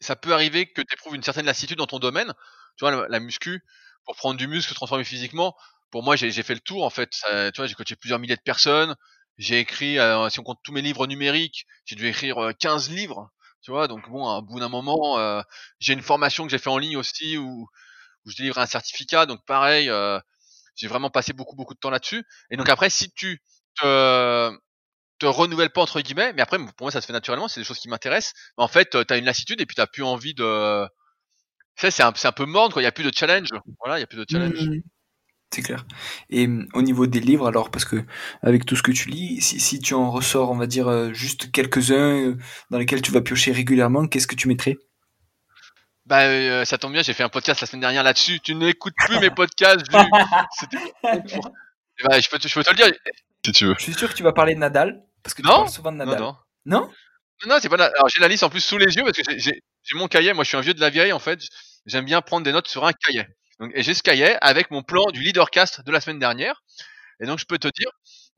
ça 0.01 0.17
peut 0.17 0.33
arriver 0.33 0.67
que 0.67 0.81
tu 0.83 0.95
éprouves 0.95 1.15
une 1.15 1.23
certaine 1.23 1.47
lassitude 1.47 1.79
dans 1.79 1.87
ton 1.87 1.99
domaine. 1.99 2.33
Tu 2.77 2.85
vois, 2.85 3.07
la, 3.09 3.21
muscu, 3.21 3.63
pour 4.07 4.17
prendre 4.17 4.39
du 4.39 4.49
muscle, 4.49 4.75
transformer 4.75 5.05
physiquement. 5.05 5.55
Pour 5.91 6.03
moi, 6.03 6.17
j'ai 6.17 6.33
fait 6.43 6.55
le 6.55 6.61
tour 6.61 6.85
en 6.85 6.91
fait. 6.91 7.11
tu 7.11 7.57
vois, 7.57 7.67
j'ai 7.67 7.75
coaché 7.75 7.95
plusieurs 7.95 8.19
milliers 8.19 8.37
de 8.37 8.43
personnes. 8.43 8.97
J'ai 9.39 9.61
écrit, 9.61 9.99
euh, 9.99 10.29
si 10.31 10.41
on 10.41 10.43
compte 10.43 10.61
tous 10.63 10.73
mes 10.73 10.83
livres 10.83 11.07
numériques, 11.07 11.67
j'ai 11.85 11.97
dû 11.97 12.07
écrire 12.07 12.53
15 12.59 12.91
euh, 12.91 12.95
livres, 12.95 13.31
tu 13.63 13.71
vois. 13.71 13.89
Donc 13.89 14.09
bon, 14.09 14.29
à 14.29 14.41
bout 14.41 14.61
d'un 14.61 14.69
moment, 14.69 15.19
euh, 15.19 15.43
j'ai 15.79 15.93
une 15.93 16.03
formation 16.03 16.45
que 16.45 16.51
j'ai 16.51 16.59
fait 16.59 16.71
en 16.71 16.79
ligne 16.79 16.97
aussi 16.97 17.37
où, 17.39 17.67
où 18.25 18.31
je 18.31 18.37
délivre 18.37 18.59
un 18.59 18.67
certificat. 18.67 19.27
Donc 19.27 19.45
pareil, 19.47 19.91
j'ai 20.77 20.89
vraiment 20.89 21.11
passé 21.11 21.33
beaucoup 21.33 21.57
beaucoup 21.57 21.75
de 21.75 21.79
temps 21.79 21.91
là-dessus. 21.91 22.25
Et 22.51 22.57
donc 22.57 22.69
après, 22.69 22.91
si 22.91 23.11
tu 23.13 23.43
te, 23.77 24.51
te 25.23 25.27
renouvelles 25.27 25.71
pas 25.71 25.83
entre 25.83 26.01
guillemets, 26.01 26.33
mais 26.33 26.43
après 26.43 26.59
pour 26.59 26.87
moi 26.87 26.91
ça 26.91 27.01
se 27.01 27.07
fait 27.07 27.13
naturellement, 27.13 27.49
c'est 27.49 27.61
des 27.61 27.65
choses 27.65 27.79
qui 27.79 27.89
m'intéressent. 27.89 28.35
En 28.57 28.69
fait, 28.69 28.91
tu 28.91 29.15
as 29.15 29.17
une 29.17 29.25
lassitude 29.25 29.61
et 29.61 29.67
puis 29.67 29.77
t'as 29.77 29.87
plus 29.87 30.03
envie 30.03 30.35
de. 30.35 30.87
Tu 31.77 31.87
sais, 31.87 31.91
c'est 31.91 32.03
un, 32.03 32.13
un 32.23 32.33
peu 32.33 32.45
morne 32.45 32.73
quoi. 32.73 32.83
Il 32.83 32.85
y 32.85 32.89
a 32.89 32.93
plus 32.93 33.05
de 33.05 33.13
challenge. 33.15 33.49
Voilà, 33.81 33.99
il 33.99 34.01
y 34.01 34.05
a 34.05 34.07
plus 34.07 34.19
de 34.19 34.27
challenge. 34.29 34.69
Mmh. 34.69 34.83
C'est 35.53 35.63
clair. 35.63 35.85
Et 36.31 36.49
au 36.73 36.81
niveau 36.81 37.07
des 37.07 37.21
livres, 37.21 37.47
alors, 37.47 37.71
parce 37.71 37.85
que 37.85 38.05
avec 38.43 38.65
tout 38.65 38.75
ce 38.75 38.83
que 38.83 38.91
tu 38.91 39.11
lis, 39.11 39.41
si, 39.43 39.61
si 39.61 39.81
tu 39.81 39.93
en 39.93 40.11
ressors, 40.11 40.51
on 40.51 40.57
va 40.57 40.67
dire, 40.67 40.89
euh, 40.89 41.13
juste 41.13 41.53
quelques-uns 41.53 42.31
euh, 42.31 42.37
dans 42.71 42.79
lesquels 42.79 43.03
tu 43.03 43.13
vas 43.13 43.21
piocher 43.21 43.53
régulièrement, 43.53 44.07
qu'est-ce 44.07 44.27
que 44.27 44.35
tu 44.35 44.49
mettrais? 44.49 44.79
Bah, 46.07 46.23
euh, 46.23 46.65
ça 46.65 46.79
tombe 46.79 46.93
bien, 46.93 47.03
j'ai 47.03 47.13
fait 47.13 47.23
un 47.23 47.29
podcast 47.29 47.61
la 47.61 47.67
semaine 47.67 47.83
dernière 47.83 48.03
là-dessus. 48.03 48.41
Tu 48.41 48.55
n'écoutes 48.55 48.95
plus 49.07 49.19
mes 49.21 49.31
podcasts, 49.31 49.85
C'était... 50.59 50.79
bah, 51.03 52.19
je, 52.19 52.31
peux 52.31 52.39
te, 52.39 52.49
je 52.49 52.55
peux 52.55 52.65
te 52.65 52.71
le 52.71 52.77
dire, 52.77 52.91
si 53.45 53.53
tu 53.53 53.67
veux. 53.67 53.75
Je 53.79 53.83
suis 53.83 53.95
sûr 53.95 54.09
que 54.09 54.15
tu 54.15 54.23
vas 54.23 54.33
parler 54.33 54.55
de 54.55 54.61
Nadal, 54.61 55.03
parce 55.23 55.35
que 55.35 55.43
tu 55.43 55.49
parles 55.49 55.69
souvent 55.69 55.93
de 55.93 55.99
Nadal. 55.99 56.21
Non, 56.21 56.37
non? 56.65 56.91
Non, 57.47 57.59
c'est 57.61 57.69
pas 57.69 57.77
Alors, 57.77 58.09
j'ai 58.09 58.21
la 58.21 58.29
liste 58.29 58.43
en 58.43 58.51
plus 58.51 58.61
sous 58.61 58.79
les 58.79 58.95
yeux, 58.97 59.05
parce 59.05 59.17
que 59.17 59.39
j'ai, 59.39 59.63
mon 59.95 60.09
cahier. 60.09 60.33
Moi, 60.33 60.45
je 60.45 60.49
suis 60.49 60.57
un 60.57 60.61
vieux 60.61 60.75
de 60.75 60.81
la 60.81 60.91
vieille, 60.91 61.13
en 61.13 61.19
fait. 61.19 61.41
J'aime 61.87 62.05
bien 62.05 62.21
prendre 62.21 62.45
des 62.45 62.53
notes 62.53 62.69
sur 62.69 62.85
un 62.85 62.93
cahier. 62.93 63.27
Donc, 63.59 63.73
et 63.75 63.83
j'ai 63.83 63.95
ce 63.95 64.03
cahier 64.03 64.37
avec 64.41 64.71
mon 64.71 64.83
plan 64.83 65.07
du 65.11 65.21
leadercast 65.21 65.85
de 65.85 65.93
la 65.93 66.01
semaine 66.01 66.19
dernière. 66.19 66.63
Et 67.21 67.27
donc, 67.27 67.39
je 67.39 67.47
peux 67.47 67.59
te 67.59 67.69
dire, 67.69 67.91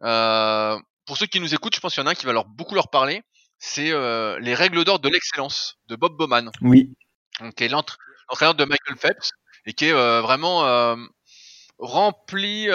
euh, 0.03 0.78
pour 1.07 1.16
ceux 1.16 1.26
qui 1.26 1.41
nous 1.41 1.55
écoutent, 1.55 1.74
je 1.74 1.80
pense 1.80 1.95
qu'il 1.95 2.03
y 2.03 2.05
en 2.05 2.07
a 2.07 2.12
un 2.12 2.14
qui 2.14 2.26
va 2.26 2.32
leur 2.32 2.47
beaucoup 2.47 2.74
leur 2.74 2.89
parler. 2.89 3.22
C'est 3.59 3.91
euh, 3.91 4.39
les 4.41 4.55
règles 4.55 4.85
d'or 4.85 4.99
de 4.99 5.09
l'excellence 5.09 5.76
de 5.89 5.97
Bob 5.97 6.16
Bowman. 6.16 6.51
Oui. 6.62 6.95
Donc, 7.41 7.55
qui 7.55 7.64
est 7.64 7.68
l'entraîneur 7.68 8.55
de 8.55 8.64
Michael 8.64 8.97
Phelps 8.97 9.30
et 9.66 9.74
qui 9.74 9.87
est 9.87 9.93
euh, 9.93 10.20
vraiment 10.22 10.97
rempli 11.78 12.68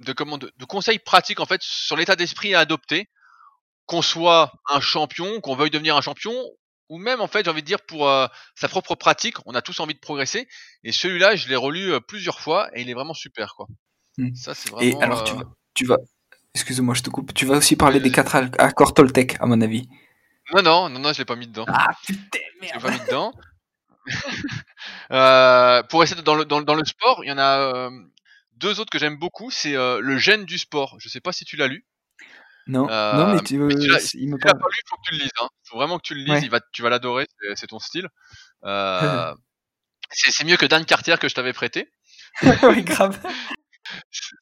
de, 0.00 0.12
comment, 0.12 0.38
de, 0.38 0.52
de, 0.56 0.64
conseils 0.64 0.98
pratiques 0.98 1.40
en 1.40 1.46
fait 1.46 1.62
sur 1.62 1.96
l'état 1.96 2.16
d'esprit 2.16 2.54
à 2.54 2.60
adopter 2.60 3.08
qu'on 3.86 4.02
soit 4.02 4.52
un 4.68 4.80
champion, 4.80 5.40
qu'on 5.40 5.54
veuille 5.54 5.70
devenir 5.70 5.96
un 5.96 6.00
champion, 6.00 6.34
ou 6.88 6.98
même 6.98 7.20
en 7.20 7.28
fait 7.28 7.44
j'ai 7.44 7.50
envie 7.50 7.62
de 7.62 7.66
dire 7.66 7.80
pour 7.86 8.08
euh, 8.08 8.26
sa 8.54 8.68
propre 8.68 8.94
pratique, 8.94 9.36
on 9.46 9.54
a 9.54 9.62
tous 9.62 9.78
envie 9.80 9.94
de 9.94 10.00
progresser. 10.00 10.48
Et 10.84 10.92
celui-là, 10.92 11.36
je 11.36 11.48
l'ai 11.48 11.56
relu 11.56 11.92
euh, 11.92 12.00
plusieurs 12.00 12.40
fois 12.40 12.68
et 12.74 12.82
il 12.82 12.90
est 12.90 12.94
vraiment 12.94 13.14
super 13.14 13.54
quoi. 13.56 13.66
Hmm. 14.18 14.34
Ça 14.34 14.54
c'est 14.54 14.68
Et 14.80 14.92
vraiment. 14.92 15.00
alors, 15.00 15.24
tu 15.24 15.32
euh, 15.34 15.36
vas, 15.36 15.44
tu 15.74 15.84
vas, 15.86 15.96
excuse-moi, 16.54 16.94
je 16.94 17.02
te 17.02 17.10
coupe, 17.10 17.32
tu 17.34 17.46
vas 17.46 17.56
aussi 17.56 17.76
parler 17.76 18.00
des 18.00 18.10
quatre 18.10 18.34
accords 18.58 18.92
Toltec, 18.94 19.36
à 19.40 19.46
mon 19.46 19.60
avis. 19.60 19.88
Non 20.54 20.62
non 20.62 20.88
non 20.88 21.00
non, 21.00 21.12
je 21.12 21.18
l'ai 21.18 21.24
pas 21.24 21.36
mis 21.36 21.46
dedans. 21.48 21.64
Ah 21.68 21.88
putain, 22.06 22.38
Je 22.62 22.72
l'ai 22.74 22.80
pas 22.80 22.90
mis 22.90 23.00
dedans. 23.00 23.32
Euh, 25.10 25.82
pour 25.84 26.00
rester 26.00 26.20
dans 26.22 26.34
le, 26.34 26.44
dans, 26.44 26.58
le- 26.58 26.64
dans 26.64 26.74
le 26.74 26.84
sport, 26.84 27.20
il 27.24 27.28
y 27.28 27.32
en 27.32 27.38
a 27.38 27.90
deux 28.56 28.80
autres 28.80 28.90
que 28.90 28.98
j'aime 28.98 29.18
beaucoup. 29.18 29.50
C'est 29.50 29.76
euh, 29.76 30.00
le 30.00 30.18
gène 30.18 30.44
du 30.44 30.58
sport. 30.58 30.96
Je 30.98 31.08
sais 31.08 31.20
pas 31.20 31.32
si 31.32 31.44
tu 31.44 31.56
l'as 31.56 31.68
lu. 31.68 31.86
Non, 32.66 32.88
Euh, 32.90 33.12
non, 33.14 33.34
mais 33.34 33.40
tu, 33.42 33.58
mais 33.58 33.74
tu 33.74 33.80
il 34.14 34.28
me 34.28 34.36
tu 34.38 34.42
parle. 34.44 34.58
pas 34.58 34.66
lu, 34.68 34.78
faut 34.88 34.96
que 34.96 35.02
tu 35.08 35.12
le 35.14 35.18
lises. 35.22 35.30
Hein. 35.40 35.48
Faut 35.64 35.76
vraiment 35.78 35.98
que 35.98 36.02
tu 36.06 36.14
le 36.14 36.20
lises. 36.22 36.30
Ouais. 36.30 36.42
Il 36.42 36.50
va, 36.50 36.60
tu 36.72 36.82
vas 36.82 36.90
l'adorer. 36.90 37.26
C'est, 37.54 37.68
ton 37.68 37.78
style. 37.78 38.08
Euh, 38.64 39.32
c'est, 40.10 40.44
mieux 40.44 40.56
que 40.56 40.66
Dan 40.66 40.84
Carter 40.84 41.16
que 41.20 41.28
je 41.28 41.34
t'avais 41.34 41.52
prêté. 41.52 41.90
oui, 42.42 42.82
grave. 42.82 43.18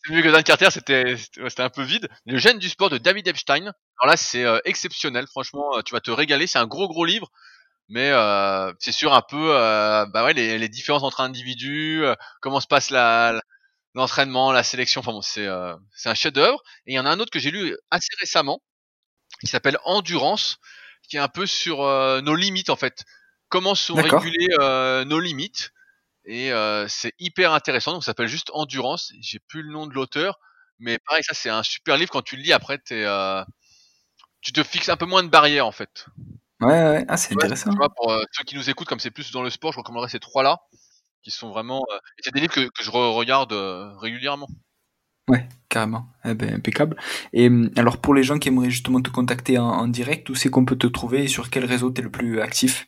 C'est 0.07 0.15
mieux 0.15 0.23
que 0.23 0.29
Dan 0.29 0.43
Carter. 0.43 0.71
C'était, 0.71 1.17
un 1.59 1.69
peu 1.69 1.83
vide. 1.83 2.09
Le 2.25 2.39
gène 2.39 2.59
du 2.59 2.71
sport 2.71 2.89
de 2.89 2.97
David 2.97 3.29
Epstein. 3.29 3.73
Alors 3.99 4.07
là, 4.11 4.17
c'est 4.17 4.43
euh, 4.45 4.59
exceptionnel. 4.65 5.27
Franchement, 5.27 5.83
tu 5.85 5.93
vas 5.93 6.01
te 6.01 6.11
régaler. 6.11 6.47
C'est 6.47 6.59
un 6.59 6.67
gros 6.67 6.89
gros 6.89 7.05
livre. 7.05 7.31
Mais 7.91 8.09
euh, 8.11 8.73
c'est 8.79 8.93
sur 8.93 9.13
un 9.13 9.21
peu 9.21 9.55
euh, 9.55 10.07
bah 10.07 10.25
ouais, 10.25 10.33
les, 10.33 10.57
les 10.59 10.69
différences 10.71 11.03
entre 11.03 11.21
individus, 11.21 12.03
comment 12.41 12.61
se 12.61 12.67
passe 12.67 12.89
la- 12.89 13.39
l'entraînement, 13.95 14.53
la 14.53 14.63
sélection. 14.63 15.01
Enfin 15.01 15.13
bon, 15.13 15.23
c'est 15.23 15.47
euh, 15.47 15.75
un 16.05 16.15
chef-d'œuvre. 16.15 16.63
Et 16.87 16.93
il 16.93 16.97
y 16.97 16.99
en 16.99 17.07
a 17.07 17.11
un 17.11 17.21
autre 17.21 17.31
que 17.31 17.39
j'ai 17.39 17.51
lu 17.51 17.77
assez 17.91 18.15
récemment, 18.21 18.61
qui 19.41 19.47
s'appelle 19.47 19.79
Endurance, 19.85 20.59
qui 21.09 21.17
est 21.17 21.21
un 21.21 21.29
peu 21.29 21.47
sur 21.47 21.83
euh, 21.83 22.21
nos 22.21 22.35
limites 22.35 22.71
en 22.71 22.77
fait. 22.77 23.05
Comment 23.49 23.75
sont 23.75 23.95
régulées 23.95 24.49
euh, 24.61 25.05
nos 25.05 25.21
limites. 25.21 25.71
Et 26.25 26.53
euh, 26.53 26.87
c'est 26.89 27.13
hyper 27.19 27.53
intéressant. 27.53 27.93
Donc 27.93 28.03
ça 28.03 28.07
s'appelle 28.07 28.29
juste 28.29 28.51
Endurance. 28.55 29.13
J'ai 29.21 29.39
plus 29.41 29.63
le 29.63 29.71
nom 29.71 29.87
de 29.87 29.95
l'auteur, 29.95 30.39
mais 30.79 30.99
pareil, 30.99 31.23
ça 31.23 31.35
c'est 31.35 31.51
un 31.51 31.63
super 31.63 31.97
livre. 31.97 32.11
Quand 32.11 32.23
tu 32.23 32.37
le 32.37 32.43
lis 32.43 32.53
après, 32.53 32.79
t'es, 32.79 33.05
euh, 33.05 33.45
tu 34.41 34.53
te 34.53 34.63
fixes 34.63 34.89
un 34.89 34.97
peu 34.97 35.07
moins 35.07 35.23
de 35.23 35.29
barrières 35.29 35.67
en 35.67 35.73
fait. 35.73 36.07
Ouais, 36.61 36.69
ouais, 36.69 37.05
ah, 37.09 37.17
c'est 37.17 37.35
Ouais, 37.35 37.45
intéressant. 37.45 37.71
tu 37.71 37.77
vois, 37.77 37.91
pour 37.95 38.11
euh, 38.11 38.23
ceux 38.33 38.45
qui 38.45 38.57
nous 38.57 38.71
écoutent, 38.71 38.89
comme 38.89 39.01
c'est 39.01 39.11
plus 39.11 39.31
dans 39.33 39.43
le 39.43 39.51
sport, 39.51 39.73
je 39.73 39.79
recommanderais 39.79 40.09
ces 40.11 40.21
trois-là, 40.21 40.61
qui 41.25 41.31
sont 41.33 41.51
vraiment. 41.51 41.85
euh, 41.93 41.97
et 42.19 42.23
c'est 42.25 42.35
des 42.35 42.41
livres 42.41 42.55
que, 42.55 42.69
que 42.69 42.85
je 42.85 42.91
re- 42.91 43.15
regarde 43.15 43.53
euh, 43.53 43.97
régulièrement. 43.99 44.49
Ouais, 45.29 45.49
carrément. 45.71 46.07
Eh 46.25 46.35
ben, 46.35 46.55
impeccable. 46.55 46.97
Et 47.33 47.47
hum, 47.49 47.71
alors, 47.77 47.99
pour 48.01 48.15
les 48.15 48.23
gens 48.23 48.39
qui 48.39 48.49
aimeraient 48.49 48.71
justement 48.71 49.01
te 49.03 49.11
contacter 49.11 49.59
en, 49.59 49.65
en 49.67 49.89
direct, 49.89 50.29
où 50.31 50.35
c'est 50.35 50.51
qu'on 50.51 50.65
peut 50.67 50.77
te 50.77 50.87
trouver 50.87 51.25
et 51.25 51.29
sur 51.29 51.51
quel 51.51 51.65
réseau 51.65 51.91
t'es 51.91 52.03
le 52.03 52.11
plus 52.11 52.41
actif? 52.41 52.87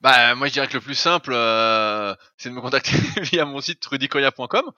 Bah, 0.00 0.34
moi, 0.34 0.46
je 0.48 0.52
dirais 0.52 0.68
que 0.68 0.74
le 0.74 0.80
plus 0.80 0.94
simple, 0.94 1.32
euh, 1.32 2.14
c'est 2.36 2.50
de 2.50 2.54
me 2.54 2.60
contacter 2.60 2.92
via 3.22 3.44
mon 3.44 3.60
site 3.60 3.84
rudicoya.com. 3.86 4.70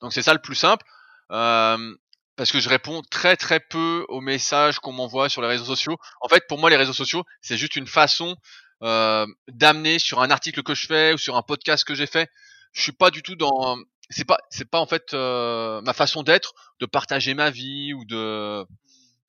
Donc, 0.00 0.12
c'est 0.12 0.22
ça 0.22 0.32
le 0.32 0.40
plus 0.40 0.54
simple. 0.54 0.86
Euh, 1.32 1.94
parce 2.36 2.52
que 2.52 2.60
je 2.60 2.68
réponds 2.68 3.02
très 3.10 3.36
très 3.36 3.60
peu 3.60 4.06
aux 4.08 4.20
messages 4.20 4.78
qu'on 4.78 4.92
m'envoie 4.92 5.28
sur 5.28 5.42
les 5.42 5.48
réseaux 5.48 5.64
sociaux. 5.64 5.98
En 6.20 6.28
fait, 6.28 6.44
pour 6.48 6.58
moi, 6.58 6.70
les 6.70 6.76
réseaux 6.76 6.92
sociaux, 6.92 7.24
c'est 7.42 7.56
juste 7.56 7.76
une 7.76 7.86
façon 7.86 8.36
euh, 8.82 9.26
d'amener 9.48 9.98
sur 9.98 10.20
un 10.22 10.30
article 10.30 10.62
que 10.62 10.74
je 10.74 10.86
fais 10.86 11.12
ou 11.12 11.18
sur 11.18 11.36
un 11.36 11.42
podcast 11.42 11.84
que 11.84 11.94
j'ai 11.94 12.06
fait. 12.06 12.28
Je 12.72 12.82
suis 12.82 12.92
pas 12.92 13.10
du 13.10 13.22
tout 13.22 13.36
dans. 13.36 13.76
C'est 14.10 14.24
pas, 14.24 14.38
c'est 14.50 14.68
pas 14.68 14.80
en 14.80 14.86
fait 14.86 15.14
euh, 15.14 15.80
ma 15.82 15.92
façon 15.92 16.22
d'être, 16.22 16.52
de 16.80 16.86
partager 16.86 17.34
ma 17.34 17.50
vie 17.50 17.92
ou 17.94 18.04
de. 18.04 18.64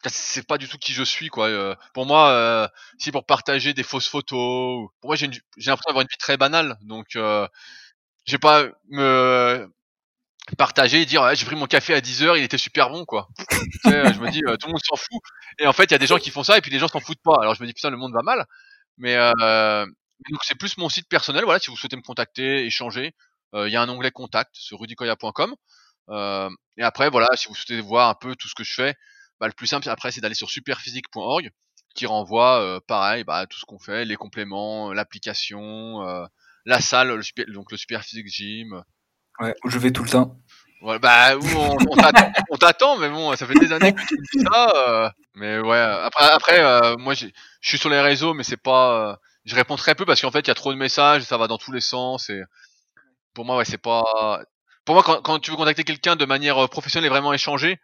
C'est 0.08 0.48
pas 0.48 0.58
du 0.58 0.68
tout 0.68 0.78
qui 0.80 0.94
je 0.94 1.04
suis 1.04 1.28
quoi. 1.30 1.48
Euh, 1.50 1.76
pour 1.94 2.06
moi, 2.08 2.30
euh, 2.32 2.68
si 2.98 3.12
pour 3.12 3.26
partager 3.26 3.74
des 3.76 3.84
fausses 3.84 4.08
photos, 4.08 4.38
ou- 4.86 4.90
pour 5.00 5.10
moi 5.10 5.16
j'ai 5.16 5.28
une- 5.28 5.34
j'ai 5.58 5.70
l'impression 5.70 5.90
d'avoir 5.90 6.02
une 6.02 6.08
vie 6.12 6.18
très 6.18 6.38
banale, 6.38 6.78
donc 6.82 7.16
euh, 7.16 7.48
j'ai 8.26 8.40
pas 8.40 8.66
me 8.90 9.70
partager 10.58 11.02
et 11.02 11.06
dire 11.06 11.22
ouais, 11.24 11.36
j'ai 11.36 11.46
pris 11.46 11.56
mon 11.56 11.68
café 11.68 11.94
à 11.94 12.02
10 12.02 12.24
heures, 12.24 12.36
il 12.38 12.44
était 12.44 12.58
super 12.58 12.90
bon 12.90 13.06
quoi. 13.06 13.28
Tu 13.84 13.90
sais, 13.92 14.14
je 14.14 14.20
me 14.20 14.30
dis 14.32 14.42
euh, 14.48 14.58
tout 14.58 14.68
le 14.68 14.74
monde 14.74 14.82
s'en 14.84 14.96
fout 14.96 15.22
et 15.60 15.68
en 15.68 15.74
fait 15.74 15.84
il 15.86 15.92
y 15.92 15.96
a 15.96 16.00
des 16.00 16.08
gens 16.08 16.18
qui 16.18 16.32
font 16.32 16.44
ça 16.44 16.58
et 16.58 16.62
puis 16.62 16.72
les 16.72 16.80
gens 16.80 16.88
s'en 16.88 17.00
foutent 17.00 17.22
pas. 17.24 17.36
Alors 17.40 17.56
je 17.56 17.62
me 17.62 17.68
dis 17.68 17.74
putain 17.74 17.90
le 17.92 17.98
monde 17.98 18.14
va 18.14 18.22
mal, 18.24 18.46
mais 19.02 19.16
euh, 19.16 19.86
donc 20.30 20.40
c'est 20.44 20.58
plus 20.58 20.78
mon 20.78 20.88
site 20.88 21.10
personnel. 21.10 21.44
Voilà 21.44 21.60
si 21.60 21.70
vous 21.70 21.76
souhaitez 21.76 21.98
me 21.98 22.02
contacter, 22.02 22.66
échanger, 22.66 23.14
euh, 23.54 23.68
il 23.68 23.74
y 23.74 23.76
a 23.76 23.82
un 23.82 23.90
onglet 23.90 24.12
contact 24.12 24.52
sur 24.54 24.80
rudicoya.com 24.80 25.56
euh, 26.10 26.50
et 26.78 26.84
après 26.84 27.10
voilà 27.10 27.28
si 27.36 27.48
vous 27.48 27.56
souhaitez 27.56 27.82
voir 27.82 28.10
un 28.10 28.16
peu 28.16 28.36
tout 28.36 28.48
ce 28.48 28.56
que 28.56 28.64
je 28.64 28.74
fais, 28.74 28.96
bah, 29.40 29.48
le 29.48 29.54
plus 29.54 29.68
simple 29.68 29.90
après 29.90 30.12
c'est 30.12 30.22
d'aller 30.22 30.36
sur 30.36 30.50
superphysique.org 30.50 31.52
qui 31.96 32.06
renvoie 32.06 32.80
pareil 32.88 33.26
bah, 33.26 33.46
tout 33.48 33.60
ce 33.60 33.66
qu'on 33.66 33.80
fait, 33.80 34.06
les 34.06 34.16
compléments, 34.16 34.94
l'application, 34.94 36.00
la 36.66 36.80
salle, 36.80 37.16
le 37.16 37.22
super, 37.22 37.46
donc 37.50 37.72
le 37.72 37.78
Superphysique 37.78 38.28
Gym. 38.28 38.84
Ouais, 39.40 39.56
je 39.66 39.80
vais 39.80 39.92
tout 39.92 40.04
le 40.04 40.10
temps. 40.10 40.40
Bah 40.82 41.38
on, 41.56 41.78
on 42.50 42.58
t'attend, 42.58 42.98
mais 42.98 43.10
bon, 43.10 43.36
ça 43.36 43.46
fait 43.46 43.54
des 43.54 43.72
années 43.72 43.94
que 43.94 44.02
tu 44.08 44.16
dis 44.34 44.44
ça. 44.44 44.74
euh, 44.76 45.10
mais 45.36 45.60
ouais, 45.60 45.78
après, 45.80 46.30
après 46.30 46.60
euh, 46.64 46.96
moi 46.98 47.14
je 47.14 47.28
suis 47.62 47.78
sur 47.78 47.90
les 47.90 48.02
réseaux, 48.02 48.34
mais 48.34 48.44
c'est 48.44 48.58
pas, 48.58 49.12
euh, 49.12 49.16
je 49.46 49.56
réponds 49.56 49.76
très 49.76 49.94
peu 49.96 50.06
parce 50.06 50.22
qu'en 50.22 50.32
fait 50.32 50.40
il 50.40 50.48
y 50.48 50.52
a 50.52 50.56
trop 50.56 50.74
de 50.74 50.78
messages, 50.78 51.22
ça 51.24 51.38
va 51.38 51.48
dans 51.48 51.58
tous 51.60 51.72
les 51.72 51.82
sens 51.82 52.30
et 52.30 52.42
pour 53.34 53.46
moi 53.46 53.58
ouais 53.58 53.66
c'est 53.66 53.78
pas, 53.78 54.42
pour 54.86 54.96
moi 54.96 55.04
quand, 55.04 55.22
quand 55.22 55.40
tu 55.40 55.52
veux 55.52 55.58
contacter 55.58 55.84
quelqu'un 55.84 56.16
de 56.16 56.26
manière 56.26 56.58
euh, 56.64 56.68
professionnelle 56.68 57.06
et 57.08 57.10
vraiment 57.10 57.34
échanger, 57.34 57.78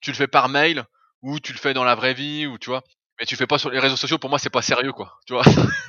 tu 0.00 0.10
le 0.10 0.16
fais 0.16 0.28
par 0.28 0.48
mail 0.50 0.84
ou 1.22 1.40
tu 1.40 1.52
le 1.52 1.58
fais 1.58 1.72
dans 1.72 1.84
la 1.84 1.94
vraie 1.94 2.14
vie 2.14 2.46
ou 2.46 2.58
tu 2.58 2.68
vois. 2.70 2.82
Mais 3.20 3.26
tu 3.26 3.34
le 3.36 3.38
fais 3.38 3.46
pas 3.46 3.58
sur 3.58 3.70
les 3.70 3.78
réseaux 3.78 3.96
sociaux, 3.96 4.18
pour 4.18 4.28
moi 4.28 4.38
c'est 4.40 4.50
pas 4.50 4.60
sérieux 4.60 4.92
quoi, 4.92 5.14
tu 5.26 5.32
vois. 5.34 5.44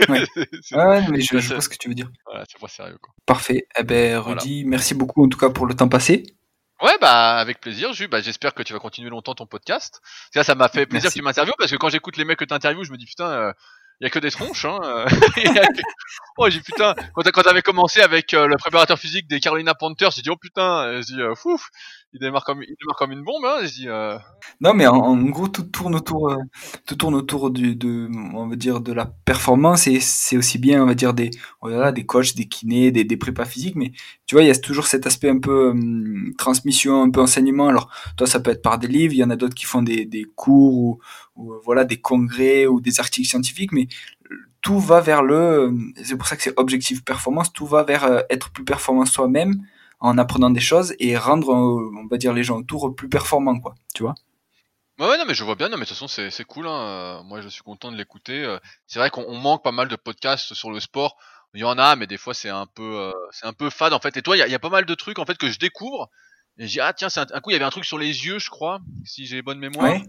Ouais. 0.08 0.24
Mais 1.10 1.20
je, 1.22 1.40
je 1.40 1.54
vois 1.54 1.62
ce 1.62 1.70
que 1.70 1.76
tu 1.76 1.90
veux 1.90 1.96
dire. 1.96 2.08
voilà, 2.26 2.44
c'est 2.48 2.60
pas 2.62 2.68
sérieux 2.68 2.98
quoi. 3.02 3.14
Parfait. 3.26 3.68
Eh 3.78 3.84
ben, 3.84 4.20
Voilà. 4.20 4.42
Rudy, 4.42 4.64
merci 4.66 4.94
beaucoup 4.94 5.26
en 5.26 5.28
tout 5.30 5.38
cas 5.40 5.50
pour 5.50 5.66
le 5.66 5.74
temps 5.74 5.90
passé. 5.90 6.24
Ouais, 6.86 6.98
bah 7.02 7.38
avec 7.38 7.60
plaisir, 7.62 7.94
Jus. 7.94 8.08
Bah, 8.08 8.22
j'espère 8.22 8.54
que 8.54 8.62
tu 8.64 8.74
vas 8.74 8.80
continuer 8.80 9.10
longtemps 9.10 9.34
ton 9.34 9.48
podcast. 9.48 10.02
Ça, 10.34 10.44
ça 10.44 10.54
m'a 10.56 10.68
fait 10.70 10.86
plaisir 10.86 11.06
Merci. 11.08 11.18
que 11.18 11.22
tu 11.22 11.26
m'interviewes 11.26 11.56
parce 11.58 11.72
que 11.72 11.78
quand 11.78 11.90
j'écoute 11.90 12.18
les 12.18 12.26
mecs 12.26 12.38
que 12.38 12.46
t'interviews, 12.46 12.84
je 12.84 12.92
me 12.92 12.98
dis 12.98 13.06
putain, 13.06 13.54
il 14.02 14.04
y 14.04 14.08
a 14.08 14.10
que 14.10 14.20
des 14.20 14.30
tronches. 14.30 14.66
Hein. 14.66 14.80
euh. 14.84 15.06
Que- 15.36 15.82
oh, 16.38 16.50
j'ai 16.50 16.60
dit, 16.60 16.64
putain. 16.64 16.94
Quand 17.16 17.24
quand 17.32 17.42
t'avais 17.44 17.62
commencé 17.62 18.02
avec 18.02 18.34
euh, 18.34 18.46
le 18.48 18.58
préparateur 18.58 19.00
physique 19.00 19.28
des 19.28 19.40
Carolina 19.40 19.74
Panthers, 19.74 20.12
j'ai 20.12 20.22
dit 20.22 20.30
oh 20.30 20.36
putain. 20.38 20.84
euh, 20.88 21.02
J'ai 21.02 21.16
dit 21.16 21.22
euh, 21.22 21.34
fouf, 21.34 21.70
il 22.16 22.20
démarre 22.22 22.46
comme 22.46 23.12
une 23.12 23.24
bombe. 23.24 23.44
Hein. 23.44 23.68
Euh, 23.88 24.18
Non, 24.62 24.74
mais 24.74 24.88
en, 24.88 25.18
gros, 25.24 25.50
tout 25.50 25.64
tourne 25.64 25.96
autour, 25.96 26.30
euh, 26.30 26.38
tout 26.86 26.96
tourne 26.96 27.14
autour 27.14 27.52
du, 27.52 27.76
de, 27.76 28.10
on 28.34 28.48
va 28.48 28.56
dire, 28.56 28.80
de 28.80 28.94
la 28.94 29.06
performance 29.26 29.88
et 29.88 30.00
c'est 30.00 30.38
aussi 30.38 30.58
bien, 30.58 30.82
on 30.82 30.86
va 30.86 30.96
dire, 30.96 31.14
des, 31.14 31.32
voilà, 31.62 31.92
des 31.92 32.06
coachs, 32.06 32.36
des 32.36 32.46
kinés, 32.46 32.92
des, 32.92 33.04
des 33.04 33.18
prépas 33.18 33.44
physiques, 33.44 33.76
mais 33.76 33.92
tu 34.28 34.36
vois, 34.36 34.44
il 34.44 34.48
y 34.48 34.52
a 34.52 34.56
toujours 34.56 34.88
cet 34.88 35.06
aspect 35.06 35.30
un 35.30 35.40
peu 35.40 35.72
hum, 35.72 36.34
transmission, 36.38 37.02
un 37.02 37.10
peu 37.10 37.20
enseignement. 37.20 37.68
Alors, 37.68 37.90
toi, 38.16 38.28
ça 38.28 38.40
peut 38.40 38.52
être 38.52 38.62
par 38.62 38.80
des 38.80 38.88
livres, 38.88 39.14
il 39.14 39.18
y 39.18 39.24
en 39.24 39.30
a 39.30 39.36
d'autres 39.36 39.56
qui 39.56 39.66
font 39.66 39.82
des, 39.82 40.06
des 40.06 40.24
cours 40.24 41.00
ou, 41.36 41.52
euh, 41.52 41.60
voilà, 41.66 41.84
des 41.84 41.98
congrès 42.00 42.66
ou 42.66 42.80
des 42.80 43.02
articles 43.02 43.28
scientifiques, 43.28 43.74
mais 43.74 43.88
tout 44.62 44.80
va 44.80 45.02
vers 45.02 45.22
le, 45.22 45.36
euh, 45.36 45.72
c'est 46.02 46.16
pour 46.16 46.28
ça 46.28 46.38
que 46.38 46.44
c'est 46.44 46.58
objectif 46.58 47.04
performance, 47.04 47.52
tout 47.52 47.66
va 47.66 47.84
vers 47.84 48.24
être 48.30 48.52
plus 48.52 48.64
performant 48.64 49.06
soi-même 49.06 49.62
en 50.06 50.18
apprenant 50.18 50.50
des 50.52 50.60
choses 50.62 50.96
et 51.00 51.18
rendre, 51.18 51.52
euh, 51.54 51.92
on 52.04 52.08
va 52.08 52.18
dire, 52.18 52.34
les 52.34 52.44
gens 52.44 52.58
autour 52.58 52.96
plus 52.96 53.10
performants, 53.10 53.60
quoi, 53.60 53.76
tu 53.94 54.04
vois. 54.04 54.16
ouais, 55.00 55.08
ouais, 55.08 55.18
non, 55.18 55.26
mais 55.28 55.34
je 55.34 55.44
vois 55.44 55.56
bien. 55.56 55.70
Non, 55.70 55.78
mais 55.78 55.84
de 55.84 55.90
toute 55.90 55.96
façon, 55.98 56.08
c'est 56.08 56.30
c'est 56.32 56.44
cool. 56.46 56.68
Hein. 56.68 57.20
euh, 57.20 57.24
Moi, 57.24 57.42
je 57.42 57.48
suis 57.50 57.64
content 57.64 57.92
de 57.92 57.98
l'écouter. 57.98 58.44
euh. 58.44 58.60
C'est 58.88 59.00
vrai 59.00 59.10
qu'on 59.10 59.24
on 59.28 59.38
manque 59.38 59.64
pas 59.64 59.72
mal 59.72 59.88
de 59.88 59.96
podcasts 59.96 60.54
sur 60.54 60.72
le 60.72 60.80
sport. 60.80 61.18
Il 61.54 61.62
y 61.62 61.64
en 61.64 61.78
a, 61.78 61.96
mais 61.96 62.08
des 62.08 62.18
fois, 62.18 62.34
c'est 62.34 62.50
un 62.50 62.66
peu, 62.68 62.84
euh, 63.00 63.12
c'est 63.32 63.46
un 63.46 63.54
peu 63.54 63.70
fade 63.70 63.94
en 63.94 64.00
fait. 64.00 64.18
Et 64.18 64.22
toi, 64.22 64.36
il 64.38 64.46
y 64.48 64.52
y 64.52 64.56
a 64.56 64.60
pas 64.60 64.70
mal 64.70 64.86
de 64.86 64.96
trucs 64.96 65.20
en 65.20 65.26
fait 65.26 65.38
que 65.38 65.50
je 65.50 65.60
découvre. 65.60 66.10
Et 66.58 66.68
je 66.68 66.74
dis 66.74 66.80
ah 66.82 66.94
tiens, 66.94 67.08
un, 67.16 67.26
un 67.34 67.40
coup 67.42 67.50
il 67.52 67.54
y 67.54 67.56
avait 67.58 67.66
un 67.66 67.70
truc 67.70 67.86
sur 67.86 67.98
les 67.98 68.26
yeux, 68.26 68.40
je 68.40 68.50
crois, 68.50 68.80
si 69.06 69.26
j'ai 69.26 69.42
bonne 69.42 69.60
mémoire. 69.60 69.98
Ouais. 69.98 70.04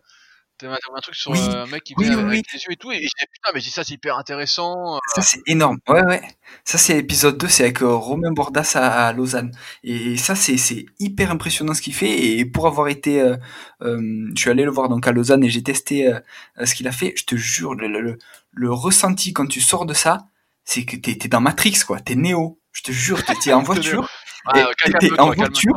T'avais 0.59 0.75
un, 0.75 1.01
truc 1.01 1.15
sur 1.15 1.33
Oui, 1.33 1.41
euh, 1.41 1.65
un 1.65 1.67
mec 1.67 1.85
qui 1.85 1.95
oui, 1.99 2.07
venait 2.07 2.17
oui, 2.17 2.23
avec 2.25 2.53
les 2.53 2.59
yeux 2.61 2.73
et 2.73 2.77
tout, 2.77 2.91
et 2.91 2.97
je 2.97 3.01
disais 3.01 3.27
putain, 3.31 3.51
mais 3.53 3.61
je 3.61 3.67
dis 3.67 3.71
ça 3.71 3.85
c'est 3.85 3.95
hyper 3.95 4.17
intéressant. 4.17 4.99
Ça, 5.15 5.21
c'est 5.21 5.43
énorme. 5.47 5.79
Ouais, 5.87 6.03
ouais. 6.03 6.23
Ça, 6.65 6.79
c'est 6.79 6.99
épisode 6.99 7.37
2, 7.39 7.49
c'est 7.49 7.65
avec 7.65 7.83
euh, 7.83 7.95
Romain 7.95 8.33
Bordas 8.33 8.73
à, 8.75 9.09
à 9.09 9.13
Lausanne. 9.13 9.53
Et 9.85 10.17
ça, 10.17 10.35
c'est, 10.35 10.57
hyper 10.99 11.31
impressionnant 11.31 11.75
ce 11.75 11.83
qu'il 11.83 11.95
fait. 11.95 12.39
Et 12.39 12.45
pour 12.45 12.67
avoir 12.67 12.89
été, 12.89 13.21
euh, 13.21 13.37
euh, 13.83 14.31
je 14.35 14.41
suis 14.41 14.51
allé 14.51 14.65
le 14.65 14.71
voir 14.71 14.89
donc 14.89 15.07
à 15.07 15.13
Lausanne 15.13 15.45
et 15.45 15.51
j'ai 15.51 15.63
testé 15.63 16.09
euh, 16.09 16.19
euh, 16.59 16.67
ce 16.67 16.75
qu'il 16.75 16.89
a 16.89 16.93
fait. 16.93 17.13
Je 17.17 17.25
te 17.25 17.37
jure, 17.37 17.75
le, 17.75 18.19
le, 18.53 18.73
ressenti 18.73 19.33
quand 19.33 19.47
tu 19.47 19.61
sors 19.61 19.87
de 19.87 19.95
ça, 19.95 20.27
c'est 20.65 20.85
que 20.85 20.97
t'es, 20.97 21.17
t'es 21.17 21.29
dans 21.29 21.41
Matrix, 21.41 21.81
quoi. 21.87 22.01
T'es 22.01 22.15
Néo. 22.15 22.59
Je 22.73 22.83
te 22.83 22.93
jure, 22.93 23.23
t'es, 23.25 23.53
en 23.53 23.63
voiture. 23.63 24.09
Ah, 24.47 24.67
t'es 25.01 25.19
en 25.19 25.31
voiture. 25.33 25.75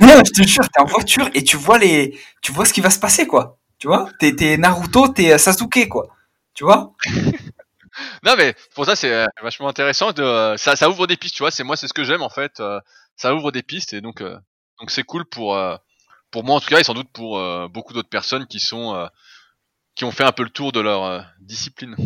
Non, 0.00 0.22
je 0.24 0.42
te 0.42 0.46
jure, 0.46 0.68
t'es 0.68 0.80
en 0.80 0.86
voiture 0.86 1.30
et 1.34 1.42
tu 1.42 1.56
vois 1.56 1.78
les, 1.78 2.18
tu 2.42 2.52
vois 2.52 2.64
ce 2.64 2.72
qui 2.72 2.80
va 2.80 2.90
se 2.90 2.98
passer, 2.98 3.26
quoi. 3.26 3.58
Tu 3.78 3.88
vois? 3.88 4.08
T'es, 4.18 4.34
t'es 4.34 4.56
Naruto, 4.56 5.08
t'es 5.08 5.32
euh, 5.32 5.38
Sasuke, 5.38 5.88
quoi. 5.88 6.08
Tu 6.54 6.64
vois? 6.64 6.94
Non 8.22 8.34
mais 8.36 8.54
pour 8.74 8.84
ça 8.84 8.96
c'est 8.96 9.12
euh, 9.12 9.26
vachement 9.42 9.68
intéressant. 9.68 10.12
De, 10.12 10.22
euh, 10.22 10.56
ça, 10.56 10.76
ça 10.76 10.90
ouvre 10.90 11.06
des 11.06 11.16
pistes, 11.16 11.34
tu 11.34 11.42
vois. 11.42 11.50
C'est 11.50 11.64
moi 11.64 11.76
c'est 11.76 11.88
ce 11.88 11.94
que 11.94 12.04
j'aime 12.04 12.22
en 12.22 12.28
fait. 12.28 12.62
ça 13.16 13.34
ouvre 13.34 13.52
des 13.52 13.62
pistes 13.62 13.92
et 13.92 14.00
donc 14.00 14.20
euh, 14.20 14.38
donc 14.80 14.90
c'est 14.90 15.02
cool 15.02 15.24
pour 15.24 15.56
euh, 15.56 15.76
pour 16.30 16.44
moi 16.44 16.56
en 16.56 16.60
tout 16.60 16.68
cas 16.68 16.78
et 16.78 16.84
sans 16.84 16.94
doute 16.94 17.10
pour 17.12 17.38
euh, 17.38 17.68
beaucoup 17.68 17.94
d'autres 17.94 18.08
personnes 18.08 18.46
qui 18.46 18.60
sont 18.60 19.08
qui 19.94 20.04
ont 20.04 20.10
fait 20.10 20.24
un 20.24 20.32
peu 20.32 20.42
le 20.42 20.50
tour 20.50 20.72
de 20.72 20.80
leur 20.80 21.26
discipline. 21.40 21.96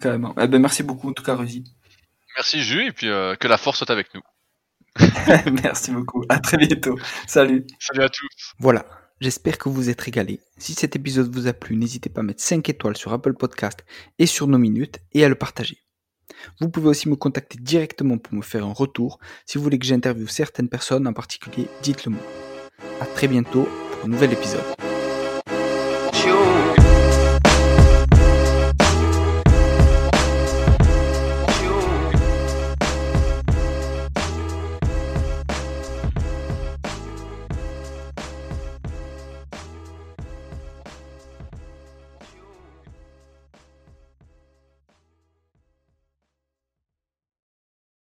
Carrément. 0.00 0.34
Eh 0.40 0.46
ben, 0.46 0.60
merci 0.60 0.82
beaucoup 0.82 1.10
en 1.10 1.12
tout 1.12 1.24
cas, 1.24 1.34
Rudy. 1.34 1.64
Merci 2.36 2.62
Jus, 2.62 2.86
et 2.86 2.92
puis 2.92 3.08
que 3.08 3.48
la 3.48 3.58
force 3.58 3.78
soit 3.78 3.90
avec 3.90 4.14
nous. 4.14 4.22
merci 5.62 5.90
beaucoup. 5.90 6.24
À 6.28 6.38
très 6.38 6.56
bientôt. 6.56 6.96
Salut. 7.26 7.66
Salut 7.80 8.04
à 8.04 8.08
tous. 8.08 8.54
Voilà. 8.60 8.99
J'espère 9.20 9.58
que 9.58 9.68
vous 9.68 9.90
êtes 9.90 10.00
régalés. 10.00 10.40
Si 10.56 10.72
cet 10.72 10.96
épisode 10.96 11.30
vous 11.30 11.46
a 11.46 11.52
plu, 11.52 11.76
n'hésitez 11.76 12.08
pas 12.08 12.20
à 12.20 12.24
mettre 12.24 12.42
5 12.42 12.66
étoiles 12.70 12.96
sur 12.96 13.12
Apple 13.12 13.34
Podcast 13.34 13.84
et 14.18 14.24
sur 14.24 14.46
nos 14.46 14.56
minutes 14.56 14.98
et 15.12 15.22
à 15.22 15.28
le 15.28 15.34
partager. 15.34 15.76
Vous 16.58 16.70
pouvez 16.70 16.88
aussi 16.88 17.06
me 17.06 17.16
contacter 17.16 17.58
directement 17.60 18.16
pour 18.16 18.32
me 18.32 18.40
faire 18.40 18.64
un 18.64 18.72
retour. 18.72 19.18
Si 19.44 19.58
vous 19.58 19.64
voulez 19.64 19.78
que 19.78 19.84
j'interviewe 19.84 20.28
certaines 20.28 20.70
personnes 20.70 21.06
en 21.06 21.12
particulier, 21.12 21.68
dites-le 21.82 22.12
moi. 22.12 22.22
A 23.00 23.04
très 23.04 23.28
bientôt 23.28 23.68
pour 23.90 24.06
un 24.06 24.08
nouvel 24.08 24.32
épisode. 24.32 24.64